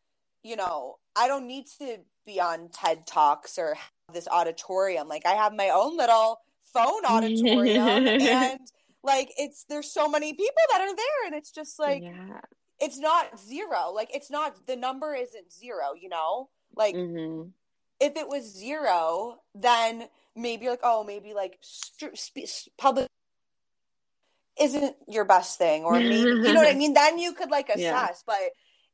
you 0.42 0.56
know 0.56 0.96
i 1.16 1.28
don't 1.28 1.46
need 1.46 1.64
to 1.78 1.98
be 2.28 2.40
on 2.40 2.68
ted 2.68 3.06
talks 3.06 3.58
or 3.58 3.74
have 3.74 4.14
this 4.14 4.28
auditorium. 4.28 5.08
Like 5.08 5.26
i 5.26 5.32
have 5.32 5.54
my 5.54 5.70
own 5.70 5.96
little 5.96 6.40
phone 6.72 7.04
auditorium 7.06 8.06
and 8.06 8.60
like 9.02 9.30
it's 9.38 9.64
there's 9.68 9.92
so 9.92 10.08
many 10.08 10.32
people 10.32 10.62
that 10.72 10.82
are 10.82 10.94
there 10.94 11.26
and 11.26 11.34
it's 11.34 11.50
just 11.50 11.78
like 11.78 12.02
yeah. 12.02 12.40
it's 12.80 12.98
not 12.98 13.38
zero. 13.40 13.92
Like 13.94 14.14
it's 14.14 14.30
not 14.30 14.66
the 14.66 14.76
number 14.76 15.14
isn't 15.14 15.52
zero 15.52 15.94
you 15.98 16.08
know? 16.08 16.50
Like 16.76 16.94
hmm 16.94 17.44
if 18.00 18.16
it 18.16 18.28
was 18.28 18.44
zero, 18.44 19.38
then 19.54 20.08
maybe 20.36 20.68
like 20.68 20.80
oh 20.82 21.04
maybe 21.04 21.34
like 21.34 21.58
st- 21.60 22.16
sp- 22.16 22.70
public 22.78 23.08
isn't 24.60 24.96
your 25.06 25.24
best 25.24 25.58
thing, 25.58 25.84
or 25.84 25.94
maybe 25.94 26.16
you 26.16 26.52
know 26.52 26.54
what 26.54 26.68
I 26.68 26.74
mean. 26.78 26.94
Then 26.94 27.18
you 27.18 27.32
could 27.32 27.50
like 27.50 27.68
assess. 27.68 27.80
Yeah. 27.80 28.12
But 28.26 28.36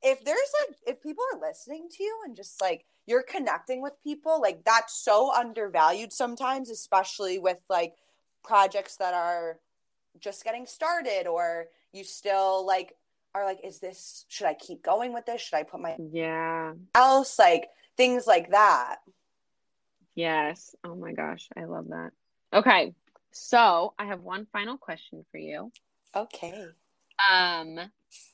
if 0.02 0.24
there's 0.24 0.52
like 0.61 0.76
if 0.86 1.02
people 1.02 1.24
are 1.32 1.40
listening 1.40 1.88
to 1.90 2.02
you 2.02 2.22
and 2.26 2.36
just 2.36 2.61
like 2.61 2.84
you're 3.07 3.22
connecting 3.22 3.82
with 3.82 3.92
people, 4.02 4.40
like 4.40 4.64
that's 4.64 4.94
so 4.94 5.32
undervalued 5.32 6.12
sometimes, 6.12 6.70
especially 6.70 7.38
with 7.38 7.59
like 7.68 7.94
projects 8.42 8.96
that 8.96 9.14
are 9.14 9.59
just 10.20 10.44
getting 10.44 10.66
started, 10.66 11.26
or 11.26 11.66
you 11.92 12.05
still 12.05 12.66
like 12.66 12.94
are 13.34 13.44
like, 13.44 13.61
is 13.64 13.80
this 13.80 14.24
should 14.28 14.46
I 14.46 14.55
keep 14.55 14.82
going 14.82 15.12
with 15.12 15.26
this? 15.26 15.40
Should 15.40 15.57
I 15.57 15.62
put 15.64 15.80
my 15.80 15.96
yeah 16.12 16.74
else 16.94 17.38
like 17.38 17.68
things 17.97 18.26
like 18.26 18.51
that? 18.51 18.97
Yes. 20.14 20.74
Oh 20.84 20.95
my 20.95 21.12
gosh, 21.12 21.49
I 21.57 21.64
love 21.64 21.88
that. 21.88 22.11
Okay. 22.53 22.95
So, 23.32 23.95
I 23.99 24.07
have 24.07 24.20
one 24.20 24.47
final 24.53 24.78
question 24.78 25.24
for 25.32 25.38
you. 25.38 25.72
Okay. 26.14 26.66
Um 27.32 27.78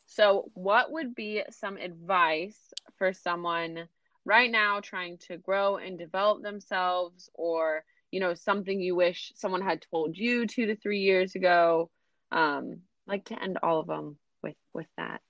so 0.07 0.51
what 0.55 0.91
would 0.91 1.15
be 1.15 1.43
some 1.51 1.77
advice 1.77 2.59
for 2.99 3.13
someone 3.13 3.89
right 4.25 4.51
now 4.51 4.81
trying 4.81 5.19
to 5.19 5.39
grow 5.39 5.77
and 5.77 5.99
develop 5.99 6.43
themselves 6.43 7.31
or, 7.35 7.85
you 8.11 8.21
know, 8.21 8.35
something 8.35 8.81
you 8.81 8.95
wish 8.97 9.33
someone 9.37 9.63
had 9.63 9.83
told 9.91 10.17
you 10.17 10.47
2 10.47 10.67
to 10.67 10.77
3 10.77 11.01
years 11.01 11.35
ago? 11.35 11.91
Um 12.33 12.81
like 13.07 13.25
to 13.27 13.43
end 13.43 13.59
all 13.63 13.81
of 13.81 13.87
them 13.87 14.19
with 14.43 14.57
with 14.75 14.89
that. 14.97 15.21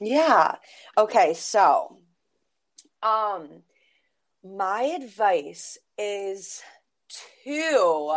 Yeah. 0.00 0.56
Okay, 0.98 1.34
so 1.34 1.98
um 3.04 3.48
my 4.42 4.82
advice 4.82 5.78
is 5.98 6.62
to 7.44 8.10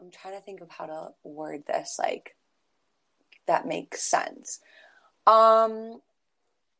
I'm 0.00 0.10
trying 0.10 0.34
to 0.34 0.40
think 0.40 0.60
of 0.60 0.70
how 0.70 0.86
to 0.86 1.08
word 1.22 1.62
this 1.66 1.96
like 1.98 2.36
that 3.46 3.66
makes 3.66 4.02
sense. 4.10 4.60
Um 5.26 6.00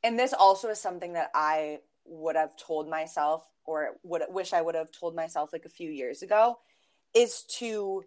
and 0.02 0.18
this 0.18 0.32
also 0.32 0.68
is 0.68 0.80
something 0.80 1.12
that 1.12 1.30
I 1.34 1.78
would 2.04 2.34
have 2.34 2.56
told 2.56 2.88
myself 2.90 3.44
or 3.64 3.90
would 4.02 4.22
wish 4.28 4.52
I 4.52 4.60
would 4.60 4.74
have 4.74 4.90
told 4.90 5.14
myself 5.14 5.52
like 5.52 5.64
a 5.64 5.70
few 5.70 5.90
years 5.90 6.22
ago 6.22 6.58
is 7.14 7.44
to 7.58 8.02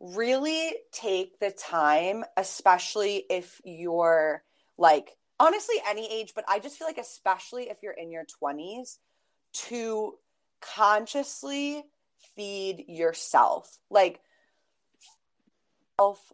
really 0.00 0.74
take 0.92 1.38
the 1.38 1.50
time 1.50 2.24
especially 2.36 3.24
if 3.28 3.60
you're 3.64 4.42
like 4.78 5.10
honestly 5.40 5.76
any 5.88 6.10
age 6.12 6.32
but 6.34 6.44
i 6.48 6.58
just 6.58 6.78
feel 6.78 6.86
like 6.86 6.98
especially 6.98 7.70
if 7.70 7.78
you're 7.82 7.92
in 7.92 8.10
your 8.10 8.24
20s 8.42 8.98
to 9.52 10.14
consciously 10.60 11.84
feed 12.36 12.84
yourself 12.88 13.78
like 13.90 14.20
self 16.00 16.32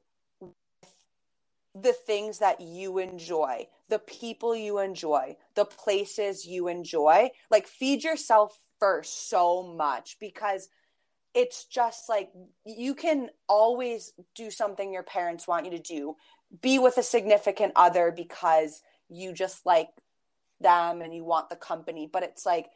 the 1.75 1.93
things 1.93 2.39
that 2.39 2.61
you 2.61 2.99
enjoy 2.99 3.67
the 3.89 3.99
people 3.99 4.55
you 4.55 4.79
enjoy 4.79 5.37
the 5.55 5.65
places 5.65 6.47
you 6.47 6.69
enjoy 6.69 7.31
like 7.51 7.67
feed 7.67 8.05
yourself 8.05 8.59
first 8.79 9.29
so 9.29 9.63
much 9.63 10.17
because 10.21 10.69
it's 11.35 11.65
just 11.65 12.09
like 12.09 12.31
you 12.65 12.95
can 12.95 13.29
always 13.49 14.13
do 14.35 14.51
something 14.51 14.93
your 14.93 15.03
parents 15.03 15.49
want 15.49 15.65
you 15.65 15.73
to 15.73 15.81
do 15.81 16.17
be 16.63 16.79
with 16.79 16.97
a 16.97 17.03
significant 17.03 17.73
other 17.75 18.13
because 18.13 18.83
you 19.09 19.33
just 19.33 19.65
like 19.67 19.89
them 20.61 21.03
and 21.03 21.15
you 21.15 21.25
want 21.25 21.51
the 21.51 21.57
company. 21.57 22.09
But 22.11 22.23
it's 22.23 22.47
like 22.47 22.71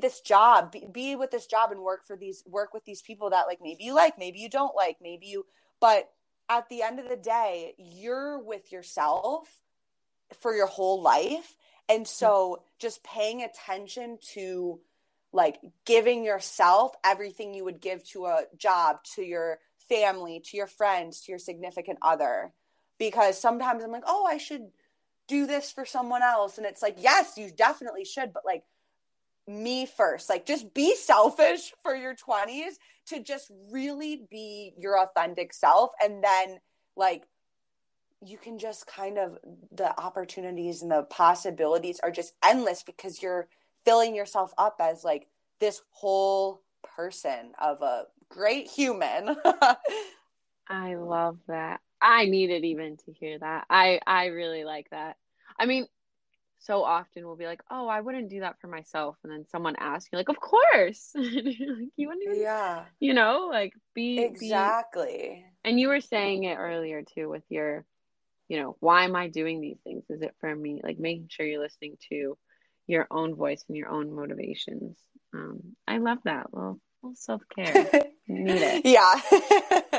this 0.00 0.20
job 0.20 0.72
be, 0.72 0.86
be 0.90 1.16
with 1.16 1.30
this 1.30 1.46
job 1.46 1.72
and 1.72 1.80
work 1.80 2.04
for 2.06 2.16
these 2.16 2.44
work 2.46 2.72
with 2.72 2.84
these 2.84 3.02
people 3.02 3.30
that 3.30 3.46
like 3.46 3.58
maybe 3.60 3.82
you 3.82 3.94
like 3.94 4.18
maybe 4.18 4.38
you 4.38 4.48
don't 4.48 4.76
like 4.76 4.96
maybe 5.02 5.26
you 5.26 5.44
but 5.80 6.08
at 6.48 6.68
the 6.68 6.80
end 6.80 7.00
of 7.00 7.08
the 7.08 7.16
day 7.16 7.74
you're 7.76 8.38
with 8.38 8.70
yourself 8.70 9.60
for 10.38 10.54
your 10.54 10.66
whole 10.66 11.02
life. 11.02 11.56
And 11.88 12.06
so 12.06 12.62
just 12.78 13.02
paying 13.02 13.42
attention 13.42 14.18
to 14.34 14.80
like 15.32 15.58
giving 15.84 16.24
yourself 16.24 16.92
everything 17.04 17.54
you 17.54 17.64
would 17.64 17.80
give 17.80 18.04
to 18.10 18.26
a 18.26 18.44
job 18.56 18.98
to 19.14 19.22
your 19.22 19.58
family 19.88 20.40
to 20.44 20.56
your 20.56 20.68
friends 20.68 21.20
to 21.20 21.32
your 21.32 21.38
significant 21.38 21.98
other 22.00 22.52
because 23.00 23.40
sometimes 23.40 23.82
i'm 23.82 23.90
like 23.90 24.04
oh 24.06 24.24
i 24.30 24.36
should 24.36 24.68
do 25.26 25.46
this 25.46 25.72
for 25.72 25.84
someone 25.84 26.22
else 26.22 26.56
and 26.56 26.66
it's 26.66 26.82
like 26.82 26.96
yes 27.00 27.32
you 27.36 27.50
definitely 27.50 28.04
should 28.04 28.32
but 28.32 28.44
like 28.46 28.62
me 29.50 29.86
first. 29.86 30.30
Like 30.30 30.46
just 30.46 30.72
be 30.72 30.94
selfish 30.94 31.72
for 31.82 31.94
your 31.94 32.14
20s 32.14 32.74
to 33.08 33.20
just 33.20 33.50
really 33.70 34.22
be 34.30 34.72
your 34.78 34.98
authentic 34.98 35.52
self 35.52 35.90
and 36.02 36.22
then 36.22 36.58
like 36.96 37.24
you 38.24 38.36
can 38.36 38.58
just 38.58 38.86
kind 38.86 39.18
of 39.18 39.38
the 39.72 39.98
opportunities 39.98 40.82
and 40.82 40.90
the 40.90 41.02
possibilities 41.04 42.00
are 42.02 42.10
just 42.10 42.34
endless 42.44 42.82
because 42.82 43.22
you're 43.22 43.48
filling 43.84 44.14
yourself 44.14 44.52
up 44.58 44.76
as 44.78 45.02
like 45.02 45.26
this 45.58 45.80
whole 45.90 46.62
person 46.96 47.52
of 47.58 47.80
a 47.82 48.04
great 48.28 48.66
human. 48.66 49.36
I 50.68 50.94
love 50.94 51.38
that. 51.48 51.80
I 52.00 52.26
needed 52.26 52.64
even 52.64 52.96
to 52.98 53.12
hear 53.12 53.38
that. 53.38 53.66
I 53.70 54.00
I 54.06 54.26
really 54.26 54.64
like 54.64 54.88
that. 54.90 55.16
I 55.58 55.66
mean, 55.66 55.86
so 56.60 56.84
often 56.84 57.26
we'll 57.26 57.36
be 57.36 57.46
like, 57.46 57.62
"Oh, 57.70 57.88
I 57.88 58.00
wouldn't 58.00 58.30
do 58.30 58.40
that 58.40 58.60
for 58.60 58.68
myself," 58.68 59.16
and 59.22 59.32
then 59.32 59.46
someone 59.50 59.76
asks 59.78 60.10
you, 60.12 60.18
like, 60.18 60.28
"Of 60.28 60.40
course." 60.40 61.12
like, 61.14 61.26
you 61.96 62.08
wouldn't 62.08 62.24
even, 62.24 62.40
yeah, 62.40 62.84
you 62.98 63.14
know, 63.14 63.48
like 63.50 63.74
be 63.94 64.18
exactly. 64.18 65.44
Be... 65.44 65.68
And 65.68 65.78
you 65.78 65.88
were 65.88 66.00
saying 66.00 66.44
it 66.44 66.56
earlier 66.56 67.02
too 67.02 67.28
with 67.28 67.44
your, 67.48 67.84
you 68.48 68.60
know, 68.60 68.76
why 68.80 69.04
am 69.04 69.16
I 69.16 69.28
doing 69.28 69.60
these 69.60 69.78
things? 69.84 70.04
Is 70.08 70.22
it 70.22 70.34
for 70.40 70.54
me? 70.54 70.80
Like 70.82 70.98
making 70.98 71.28
sure 71.30 71.46
you're 71.46 71.62
listening 71.62 71.96
to 72.10 72.36
your 72.86 73.06
own 73.10 73.34
voice 73.34 73.64
and 73.68 73.76
your 73.76 73.88
own 73.88 74.14
motivations. 74.14 74.98
Um, 75.34 75.76
I 75.86 75.98
love 75.98 76.18
that. 76.24 76.52
Well, 76.52 76.80
little 77.02 77.16
self 77.16 77.42
care. 77.54 77.90
Need 78.28 78.62
it. 78.62 78.86
Yeah. 78.86 79.80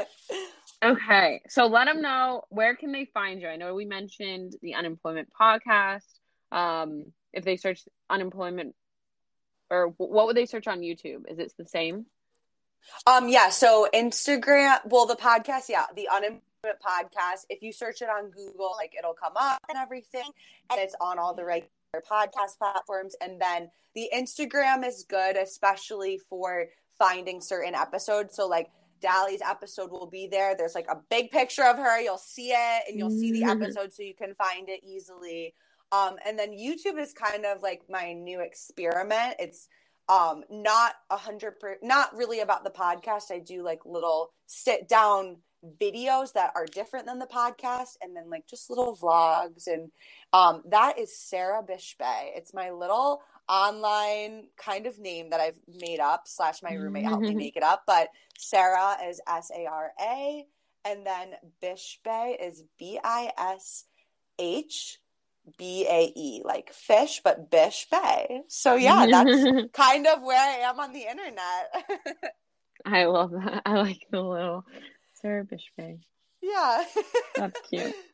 okay, 0.84 1.42
so 1.48 1.68
let 1.68 1.86
them 1.86 2.02
know 2.02 2.44
where 2.50 2.76
can 2.76 2.92
they 2.92 3.06
find 3.06 3.42
you. 3.42 3.48
I 3.48 3.56
know 3.56 3.76
we 3.76 3.86
mentioned 3.86 4.56
the 4.62 4.76
unemployment 4.76 5.30
podcast 5.40 6.06
um, 6.52 7.06
if 7.34 7.44
they 7.44 7.58
search 7.58 7.82
unemployment 8.10 8.76
or 9.70 9.94
what 9.98 10.28
would 10.28 10.36
they 10.36 10.46
search 10.46 10.68
on 10.68 10.82
YouTube? 10.82 11.30
Is 11.30 11.40
it 11.40 11.54
the 11.58 11.66
same? 11.66 12.06
Um, 13.08 13.30
yeah. 13.30 13.50
So 13.50 13.88
Instagram, 13.94 14.80
well, 14.86 15.06
the 15.06 15.16
podcast, 15.16 15.70
yeah, 15.70 15.86
the 15.96 16.10
unemployment 16.10 16.42
podcast. 16.86 17.46
If 17.50 17.64
you 17.64 17.72
search 17.72 18.02
it 18.02 18.10
on 18.10 18.32
Google, 18.32 18.74
like 18.78 18.94
it'll 18.98 19.14
come 19.14 19.34
up 19.40 19.60
and 19.70 19.78
everything, 19.78 20.30
and 20.70 20.80
it's 20.80 20.96
on 21.00 21.18
all 21.18 21.34
the 21.34 21.46
regular 21.46 21.70
podcast 21.96 22.58
platforms. 22.58 23.16
And 23.22 23.42
then 23.42 23.70
the 23.96 24.10
Instagram 24.14 24.86
is 24.86 25.06
good, 25.08 25.38
especially 25.38 26.20
for 26.30 26.68
finding 27.00 27.40
certain 27.40 27.74
episodes. 27.74 28.36
So 28.36 28.48
like 28.48 28.70
Dallie's 29.02 29.42
episode 29.42 29.92
will 29.92 30.08
be 30.08 30.28
there. 30.28 30.56
There's 30.56 30.76
like 30.76 30.88
a 30.90 31.00
big 31.10 31.32
picture 31.32 31.64
of 31.64 31.78
her. 31.78 32.00
You'll 32.00 32.18
see 32.18 32.52
it 32.52 32.84
and 32.88 32.98
you'll 32.98 33.10
see 33.10 33.32
the 33.32 33.44
episode 33.44 33.94
so 33.94 34.04
you 34.04 34.14
can 34.16 34.36
find 34.36 34.70
it 34.70 34.82
easily. 34.84 35.54
Um, 35.92 36.16
and 36.26 36.40
then 36.40 36.52
YouTube 36.52 37.00
is 37.00 37.14
kind 37.14 37.46
of 37.46 37.62
like 37.62 37.82
my 37.90 38.14
new 38.14 38.40
experiment. 38.40 39.36
It's 39.40 39.68
um, 40.08 40.44
not 40.50 40.94
a 41.10 41.18
hundred 41.18 41.60
per, 41.60 41.78
not 41.82 42.16
really 42.16 42.40
about 42.40 42.64
the 42.64 42.70
podcast. 42.70 43.32
I 43.32 43.40
do 43.40 43.64
like 43.64 43.86
little 43.86 44.32
sit 44.48 44.88
down 44.88 45.38
videos 45.80 46.34
that 46.34 46.52
are 46.56 46.66
different 46.66 47.06
than 47.06 47.20
the 47.20 47.28
podcast, 47.28 47.98
and 48.02 48.16
then 48.16 48.30
like 48.30 48.48
just 48.48 48.70
little 48.70 48.96
vlogs. 48.96 49.68
And 49.68 49.92
um, 50.34 50.64
that 50.70 50.98
is 50.98 51.18
Sarah 51.18 51.64
Bishbae. 51.64 52.36
It's 52.36 52.54
my 52.54 52.72
little 52.72 53.22
online 53.52 54.48
kind 54.58 54.88
of 54.88 54.98
name 54.98 55.32
that 55.32 55.42
I've 55.42 55.60
made 55.68 56.00
up. 56.00 56.24
Slash, 56.26 56.64
my 56.64 56.74
roommate 56.74 57.04
helped 57.04 57.24
me 57.24 57.30
mm-hmm. 57.30 57.38
make 57.38 57.58
it 57.58 57.64
up. 57.64 57.84
But 57.86 58.08
Sarah 58.38 58.98
is 59.08 59.20
S 59.28 59.52
A 59.56 59.66
R 59.66 59.92
A, 60.02 60.46
and 60.86 61.06
then 61.06 61.34
Bishbae 61.62 62.36
is 62.42 62.64
B 62.80 63.00
I 63.04 63.32
S 63.38 63.86
H 64.40 65.00
B 65.58 65.86
A 65.90 66.14
E, 66.16 66.42
like 66.46 66.72
fish, 66.72 67.22
but 67.24 67.52
Bish 67.52 67.88
Bay. 67.92 68.42
So 68.48 68.76
yeah, 68.76 69.06
that's 69.10 69.70
kind 69.74 70.08
of 70.08 70.22
where 70.22 70.40
I 70.40 70.70
am 70.70 70.80
on 70.80 70.94
the 70.94 71.10
internet. 71.10 72.34
I 72.86 73.06
love 73.06 73.32
that. 73.32 73.64
I 73.66 73.74
like 73.74 74.08
the 74.12 74.22
little 74.22 74.66
Sarah 75.22 75.44
Bish 75.44 75.72
Bay. 75.78 76.00
Yeah. 76.42 76.84
that's 77.36 77.60
cute. 77.70 77.94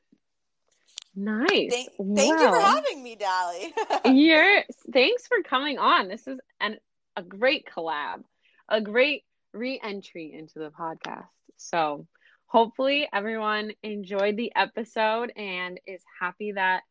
Nice. 1.19 1.71
Thank, 1.71 1.89
thank 2.15 2.39
you 2.39 2.47
for 2.47 2.59
having 2.59 3.01
me, 3.01 3.15
Dolly. 3.15 3.73
You're 4.05 4.63
thanks 4.93 5.25
for 5.25 5.41
coming 5.41 5.79
on. 5.79 6.07
This 6.09 6.27
is 6.27 6.39
an 6.61 6.77
a 7.15 7.23
great 7.23 7.67
collab, 7.75 8.21
a 8.69 8.81
great 8.81 9.23
re-entry 9.51 10.31
into 10.31 10.59
the 10.59 10.69
podcast. 10.69 11.25
So 11.57 12.05
hopefully 12.45 13.09
everyone 13.11 13.71
enjoyed 13.81 14.37
the 14.37 14.51
episode 14.55 15.31
and 15.35 15.79
is 15.87 16.03
happy 16.21 16.51
that 16.51 16.83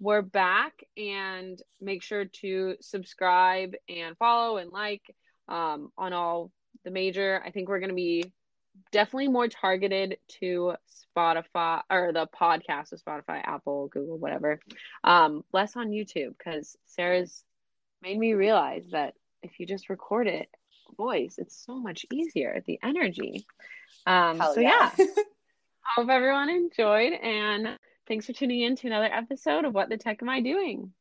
we're 0.00 0.22
back 0.22 0.72
and 0.96 1.60
make 1.78 2.02
sure 2.02 2.24
to 2.24 2.76
subscribe 2.80 3.74
and 3.90 4.16
follow 4.16 4.56
and 4.56 4.70
like 4.70 5.02
um, 5.46 5.92
on 5.98 6.14
all 6.14 6.50
the 6.86 6.90
major. 6.90 7.42
I 7.44 7.50
think 7.50 7.68
we're 7.68 7.80
going 7.80 7.90
to 7.90 7.94
be 7.94 8.32
definitely 8.92 9.28
more 9.28 9.48
targeted 9.48 10.18
to 10.40 10.74
Spotify 11.16 11.82
or 11.90 12.12
the 12.12 12.26
podcast 12.26 12.92
of 12.92 13.02
Spotify, 13.02 13.40
Apple, 13.44 13.88
Google, 13.88 14.18
whatever. 14.18 14.60
Um, 15.02 15.44
less 15.52 15.76
on 15.76 15.90
YouTube 15.90 16.36
because 16.36 16.76
Sarah's 16.86 17.44
made 18.02 18.18
me 18.18 18.34
realize 18.34 18.84
that 18.92 19.14
if 19.42 19.58
you 19.58 19.66
just 19.66 19.88
record 19.88 20.26
it 20.26 20.48
voice, 20.96 21.36
it's 21.38 21.56
so 21.56 21.78
much 21.78 22.06
easier. 22.12 22.62
The 22.66 22.78
energy. 22.82 23.46
Um, 24.06 24.38
so 24.38 24.60
yeah. 24.60 24.90
yeah. 24.98 25.06
Hope 25.96 26.08
everyone 26.08 26.48
enjoyed 26.48 27.12
and 27.12 27.78
Thanks 28.06 28.26
for 28.26 28.34
tuning 28.34 28.60
in 28.60 28.76
to 28.76 28.86
another 28.86 29.06
episode 29.06 29.64
of 29.64 29.72
What 29.72 29.88
the 29.88 29.96
Tech 29.96 30.20
Am 30.20 30.28
I 30.28 30.42
Doing? 30.42 30.92